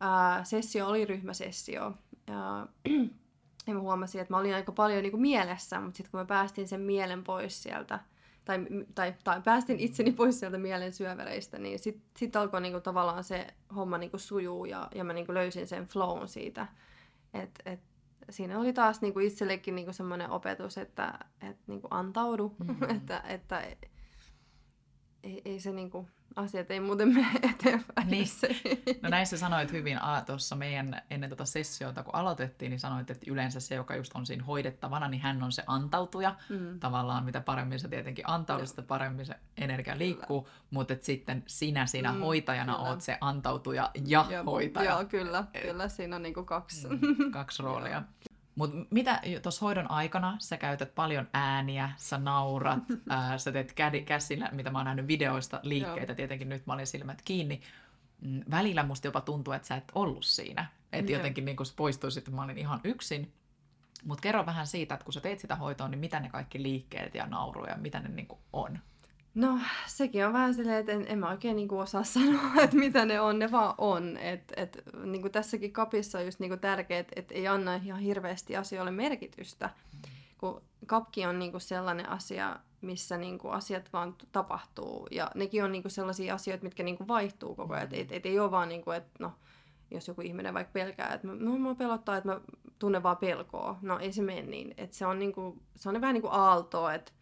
ää, 0.00 0.44
sessio 0.44 0.88
oli 0.88 1.04
ryhmäsessio, 1.04 1.94
ja, 2.26 2.66
ja 3.66 3.74
mä 3.74 3.80
huomasin, 3.80 4.20
että 4.20 4.34
mä 4.34 4.38
olin 4.38 4.54
aika 4.54 4.72
paljon 4.72 5.02
niin 5.02 5.12
kuin 5.12 5.20
mielessä, 5.20 5.80
mutta 5.80 5.96
sitten 5.96 6.10
kun 6.10 6.20
mä 6.20 6.24
päästin 6.24 6.68
sen 6.68 6.80
mielen 6.80 7.24
pois 7.24 7.62
sieltä, 7.62 8.00
tai, 8.46 8.58
tai, 8.94 9.14
tai 9.24 9.42
päästin 9.42 9.80
itseni 9.80 10.12
pois 10.12 10.40
sieltä 10.40 10.58
mielen 10.58 10.92
syövereistä, 10.92 11.58
niin 11.58 11.78
sitten 11.78 12.10
sit 12.16 12.36
alkoi 12.36 12.60
niinku 12.60 12.80
tavallaan 12.80 13.24
se 13.24 13.46
homma 13.76 13.98
niinku 13.98 14.18
sujuu 14.18 14.64
ja, 14.64 14.88
ja 14.94 15.04
mä 15.04 15.12
niinku 15.12 15.34
löysin 15.34 15.66
sen 15.66 15.84
flown 15.84 16.28
siitä. 16.28 16.66
Et, 17.34 17.50
et, 17.64 17.80
siinä 18.30 18.58
oli 18.58 18.72
taas 18.72 19.00
niinku 19.00 19.18
itsellekin 19.18 19.74
niinku 19.74 19.92
semmoinen 19.92 20.30
opetus, 20.30 20.78
että 20.78 21.18
et 21.40 21.56
niinku 21.66 21.88
antaudu, 21.90 22.54
mm-hmm. 22.58 22.90
että, 22.96 23.20
että 23.20 23.60
ei, 25.22 25.42
ei 25.44 25.60
se 25.60 25.72
niinku, 25.72 26.08
asiat 26.36 26.70
ei 26.70 26.80
muuten 26.80 27.14
mene 27.14 27.28
eteenpäin. 27.54 28.08
Niin. 28.10 28.26
No 29.02 29.08
näin 29.08 29.26
sä 29.26 29.38
sanoit 29.38 29.72
hyvin 29.72 29.98
tuossa 30.26 30.56
meidän 30.56 31.02
ennen 31.10 31.30
tuota 31.30 31.44
sessiota, 31.44 32.02
kun 32.02 32.14
aloitettiin, 32.14 32.70
niin 32.70 32.80
sanoit, 32.80 33.10
että 33.10 33.30
yleensä 33.30 33.60
se, 33.60 33.74
joka 33.74 33.96
just 33.96 34.12
on 34.14 34.26
siinä 34.26 34.44
hoidettavana, 34.44 35.08
niin 35.08 35.20
hän 35.20 35.42
on 35.42 35.52
se 35.52 35.62
antautuja. 35.66 36.36
Mm. 36.48 36.80
Tavallaan 36.80 37.24
mitä 37.24 37.40
paremmin 37.40 37.80
se 37.80 37.88
tietenkin 37.88 38.28
antaudut, 38.28 38.68
sitä 38.68 38.82
paremmin 38.82 39.26
se 39.26 39.34
energia 39.56 39.98
liikkuu, 39.98 40.42
kyllä. 40.42 40.56
mutta 40.70 40.92
että 40.92 41.06
sitten 41.06 41.44
sinä 41.46 41.86
siinä 41.86 42.12
mm, 42.12 42.20
hoitajana 42.20 42.74
kyllä. 42.74 42.88
oot 42.88 43.00
se 43.00 43.18
antautuja 43.20 43.90
ja, 44.06 44.26
ja 44.30 44.42
hoitaja. 44.42 44.90
Joo, 44.90 45.04
kyllä, 45.04 45.44
kyllä 45.62 45.88
siinä 45.88 46.16
on 46.16 46.22
niinku 46.22 46.44
kaksi. 46.44 46.88
Mm, 46.88 47.30
kaksi 47.30 47.62
roolia. 47.62 48.02
Mutta 48.56 48.76
mitä 48.90 49.22
tuossa 49.42 49.64
hoidon 49.64 49.90
aikana, 49.90 50.36
sä 50.40 50.56
käytät 50.56 50.94
paljon 50.94 51.28
ääniä, 51.32 51.90
sä 51.96 52.18
naurat, 52.18 52.78
ää, 53.08 53.38
sä 53.38 53.52
teet 53.52 53.72
kädi, 53.72 54.02
käsillä, 54.02 54.48
mitä 54.52 54.70
mä 54.70 54.78
oon 54.78 54.84
nähnyt 54.84 55.08
videoista, 55.08 55.60
liikkeitä, 55.62 56.12
Joo. 56.12 56.16
tietenkin 56.16 56.48
nyt 56.48 56.66
mä 56.66 56.72
olin 56.72 56.86
silmät 56.86 57.22
kiinni. 57.24 57.60
Mm, 58.20 58.40
välillä 58.50 58.82
musta 58.82 59.06
jopa 59.06 59.20
tuntuu, 59.20 59.52
että 59.52 59.68
sä 59.68 59.76
et 59.76 59.92
ollut 59.94 60.24
siinä. 60.24 60.66
Että 60.92 61.12
jotenkin 61.12 61.44
niin 61.44 61.56
kun 61.56 61.66
poistuisit, 61.76 62.18
että 62.18 62.30
mä 62.30 62.42
olin 62.44 62.58
ihan 62.58 62.80
yksin. 62.84 63.32
Mutta 64.04 64.22
kerro 64.22 64.46
vähän 64.46 64.66
siitä, 64.66 64.94
että 64.94 65.04
kun 65.04 65.12
sä 65.12 65.20
teet 65.20 65.40
sitä 65.40 65.56
hoitoa, 65.56 65.88
niin 65.88 65.98
mitä 65.98 66.20
ne 66.20 66.28
kaikki 66.28 66.62
liikkeet 66.62 67.14
ja 67.14 67.26
nauruja, 67.26 67.76
mitä 67.76 68.00
ne 68.00 68.08
niin 68.08 68.28
on? 68.52 68.78
No 69.36 69.58
sekin 69.86 70.26
on 70.26 70.32
vähän 70.32 70.54
silleen, 70.54 70.78
että 70.78 70.92
en, 70.92 71.04
en 71.08 71.18
mä 71.18 71.30
oikein 71.30 71.56
niinku 71.56 71.78
osaa 71.78 72.04
sanoa, 72.14 72.62
että 72.62 72.76
mitä 72.76 73.04
ne 73.04 73.20
on, 73.20 73.38
ne 73.38 73.50
vaan 73.50 73.74
on. 73.78 74.16
Et, 74.16 74.52
et, 74.56 74.82
niinku 75.04 75.28
tässäkin 75.28 75.72
kapissa 75.72 76.18
on 76.18 76.24
just 76.24 76.40
niinku 76.40 76.56
tärkeää, 76.56 77.04
että 77.16 77.34
ei 77.34 77.48
anna 77.48 77.74
ihan 77.74 78.00
hirveästi 78.00 78.56
asioille 78.56 78.90
merkitystä. 78.90 79.70
Kun 80.38 80.62
kapki 80.86 81.26
on 81.26 81.38
niinku 81.38 81.58
sellainen 81.58 82.08
asia, 82.08 82.56
missä 82.80 83.16
niinku 83.16 83.48
asiat 83.48 83.92
vaan 83.92 84.14
tapahtuu. 84.32 85.06
Ja 85.10 85.30
nekin 85.34 85.64
on 85.64 85.72
niinku 85.72 85.88
sellaisia 85.88 86.34
asioita, 86.34 86.64
mitkä 86.64 86.82
niinku 86.82 87.08
vaihtuu 87.08 87.54
koko 87.54 87.74
ajan. 87.74 87.88
Et, 87.92 88.12
et, 88.12 88.26
ei 88.26 88.38
ole 88.38 88.50
vaan, 88.50 88.68
niinku, 88.68 88.90
että 88.90 89.10
no, 89.18 89.32
jos 89.90 90.08
joku 90.08 90.20
ihminen 90.20 90.54
vaikka 90.54 90.72
pelkää, 90.72 91.14
että 91.14 91.28
no, 91.28 91.58
mä 91.58 91.74
pelottaa, 91.74 92.16
että 92.16 92.28
mä 92.28 92.40
tunnen 92.78 93.02
vaan 93.02 93.16
pelkoa. 93.16 93.78
No 93.82 93.98
ei 93.98 94.12
se 94.12 94.22
mene 94.22 94.42
niin. 94.42 94.74
Et 94.76 94.92
se 94.92 95.06
on, 95.06 95.18
niinku, 95.18 95.62
se 95.74 95.88
on 95.88 96.00
vähän 96.00 96.14
niin 96.14 96.22
kuin 96.22 96.32
aalto, 96.32 96.90
että 96.90 97.12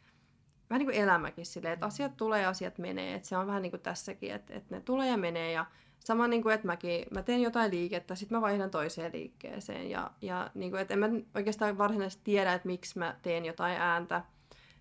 vähän 0.75 0.87
niin 0.87 0.97
kuin 0.97 1.03
elämäkin 1.03 1.47
silleen, 1.47 1.75
että 1.75 1.87
asiat 1.87 2.17
tulee 2.17 2.43
ja 2.43 2.49
asiat 2.49 2.79
menee. 2.79 3.15
Että 3.15 3.29
se 3.29 3.37
on 3.37 3.47
vähän 3.47 3.63
niin 3.63 3.73
kuin 3.73 3.81
tässäkin, 3.81 4.35
että, 4.35 4.55
että 4.55 4.75
ne 4.75 4.81
tulee 4.81 5.09
ja 5.09 5.17
menee 5.17 5.53
ja 5.53 5.67
sama 6.01 6.29
niin 6.29 6.43
kuin, 6.43 6.55
että 6.55 6.67
mäkin, 6.67 7.07
mä 7.11 7.23
teen 7.23 7.43
jotain 7.43 7.71
liikettä, 7.71 8.15
sitten 8.15 8.39
mä 8.39 8.43
vaihdan 8.43 8.71
toiseen 8.71 9.13
liikkeeseen. 9.13 9.91
Ja, 9.91 10.11
ja 10.23 10.51
niin 10.55 10.71
kuin, 10.71 10.81
että 10.81 10.95
en 10.95 11.01
mä 11.01 11.09
oikeastaan 11.35 11.79
varsinaisesti 11.79 12.25
tiedä, 12.25 12.53
että 12.53 12.69
miksi 12.69 12.99
mä 12.99 13.17
teen 13.23 13.45
jotain 13.45 13.77
ääntä 13.77 14.23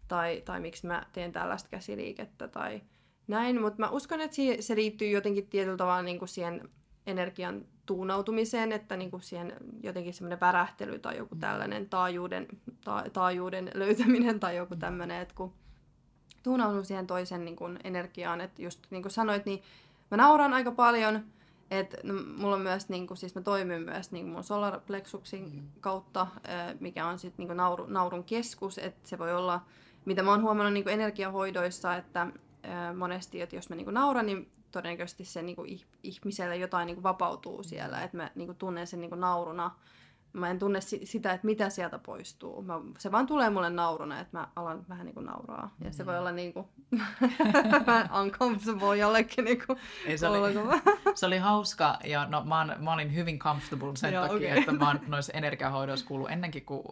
tai, 0.08 0.42
tai 0.46 0.60
miksi 0.60 0.88
mä 0.88 1.06
teen 1.14 1.32
tällaista 1.32 1.70
käsiliikettä 1.70 2.48
tai 2.48 2.82
näin. 3.28 3.62
Mutta 3.62 3.80
mä 3.80 3.90
uskon, 3.90 4.22
että 4.22 4.38
se 4.60 4.76
liittyy 4.76 5.10
jotenkin 5.10 5.48
tietyllä 5.48 5.78
tavalla 5.78 6.02
niin 6.02 6.20
kuin 6.20 6.30
siihen 6.30 6.70
energian 7.08 7.66
tuunautumiseen, 7.86 8.72
että 8.72 8.98
niin 8.98 9.12
kuin 9.12 9.24
siihen 9.24 9.54
jotenkin 9.84 10.14
semmoinen 10.14 10.40
värähtely 10.40 11.00
tai 11.00 11.18
joku 11.18 11.36
tällainen 11.36 11.90
taajuuden, 11.90 12.48
ta, 12.84 13.04
taajuuden 13.14 13.72
löytäminen 13.74 14.40
tai 14.40 14.56
joku 14.56 14.76
tämmöinen, 14.76 15.22
että 15.22 15.36
kun 15.36 15.54
tuunaudun 16.44 16.86
siihen 16.86 17.08
toisen 17.08 17.46
niin 17.46 17.56
kuin, 17.56 17.80
energiaan. 17.84 18.42
Että 18.42 18.62
just 18.62 18.80
niin 18.90 19.02
kuin 19.02 19.12
sanoit, 19.12 19.46
niin 19.46 19.62
mä 20.12 20.18
nauran 20.18 20.54
aika 20.54 20.72
paljon. 20.72 21.24
että 21.72 21.98
no, 22.04 22.14
mulla 22.38 22.56
on 22.56 22.62
myös, 22.62 22.90
niin 22.90 23.08
kuin, 23.08 23.18
siis 23.18 23.36
mä 23.36 23.42
toimin 23.42 23.82
myös 23.82 24.12
niin 24.12 24.28
mun 24.28 24.44
solarplexuksin 24.44 25.56
mm. 25.56 25.68
kautta, 25.82 26.28
mikä 26.80 27.08
on 27.08 27.20
sitten 27.20 27.48
niin 27.48 27.58
nauru, 27.58 27.86
naurun 27.86 28.24
keskus. 28.24 28.78
Että 28.78 29.10
se 29.10 29.20
voi 29.20 29.34
olla, 29.34 29.62
mitä 30.06 30.24
mä 30.24 30.32
oon 30.32 30.42
huomannut 30.42 30.74
niin 30.74 30.84
kuin 30.84 30.94
energiahoidoissa, 30.94 31.96
että 31.96 32.28
monesti, 32.98 33.42
että 33.42 33.56
jos 33.56 33.70
mä 33.70 33.76
niin 33.76 33.94
nauran, 33.94 34.26
niin 34.26 34.52
todennäköisesti 34.72 35.26
se 35.26 35.42
niin 35.42 35.56
kuin 35.56 35.80
ihmiselle 36.04 36.58
jotain 36.58 36.86
niin 36.86 36.96
kuin 36.96 37.04
vapautuu 37.04 37.64
siellä, 37.64 38.02
että 38.02 38.18
mä 38.18 38.32
niin 38.36 38.56
tunnen 38.56 38.88
sen 38.88 39.02
niin 39.02 39.10
kuin 39.10 39.22
nauruna. 39.22 39.72
Mä 40.34 40.50
en 40.50 40.60
tunne 40.60 40.82
si- 40.82 41.06
sitä, 41.06 41.34
että 41.34 41.46
mitä 41.46 41.70
sieltä 41.70 42.00
poistuu. 42.00 42.62
Mä, 42.62 42.74
se 42.98 43.12
vaan 43.12 43.26
tulee 43.26 43.50
mulle 43.50 43.70
nauruna, 43.70 44.20
että 44.20 44.38
mä 44.38 44.48
alan 44.56 44.86
vähän 44.90 45.06
niin 45.06 45.14
kuin 45.14 45.26
nauraa. 45.26 45.76
Ja 45.84 45.94
se 45.94 46.06
voi 46.06 46.14
mm. 46.14 46.20
olla 46.20 46.32
niin 46.42 46.54
kuin 46.54 46.68
uncomfortable 48.22 48.98
jollekin. 48.98 49.46
Niin 49.46 49.64
kuin 49.68 49.80
Ei, 50.06 50.18
se, 50.18 50.28
oli, 50.28 50.54
se 51.16 51.26
oli 51.26 51.38
hauska 51.38 52.00
ja 52.04 52.26
no, 52.26 52.44
mä, 52.46 52.58
oon, 52.58 52.74
mä 52.80 52.94
olin 52.94 53.16
hyvin 53.16 53.40
comfortable 53.40 53.96
sen 53.96 54.14
Joo, 54.14 54.28
takia, 54.28 54.50
okay. 54.50 54.60
että 54.60 54.72
mä 54.72 54.88
oon 54.88 55.00
noissa 55.08 55.34
energiahoidoissa 55.34 56.08
kuullut 56.08 56.32
ennenkin, 56.32 56.66
kun 56.66 56.84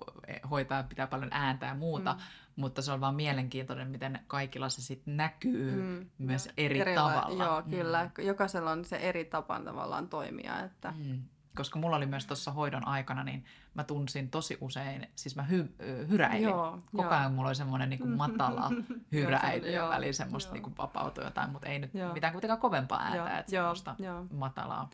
hoitaa 0.49 0.83
pitää 0.83 1.07
paljon 1.07 1.33
ääntä 1.33 1.65
ja 1.65 1.75
muuta. 1.75 2.13
Mm 2.13 2.19
mutta 2.55 2.81
se 2.81 2.91
on 2.91 3.01
vaan 3.01 3.15
mielenkiintoinen, 3.15 3.87
miten 3.87 4.19
kaikilla 4.27 4.69
se 4.69 4.81
sitten 4.81 5.17
näkyy 5.17 5.81
mm. 5.81 6.09
myös 6.17 6.49
eri 6.57 6.81
Erila- 6.81 6.95
tavalla. 6.95 7.43
Joo, 7.43 7.63
kyllä. 7.69 8.09
Mm. 8.17 8.25
Jokaisella 8.25 8.71
on 8.71 8.85
se 8.85 8.95
eri 8.95 9.25
tapa 9.25 9.59
tavallaan 9.59 10.09
toimia. 10.09 10.59
Että... 10.59 10.93
Mm. 10.97 11.21
Koska 11.56 11.80
mulla 11.80 11.95
oli 11.95 12.06
myös 12.06 12.26
tuossa 12.26 12.52
hoidon 12.52 12.88
aikana, 12.88 13.24
niin 13.24 13.45
mä 13.74 13.84
tunsin 13.84 14.30
tosi 14.30 14.58
usein, 14.62 15.08
siis 15.16 15.36
mä 15.36 15.43
hy, 15.43 15.76
hyräilin. 16.10 16.43
Joo, 16.43 16.80
Koko 16.91 17.04
joo. 17.04 17.12
ajan 17.12 17.34
mulla 17.34 17.49
oli 17.49 17.56
semmoinen 17.56 17.89
niin 17.89 17.99
kuin 17.99 18.18
matala 18.18 18.70
hyräily 19.12 19.72
ja 19.72 19.89
väliin 19.89 20.14
semmoista 20.14 20.54
niin 20.54 20.64
kuin 20.64 20.78
vapautui 20.78 21.24
jotain, 21.24 21.49
mutta 21.52 21.68
ei 21.68 21.80
nyt 21.80 21.93
joo. 21.93 22.14
mitään 22.14 22.34
kuitenkaan 22.34 22.60
kovempaa 22.60 23.02
ääntä, 23.02 23.18
joo, 23.18 23.39
että 23.39 23.52
semmoista 23.52 23.95
joo. 23.99 24.26
matalaa. 24.32 24.89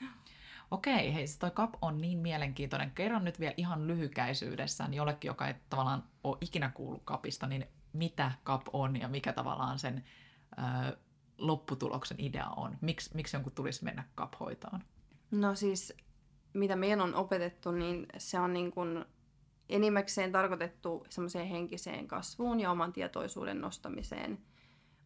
Okei, 0.72 1.14
hei, 1.14 1.26
toi 1.39 1.51
CAP 1.51 1.74
on 1.82 2.01
niin 2.01 2.18
mielenkiintoinen. 2.18 2.91
Kerron 2.91 3.24
nyt 3.24 3.39
vielä 3.39 3.53
ihan 3.58 3.88
lyhykäisyydessään 3.88 4.93
jollekin, 4.93 5.30
joka 5.30 5.47
ei 5.47 5.55
tavallaan 5.70 6.03
ole 6.24 6.38
ikinä 6.41 6.70
kuullut 6.70 7.03
CAPista, 7.03 7.47
niin 7.47 7.68
mitä 7.93 8.32
CAP 8.45 8.62
on 8.74 8.99
ja 8.99 9.08
mikä 9.08 9.34
tavallaan 9.34 9.80
sen 9.80 10.03
ö, 10.58 10.97
lopputuloksen 11.38 12.20
idea 12.20 12.49
on? 12.49 12.78
Miks, 12.82 13.14
miksi 13.14 13.36
jonkun 13.36 13.51
tulisi 13.51 13.84
mennä 13.84 14.03
CAP-hoitoon? 14.18 14.84
No 15.32 15.55
siis, 15.55 15.93
mitä 16.53 16.75
meidän 16.75 17.01
on 17.01 17.15
opetettu, 17.15 17.71
niin 17.71 18.05
se 18.17 18.39
on 18.39 18.53
niin 18.53 18.71
kuin 18.71 19.05
enimmäkseen 19.69 20.31
tarkoitettu 20.31 21.05
semmoiseen 21.09 21.47
henkiseen 21.47 22.07
kasvuun 22.07 22.59
ja 22.59 22.71
oman 22.71 22.93
tietoisuuden 22.93 23.61
nostamiseen– 23.61 24.37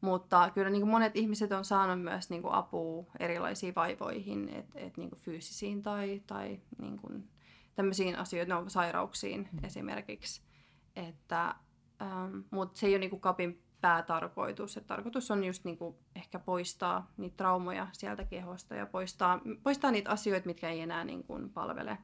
mutta 0.02 0.50
kyllä 0.54 0.70
niin 0.70 0.82
kuin 0.82 0.92
monet 0.92 1.16
ihmiset 1.16 1.52
on 1.52 1.66
saanut 1.66 2.04
myös 2.04 2.30
niin 2.30 2.42
kuin 2.42 2.54
apua 2.54 3.06
erilaisiin 3.20 3.76
vaivoihin, 3.76 4.50
että 4.50 4.80
et, 4.80 4.98
niin 4.98 5.10
kuin 5.10 5.20
fyysisiin 5.20 5.84
tai, 5.84 6.22
tai 6.28 6.60
niin 6.78 6.98
kuin 6.98 7.30
tämmöisiin 7.76 8.16
asioihin, 8.16 8.50
no, 8.50 8.64
sairauksiin 8.68 9.50
mm. 9.52 9.60
esimerkiksi. 9.64 10.42
Että, 10.96 11.56
ähm, 12.02 12.40
mutta 12.52 12.80
se 12.80 12.88
ei 12.88 12.94
ole 12.94 13.00
niin 13.00 13.10
kuin 13.10 13.22
kapin 13.22 13.64
päätarkoitus. 13.82 14.78
Et 14.78 14.88
tarkoitus 14.88 15.32
on 15.32 15.44
just 15.44 15.64
niin 15.64 15.78
kuin 15.78 15.96
ehkä 16.16 16.40
poistaa 16.40 17.12
niitä 17.18 17.38
traumoja 17.38 17.88
sieltä 17.92 18.24
kehosta 18.24 18.76
ja 18.76 18.86
poistaa, 18.86 19.42
poistaa 19.64 19.92
niitä 19.92 20.12
asioita, 20.12 20.46
mitkä 20.46 20.70
ei 20.70 20.82
enää 20.82 21.04
niin 21.04 21.24
kuin 21.24 21.50
palvele, 21.50 21.98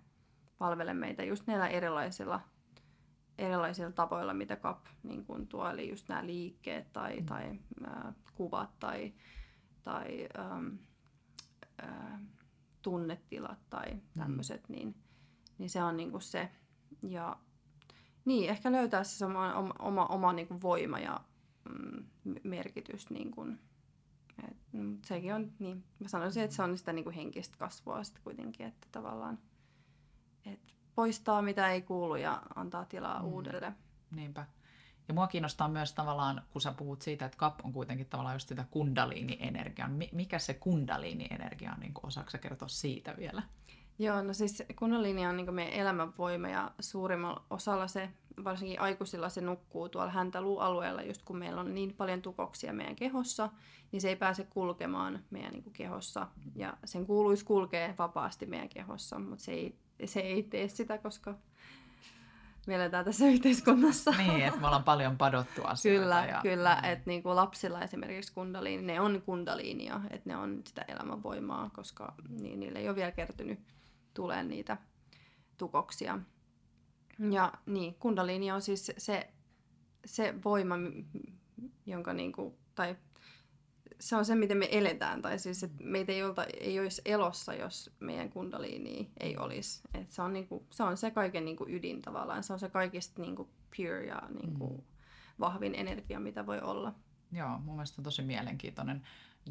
palvele 0.57 0.93
meitä 0.93 1.23
just 1.23 1.47
näillä 1.47 1.67
erilaisilla 1.67 2.41
erilaisilla 3.37 3.91
tapoilla, 3.91 4.33
mitä 4.33 4.55
kap 4.55 4.85
niin 5.03 5.25
kun 5.25 5.47
tuo, 5.47 5.69
eli 5.69 5.89
just 5.89 6.09
nämä 6.09 6.25
liikkeet 6.25 6.93
tai, 6.93 7.19
mm. 7.19 7.25
tai 7.25 7.59
äh, 7.87 8.15
kuvat 8.35 8.79
tai, 8.79 9.13
tai 9.83 10.27
ähm, 10.39 10.67
äh, 11.83 12.19
tunnetilat 12.81 13.69
tai 13.69 13.85
tämmöiset, 14.17 14.69
mm. 14.69 14.75
niin, 14.75 14.95
niin 15.57 15.69
se 15.69 15.83
on 15.83 15.97
niin 15.97 16.11
kuin 16.11 16.21
se. 16.21 16.51
Ja 17.01 17.37
niin, 18.25 18.49
ehkä 18.49 18.71
löytää 18.71 19.03
se 19.03 19.17
sama, 19.17 19.55
oma, 19.55 19.73
oma, 19.79 20.05
oma 20.05 20.33
niin 20.33 20.47
kuin 20.47 20.61
voima 20.61 20.99
ja 20.99 21.19
merkitys. 22.43 23.09
Niin 23.09 23.31
kuin, 23.31 23.59
et, 24.47 24.57
mm, 24.71 24.97
sekin 25.05 25.33
on, 25.33 25.51
niin, 25.59 25.83
mä 25.99 26.07
sanoisin, 26.07 26.43
että 26.43 26.55
se 26.55 26.63
on 26.63 26.77
sitä 26.77 26.93
niin 26.93 27.03
kuin 27.03 27.15
henkistä 27.15 27.57
kasvua 27.57 28.03
sitten 28.03 28.23
kuitenkin, 28.23 28.65
että 28.65 28.87
tavallaan, 28.91 29.39
että 30.45 30.73
poistaa 30.95 31.41
mitä 31.41 31.71
ei 31.71 31.81
kuulu 31.81 32.15
ja 32.15 32.41
antaa 32.55 32.85
tilaa 32.85 33.21
mm. 33.21 33.27
uudelle. 33.27 33.73
Niinpä. 34.11 34.45
Ja 35.07 35.13
mua 35.13 35.27
kiinnostaa 35.27 35.67
myös 35.67 35.93
tavallaan, 35.93 36.41
kun 36.49 36.61
sä 36.61 36.71
puhut 36.71 37.01
siitä, 37.01 37.25
että 37.25 37.37
kap 37.37 37.59
on 37.63 37.73
kuitenkin 37.73 38.05
tavallaan 38.05 38.35
just 38.35 38.47
sitä 38.47 38.65
kundaliini-energiaa. 38.71 39.89
Mikä 40.11 40.39
se 40.39 40.53
kundaliini-energia 40.53 41.71
on? 41.71 41.79
Niin 41.79 41.93
osaako 42.03 42.29
sä 42.29 42.37
kertoa 42.37 42.67
siitä 42.67 43.17
vielä? 43.17 43.43
Joo, 43.99 44.21
no 44.21 44.33
siis 44.33 44.63
kundaliini 44.75 45.27
on 45.27 45.37
niin 45.37 45.53
meidän 45.53 45.73
elämänvoima 45.73 46.49
ja 46.49 46.71
suurimmalla 46.79 47.43
osalla 47.49 47.87
se, 47.87 48.09
varsinkin 48.43 48.81
aikuisilla 48.81 49.29
se 49.29 49.41
nukkuu 49.41 49.89
tuolla 49.89 50.11
häntäluualueella, 50.11 51.01
just 51.01 51.21
kun 51.25 51.37
meillä 51.37 51.61
on 51.61 51.73
niin 51.75 51.93
paljon 51.93 52.21
tukoksia 52.21 52.73
meidän 52.73 52.95
kehossa, 52.95 53.49
niin 53.91 54.01
se 54.01 54.09
ei 54.09 54.15
pääse 54.15 54.43
kulkemaan 54.43 55.19
meidän 55.29 55.51
niin 55.51 55.73
kehossa. 55.73 56.27
Ja 56.55 56.77
sen 56.85 57.05
kuuluisi 57.05 57.45
kulkea 57.45 57.93
vapaasti 57.97 58.45
meidän 58.45 58.69
kehossa, 58.69 59.19
mutta 59.19 59.43
se 59.43 59.51
ei 59.51 59.75
se 60.05 60.19
ei 60.19 60.43
tee 60.43 60.67
sitä, 60.67 60.97
koska 60.97 61.35
me 62.67 62.75
eletään 62.75 63.05
tässä 63.05 63.27
yhteiskunnassa. 63.33 64.11
Niin, 64.11 64.41
että 64.41 64.59
me 64.59 64.65
ollaan 64.67 64.83
paljon 64.83 65.17
padottu 65.17 65.61
asioita. 65.63 66.01
Kyllä, 66.01 66.25
ja... 66.25 66.39
kyllä. 66.41 66.81
Mm. 66.83 66.89
Että 66.89 67.03
niin 67.09 67.23
kuin 67.23 67.35
lapsilla 67.35 67.81
esimerkiksi 67.81 68.33
kundaliini, 68.33 68.83
ne 68.83 69.01
on 69.01 69.21
kundaliinia, 69.25 70.01
että 70.09 70.29
ne 70.29 70.37
on 70.37 70.61
sitä 70.67 70.85
elämänvoimaa, 70.87 71.69
koska 71.73 72.13
niin, 72.29 72.59
niille 72.59 72.79
ei 72.79 72.87
ole 72.87 72.95
vielä 72.95 73.11
kertynyt 73.11 73.59
tulee 74.13 74.43
niitä 74.43 74.77
tukoksia. 75.57 76.19
Ja 77.31 77.53
niin, 77.65 77.95
kundaliini 77.95 78.51
on 78.51 78.61
siis 78.61 78.91
se, 78.97 79.29
se 80.05 80.33
voima, 80.43 80.75
jonka 81.85 82.13
niin 82.13 82.31
kuin, 82.31 82.53
tai 82.75 82.95
se 83.99 84.15
on 84.15 84.25
se, 84.25 84.35
miten 84.35 84.57
me 84.57 84.67
eletään. 84.71 85.21
Tai 85.21 85.39
siis, 85.39 85.63
että 85.63 85.83
meitä 85.83 86.11
ei, 86.11 86.23
olta, 86.23 86.45
ei 86.59 86.79
olisi 86.79 87.01
elossa, 87.05 87.53
jos 87.53 87.91
meidän 87.99 88.29
kundaliini 88.29 89.11
ei 89.19 89.37
olisi. 89.37 89.81
Et 89.93 90.11
se, 90.11 90.21
on 90.21 90.33
niinku, 90.33 90.65
se 90.71 90.83
on 90.83 90.97
se 90.97 91.11
kaiken 91.11 91.45
niinku 91.45 91.65
ydin 91.69 92.01
tavallaan. 92.01 92.43
Se 92.43 92.53
on 92.53 92.59
se 92.59 92.69
kaikista 92.69 93.21
niinku 93.21 93.49
pure 93.77 94.05
ja 94.05 94.21
niinku 94.41 94.67
mm. 94.67 94.83
vahvin 95.39 95.75
energia, 95.75 96.19
mitä 96.19 96.45
voi 96.45 96.61
olla. 96.61 96.93
Joo, 97.31 97.59
mun 97.59 97.75
mielestä 97.75 98.01
on 98.01 98.03
tosi 98.03 98.21
mielenkiintoinen. 98.21 99.03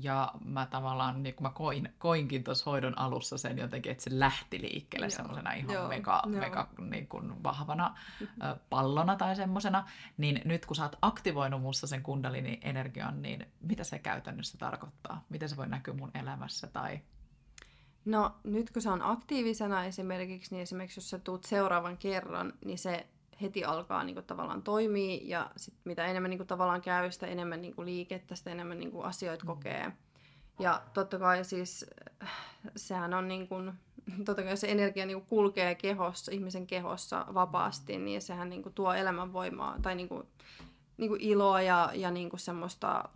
Ja 0.03 0.33
mä 0.45 0.67
tavallaan, 0.67 1.23
niin 1.23 1.35
mä 1.41 1.51
koin, 1.51 1.95
koinkin 1.99 2.45
tuossa 2.45 2.71
hoidon 2.71 2.99
alussa 2.99 3.39
sen 3.39 3.59
jotenkin, 3.59 3.93
että 3.93 4.05
se 4.05 4.11
lähti 4.13 4.61
liikkeelle 4.61 5.11
semmoisena 5.11 5.53
ihan 5.53 5.75
joo, 5.75 5.89
mega, 5.89 6.23
joo. 6.27 6.41
mega 6.41 6.69
niin 6.91 7.09
kuin 7.09 7.43
vahvana 7.43 7.97
ö, 8.23 8.57
pallona 8.71 9.17
tai 9.17 9.37
semmoisena, 9.37 9.89
niin 10.17 10.41
nyt 10.45 10.67
kun 10.67 10.77
sä 10.77 10.83
oot 10.83 10.97
aktivoinut 11.03 11.63
musta 11.63 11.87
sen 11.87 12.03
kundalini-energian, 12.03 13.23
niin 13.23 13.47
mitä 13.61 13.85
se 13.85 13.99
käytännössä 13.99 14.59
tarkoittaa? 14.59 15.25
Miten 15.29 15.49
se 15.49 15.57
voi 15.57 15.69
näkyä 15.69 15.95
mun 15.95 16.11
elämässä 16.15 16.67
tai 16.67 17.01
No 18.05 18.37
nyt 18.45 18.71
kun 18.71 18.83
se 18.83 18.91
on 18.91 19.03
aktiivisena 19.03 19.85
esimerkiksi, 19.85 20.55
niin 20.55 20.63
esimerkiksi 20.63 20.99
jos 20.99 21.11
sä 21.11 21.19
tuut 21.19 21.45
seuraavan 21.45 21.97
kerran, 21.97 22.53
niin 22.65 22.79
se 22.79 23.07
heti 23.43 23.65
alkaa 23.65 24.05
niin 24.05 24.15
kuin, 24.15 24.27
tavallaan 24.27 24.63
toimii 24.63 25.29
ja 25.29 25.51
sit 25.57 25.75
mitä 25.85 26.07
enemmän 26.07 26.31
niin 26.31 26.39
kuin, 26.39 26.47
tavallaan 26.47 26.83
käy, 26.83 27.11
sitä 27.11 27.27
enemmän 27.27 27.63
niin 27.63 27.75
kuin, 27.75 27.87
liikettä, 27.87 28.37
sitä 28.37 28.51
enemmän 28.51 28.79
niin 28.79 28.91
kuin, 28.91 29.05
asioita 29.05 29.45
mm. 29.45 29.47
kokee. 29.47 29.93
Ja 30.59 30.83
totta 30.95 31.19
kai 31.19 31.45
siis 31.45 31.87
sehän 32.77 33.15
on 33.15 33.29
niin 33.29 33.49
kuin, 33.49 33.73
totta 34.25 34.43
kai 34.43 34.57
se 34.57 34.71
energia 34.71 35.07
niin 35.07 35.19
kuin, 35.19 35.29
kulkee 35.29 35.75
kehossa, 35.75 36.33
ihmisen 36.33 36.67
kehossa 36.67 37.27
vapaasti, 37.35 37.99
niin 37.99 38.23
sehän 38.23 38.49
niin 38.49 38.63
kuin, 38.63 38.75
tuo 38.75 38.95
elämänvoimaa 38.95 39.77
tai 39.83 39.95
niin 39.95 40.09
kuin, 40.09 40.23
niin 40.97 41.09
kuin 41.09 41.21
iloa 41.21 41.63
ja, 41.63 41.91
ja 41.95 42.11
niin 42.11 42.31
kuin 42.31 42.41
semmoista 42.41 43.09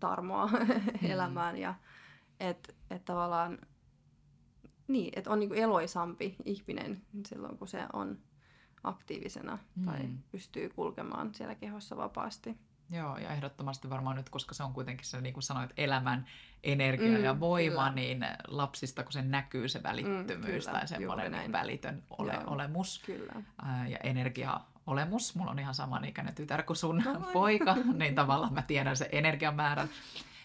tarmoa 0.00 0.46
mm. 0.52 1.10
elämään. 1.10 1.56
Ja 1.56 1.74
että 2.40 2.72
et 2.90 3.04
tavallaan 3.04 3.58
niin, 4.88 5.12
että 5.16 5.30
on 5.30 5.40
niin 5.40 5.48
kuin 5.48 5.60
eloisampi 5.60 6.36
ihminen 6.44 7.02
silloin, 7.26 7.58
kun 7.58 7.68
se 7.68 7.86
on 7.92 8.18
aktiivisena 8.84 9.58
mm. 9.76 9.84
tai 9.84 10.08
pystyy 10.32 10.68
kulkemaan 10.68 11.34
siellä 11.34 11.54
kehossa 11.54 11.96
vapaasti. 11.96 12.56
Joo, 12.90 13.18
ja 13.18 13.30
ehdottomasti 13.30 13.90
varmaan 13.90 14.16
nyt, 14.16 14.30
koska 14.30 14.54
se 14.54 14.62
on 14.62 14.72
kuitenkin 14.72 15.06
se, 15.06 15.20
niin 15.20 15.34
kuin 15.34 15.42
sanoit, 15.42 15.70
elämän 15.76 16.26
energia 16.62 17.18
mm, 17.18 17.24
ja 17.24 17.40
voima, 17.40 17.74
kyllä. 17.74 17.94
niin 17.94 18.26
lapsista, 18.48 19.02
kun 19.02 19.12
se 19.12 19.22
näkyy 19.22 19.68
se 19.68 19.82
välittömyys 19.82 20.46
mm, 20.46 20.46
kyllä, 20.46 20.78
tai 20.78 20.88
semmoinen 20.88 21.32
niin 21.32 21.52
välitön 21.52 22.02
ole, 22.18 22.32
Joo, 22.32 22.42
olemus 22.46 23.02
kyllä. 23.06 23.32
Ää, 23.62 23.88
ja 23.88 23.98
energia 23.98 24.60
olemus. 24.86 25.34
Mulla 25.34 25.50
on 25.50 25.58
ihan 25.58 25.74
samanikäinen 25.74 26.34
tytär 26.34 26.62
kuin 26.62 26.76
sun 26.76 27.02
no, 27.04 27.20
poika, 27.32 27.74
niin 27.94 28.14
tavallaan 28.14 28.54
mä 28.54 28.62
tiedän 28.62 28.96
se 28.96 29.08
energian 29.12 29.54
määrän. 29.54 29.88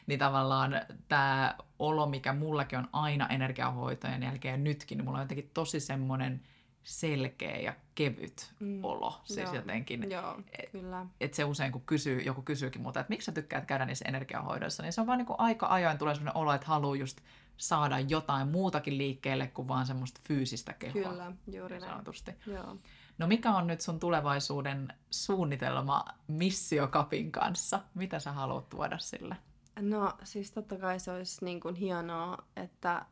Niin 0.08 0.20
tavallaan 0.20 0.82
tämä 1.08 1.56
olo, 1.80 2.06
mikä 2.06 2.34
mullakin 2.34 2.80
on 2.80 2.90
aina 2.94 3.28
energiahoitojen 3.28 4.24
jälkeen 4.24 4.52
ja 4.52 4.58
nytkin, 4.58 4.98
niin 4.98 5.06
mulla 5.06 5.18
on 5.18 5.24
jotenkin 5.24 5.52
tosi 5.54 5.80
semmoinen 5.80 6.42
selkeä 6.84 7.58
ja 7.58 7.74
kevyt 7.96 8.54
mm. 8.60 8.84
olo. 8.84 9.22
Siis 9.24 9.40
Joo. 9.40 9.56
jotenkin, 9.56 10.12
Joo, 10.12 10.42
et, 10.60 10.72
kyllä. 10.72 11.06
Et 11.22 11.34
se 11.34 11.44
usein, 11.44 11.72
kun 11.72 11.82
kysyy, 11.86 12.22
joku 12.22 12.42
kysyykin 12.42 12.82
muuta, 12.82 13.00
että 13.00 13.10
miksi 13.10 13.26
sä 13.26 13.32
tykkäät 13.32 13.66
käydä 13.66 13.86
niissä 13.86 14.06
energiahoidoissa, 14.08 14.84
niin 14.84 14.94
se 14.94 15.02
on 15.02 15.08
vaan 15.08 15.18
niin 15.18 15.26
kuin 15.26 15.40
aika 15.40 15.68
ajoin 15.68 15.98
tulee 15.98 16.16
sellainen 16.16 16.42
olo, 16.42 16.54
että 16.54 16.68
haluaa 16.68 16.96
just 16.96 17.22
saada 17.58 18.00
jotain 18.00 18.48
muutakin 18.48 18.98
liikkeelle 18.98 19.48
kuin 19.48 19.68
vaan 19.68 19.86
semmoista 19.86 20.22
fyysistä 20.28 20.74
kehoa. 20.74 21.12
Kyllä, 21.12 21.32
juuri 21.52 21.80
näin. 21.80 21.92
Sanotusti. 21.92 22.32
Joo. 22.48 22.78
No 23.18 23.28
mikä 23.28 23.52
on 23.52 23.68
nyt 23.68 23.82
sun 23.82 24.00
tulevaisuuden 24.00 24.94
suunnitelma 25.10 26.06
Missio 26.28 26.88
Kapin 26.88 27.32
kanssa? 27.32 27.80
Mitä 27.94 28.20
sä 28.20 28.32
haluat 28.32 28.70
tuoda 28.70 28.98
sille? 28.98 29.36
No 29.80 30.14
siis 30.24 30.52
totta 30.52 30.78
kai 30.78 31.00
se 31.00 31.12
olisi 31.12 31.46
niin 31.46 31.60
kuin 31.60 31.76
hienoa, 31.76 32.38
että 32.56 33.06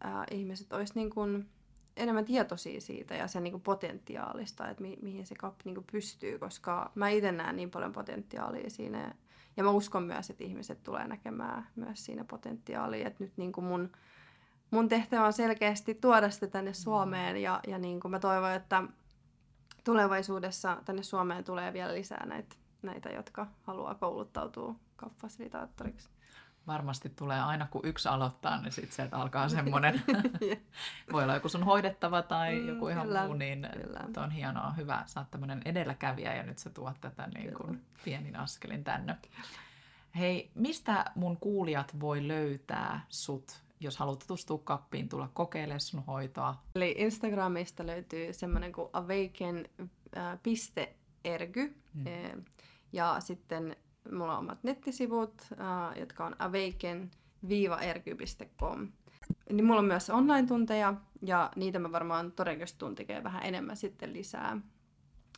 ää, 0.00 0.24
ihmiset 0.30 0.72
olisi 0.72 0.92
niin 0.94 1.10
kuin 1.10 1.48
enemmän 1.96 2.24
tietoisia 2.24 2.80
siitä 2.80 3.14
ja 3.14 3.28
sen 3.28 3.44
niin 3.44 3.52
kuin 3.52 3.62
potentiaalista, 3.62 4.68
että 4.68 4.82
mi- 4.82 4.98
mihin 5.02 5.26
se 5.26 5.34
kap 5.34 5.54
niin 5.64 5.74
kuin 5.74 5.86
pystyy, 5.92 6.38
koska 6.38 6.92
mä 6.94 7.08
itse 7.08 7.32
näen 7.32 7.56
niin 7.56 7.70
paljon 7.70 7.92
potentiaalia 7.92 8.70
siinä. 8.70 9.14
Ja 9.56 9.64
mä 9.64 9.70
uskon 9.70 10.02
myös, 10.02 10.30
että 10.30 10.44
ihmiset 10.44 10.82
tulee 10.82 11.08
näkemään 11.08 11.66
myös 11.76 12.04
siinä 12.04 12.24
potentiaalia, 12.24 13.06
että 13.06 13.24
nyt 13.24 13.32
niin 13.36 13.52
kuin 13.52 13.64
mun, 13.64 13.92
mun 14.70 14.88
tehtävä 14.88 15.26
on 15.26 15.32
selkeästi 15.32 15.94
tuoda 15.94 16.30
sitä 16.30 16.46
tänne 16.46 16.70
mm. 16.70 16.74
Suomeen 16.74 17.36
ja, 17.36 17.60
ja 17.66 17.78
niin 17.78 18.00
kuin 18.00 18.10
mä 18.10 18.18
toivon, 18.18 18.52
että 18.52 18.82
tulevaisuudessa 19.84 20.76
tänne 20.84 21.02
Suomeen 21.02 21.44
tulee 21.44 21.72
vielä 21.72 21.94
lisää 21.94 22.26
näitä, 22.26 22.56
näitä 22.82 23.08
jotka 23.08 23.46
haluaa 23.62 23.94
kouluttautua 23.94 24.74
kapfasilitaattoriksi 24.96 26.13
varmasti 26.66 27.08
tulee 27.08 27.40
aina 27.40 27.66
kun 27.70 27.80
yksi 27.84 28.08
aloittaa, 28.08 28.60
niin 28.60 28.72
sitten 28.72 28.92
sieltä 28.92 29.16
alkaa 29.16 29.48
semmoinen, 29.48 30.02
voi 31.12 31.22
olla 31.22 31.34
joku 31.34 31.48
sun 31.48 31.62
hoidettava 31.62 32.22
tai 32.22 32.60
mm, 32.60 32.68
joku 32.68 32.88
ihan 32.88 33.06
kyllä, 33.06 33.24
muu, 33.24 33.34
niin 33.34 33.68
kyllä. 33.82 34.00
on 34.16 34.30
hienoa, 34.30 34.72
hyvä, 34.72 35.02
sä 35.06 35.20
oot 35.20 35.30
tämmöinen 35.30 35.62
edelläkävijä 35.64 36.34
ja 36.34 36.42
nyt 36.42 36.58
sä 36.58 36.70
tuot 36.70 37.00
tätä 37.00 37.26
niin 37.26 37.54
kuin 37.54 37.84
pienin 38.04 38.36
askelin 38.36 38.84
tänne. 38.84 39.16
Hei, 40.18 40.50
mistä 40.54 41.04
mun 41.14 41.36
kuulijat 41.36 42.00
voi 42.00 42.28
löytää 42.28 43.06
sut, 43.08 43.62
jos 43.80 43.96
haluat 43.96 44.18
tutustua 44.18 44.58
kappiin, 44.64 45.08
tulla 45.08 45.30
kokeilemaan 45.34 45.80
sun 45.80 46.04
hoitoa? 46.06 46.62
Eli 46.74 46.94
Instagramista 46.98 47.86
löytyy 47.86 48.32
semmoinen 48.32 48.72
kuin 48.72 48.88
awaken.ergy, 48.92 49.74
mm. 51.94 52.04
ja 52.92 53.16
sitten 53.20 53.76
mulla 54.12 54.32
on 54.32 54.38
omat 54.38 54.62
nettisivut, 54.62 55.42
jotka 55.96 56.26
on 56.26 56.36
awaken-rky.com. 56.38 58.88
Niin 59.52 59.64
mulla 59.64 59.80
on 59.80 59.86
myös 59.86 60.10
online-tunteja, 60.10 60.94
ja 61.22 61.50
niitä 61.56 61.78
mä 61.78 61.92
varmaan 61.92 62.32
todennäköisesti 62.32 62.78
tuun 62.78 62.94
tekemään 62.94 63.24
vähän 63.24 63.42
enemmän 63.42 63.76
sitten 63.76 64.12
lisää. 64.12 64.58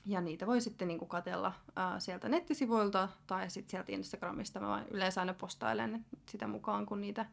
Ja 0.06 0.20
niitä 0.20 0.46
voi 0.46 0.60
sitten 0.60 0.88
niin 0.88 1.08
katella 1.08 1.52
sieltä 1.98 2.28
nettisivuilta 2.28 3.08
tai 3.26 3.50
sitten 3.50 3.70
sieltä 3.70 3.92
Instagramista. 3.92 4.60
Mä 4.60 4.84
yleensä 4.90 5.20
aina 5.20 5.34
postailen 5.34 6.04
sitä 6.28 6.46
mukaan, 6.46 6.86
kun 6.86 7.00
niitä 7.00 7.26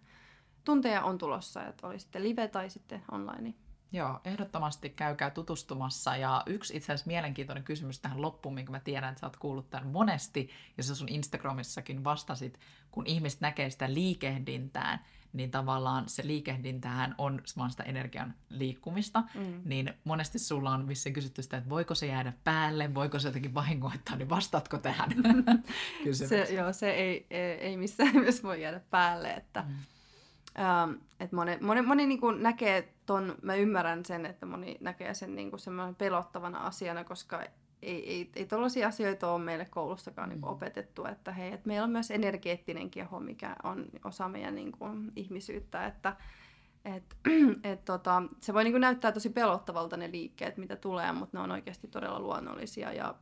tunteja 0.64 1.04
on 1.04 1.18
tulossa, 1.18 1.66
että 1.66 1.88
oli 1.88 2.00
sitten 2.00 2.24
live 2.24 2.48
tai 2.48 2.70
sitten 2.70 3.04
online. 3.12 3.54
Joo, 3.94 4.20
ehdottomasti 4.26 4.90
käykää 4.90 5.30
tutustumassa. 5.30 6.16
Ja 6.16 6.44
yksi 6.46 6.78
itse 6.78 6.94
asiassa 6.94 7.08
mielenkiintoinen 7.08 7.64
kysymys 7.64 8.00
tähän 8.00 8.22
loppuun, 8.22 8.56
minkä 8.56 8.72
mä 8.72 8.80
tiedän, 8.80 9.10
että 9.10 9.20
sä 9.20 9.26
oot 9.26 9.38
kuullut 9.38 9.70
tämän 9.70 9.88
monesti, 9.88 10.50
ja 10.78 10.84
sä 10.84 10.96
sun 10.96 11.10
Instagramissakin 11.10 12.04
vastasit, 12.04 12.60
kun 12.92 13.08
ihmiset 13.08 13.42
näkee 13.42 13.70
sitä 13.70 13.94
liikehdintään, 13.94 15.00
niin 15.34 15.52
tavallaan 15.52 16.10
se 16.10 16.28
liikehdintähän 16.28 17.16
on 17.18 17.42
vaan 17.58 17.72
sitä 17.72 17.84
energian 17.84 18.34
liikkumista, 18.50 19.24
mm. 19.36 19.62
niin 19.66 19.94
monesti 20.04 20.40
sulla 20.40 20.72
on 20.72 20.88
vissiin 20.88 21.14
kysytty 21.14 21.42
sitä, 21.42 21.58
että 21.58 21.70
voiko 21.70 21.96
se 21.96 22.06
jäädä 22.06 22.34
päälle, 22.44 22.96
voiko 22.96 23.20
se 23.20 23.28
jotenkin 23.28 23.54
vahingoittaa, 23.54 24.16
niin 24.16 24.30
vastaatko 24.30 24.78
tähän 24.78 25.10
se, 26.12 26.48
Joo, 26.54 26.74
se 26.74 26.92
ei, 26.92 27.28
ei, 27.30 27.52
ei 27.52 27.78
missään 27.78 28.14
nimessä 28.16 28.44
voi 28.44 28.62
jäädä 28.62 28.82
päälle, 28.90 29.32
että 29.34 29.62
mm 29.68 29.76
Ähm, 30.60 30.92
että 31.20 31.36
moni, 31.36 31.58
moni, 31.62 31.82
moni 31.82 32.06
niin 32.06 32.20
kuin 32.20 32.44
näkee 32.44 32.94
ton, 33.06 33.36
mä 33.42 33.56
ymmärrän 33.56 34.06
sen, 34.06 34.26
että 34.26 34.46
moni 34.46 34.78
näkee 34.80 35.14
sen 35.14 35.36
niin 35.36 35.50
kuin 35.50 35.96
pelottavana 35.98 36.60
asiana, 36.60 37.04
koska 37.04 37.44
ei, 37.82 38.10
ei, 38.10 38.32
ei 38.36 38.46
tällaisia 38.46 38.88
asioita 38.88 39.32
ole 39.32 39.44
meille 39.44 39.66
koulussakaan 39.66 40.30
niin 40.30 40.40
mm. 40.40 40.48
opetettu, 40.48 41.06
että 41.06 41.32
hei, 41.32 41.54
että 41.54 41.68
meillä 41.68 41.84
on 41.84 41.92
myös 41.92 42.12
energeettinen 42.12 42.90
keho, 42.90 43.20
mikä 43.20 43.56
on 43.64 43.86
osa 44.04 44.30
meidän 44.30 44.56
niin 44.56 44.72
kuin, 44.72 45.12
ihmisyyttä, 45.16 45.86
että 45.86 46.16
et, 46.86 47.16
et, 47.74 47.86
tota, 47.86 48.24
se 48.40 48.54
voi 48.54 48.64
niin 48.64 48.74
kuin 48.74 48.82
näyttää 48.82 49.12
tosi 49.12 49.30
pelottavalta 49.30 49.98
ne 49.98 50.12
liikkeet, 50.12 50.58
mitä 50.58 50.76
tulee, 50.76 51.12
mutta 51.12 51.38
ne 51.38 51.44
on 51.44 51.52
oikeasti 51.52 51.88
todella 51.88 52.20
luonnollisia 52.20 52.94
ja 52.94 53.16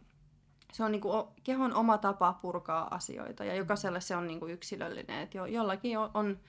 se 0.72 0.84
on 0.84 0.92
niin 0.92 1.02
kuin 1.02 1.28
kehon 1.44 1.74
oma 1.74 1.98
tapa 1.98 2.34
purkaa 2.34 2.96
asioita 2.96 3.46
ja 3.46 3.56
jokaiselle 3.56 4.02
se 4.02 4.16
on 4.16 4.28
niin 4.28 4.40
kuin 4.40 4.54
yksilöllinen, 4.54 5.20
että 5.20 5.38
jo, 5.38 5.46
jollakin 5.46 5.98
on, 5.98 6.12
on 6.14 6.40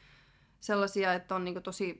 sellaisia, 0.63 1.15
että 1.15 1.35
on 1.35 1.45
niin 1.45 1.63
tosi 1.63 1.99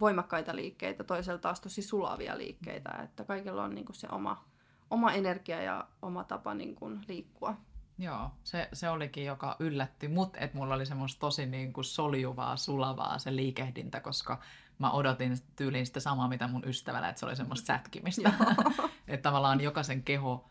voimakkaita 0.00 0.56
liikkeitä, 0.56 1.04
toisella 1.04 1.38
taas 1.38 1.60
tosi 1.60 1.82
sulavia 1.82 2.38
liikkeitä, 2.38 2.90
että 3.04 3.24
kaikilla 3.24 3.64
on 3.64 3.74
niin 3.74 3.86
se 3.92 4.08
oma, 4.10 4.44
oma 4.90 5.12
energia 5.12 5.62
ja 5.62 5.88
oma 6.02 6.24
tapa 6.24 6.54
niin 6.54 6.74
kuin 6.74 7.00
liikkua. 7.08 7.56
Joo, 7.98 8.30
se, 8.44 8.68
se 8.72 8.88
olikin, 8.88 9.24
joka 9.24 9.56
yllätti 9.58 10.08
mut, 10.08 10.36
että 10.36 10.58
mulla 10.58 10.74
oli 10.74 10.86
semmoista 10.86 11.20
tosi 11.20 11.46
niin 11.46 11.72
kuin 11.72 11.84
soljuvaa, 11.84 12.56
sulavaa 12.56 13.18
se 13.18 13.36
liikehdintä, 13.36 14.00
koska 14.00 14.40
mä 14.78 14.90
odotin 14.90 15.36
tyyliin 15.56 15.86
sitä 15.86 16.00
samaa, 16.00 16.28
mitä 16.28 16.48
mun 16.48 16.64
ystävällä, 16.66 17.08
että 17.08 17.20
se 17.20 17.26
oli 17.26 17.36
semmoista 17.36 17.66
sätkimistä. 17.74 18.32
että 19.08 19.22
tavallaan 19.28 19.60
jokaisen 19.60 20.02
keho 20.02 20.48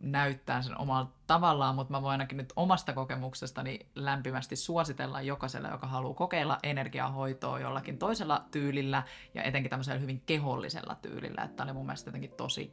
näyttää 0.00 0.62
sen 0.62 0.78
omalla 0.78 1.12
tavallaan, 1.26 1.74
mutta 1.74 1.92
mä 1.92 2.02
voin 2.02 2.12
ainakin 2.12 2.36
nyt 2.36 2.52
omasta 2.56 2.92
kokemuksestani 2.92 3.78
lämpimästi 3.94 4.56
suositella 4.56 5.20
jokaiselle, 5.20 5.68
joka 5.68 5.86
haluaa 5.86 6.14
kokeilla 6.14 6.58
energiahoitoa 6.62 7.60
jollakin 7.60 7.98
toisella 7.98 8.44
tyylillä 8.50 9.02
ja 9.34 9.42
etenkin 9.42 9.70
tämmöisellä 9.70 10.00
hyvin 10.00 10.22
kehollisella 10.26 10.94
tyylillä. 10.94 11.42
Että 11.42 11.62
oli 11.62 11.72
mun 11.72 11.86
mielestä 11.86 12.08
jotenkin 12.08 12.30
tosi 12.30 12.72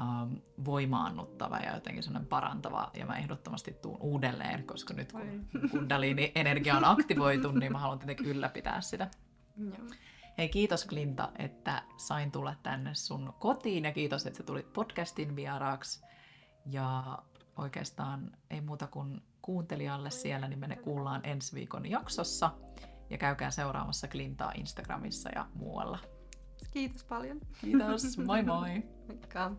ähm, 0.00 0.34
voimaannuttava 0.64 1.58
ja 1.58 1.74
jotenkin 1.74 2.02
sellainen 2.02 2.28
parantava 2.28 2.90
ja 2.94 3.06
mä 3.06 3.16
ehdottomasti 3.16 3.72
tuun 3.72 4.00
uudelleen, 4.00 4.66
koska 4.66 4.94
nyt 4.94 5.12
kun 5.12 5.46
kundaliini-energia 5.70 6.76
on 6.76 6.84
aktivoitu, 6.84 7.52
niin 7.52 7.72
mä 7.72 7.78
haluan 7.78 7.98
tietenkin 7.98 8.26
ylläpitää 8.26 8.80
sitä. 8.80 9.08
Joo. 9.58 9.86
Hei 10.38 10.48
kiitos 10.48 10.84
Klinta, 10.84 11.28
että 11.38 11.82
sain 11.96 12.32
tulla 12.32 12.54
tänne 12.62 12.94
sun 12.94 13.32
kotiin 13.38 13.84
ja 13.84 13.92
kiitos, 13.92 14.26
että 14.26 14.36
sä 14.36 14.42
tulit 14.42 14.72
podcastin 14.72 15.36
vieraaksi. 15.36 16.09
Ja 16.70 17.18
oikeastaan 17.56 18.36
ei 18.50 18.60
muuta 18.60 18.86
kuin 18.86 19.22
kuuntelijalle 19.42 20.10
siellä, 20.10 20.48
niin 20.48 20.58
me 20.58 20.76
kuullaan 20.76 21.20
ensi 21.24 21.54
viikon 21.54 21.90
jaksossa. 21.90 22.50
Ja 23.10 23.18
käykää 23.18 23.50
seuraamassa 23.50 24.08
Klintaa 24.08 24.52
Instagramissa 24.54 25.30
ja 25.34 25.46
muualla. 25.54 25.98
Kiitos 26.70 27.04
paljon. 27.04 27.40
Kiitos, 27.60 28.18
moi 28.18 28.42
moi. 28.42 28.82
Moikka. 29.08 29.52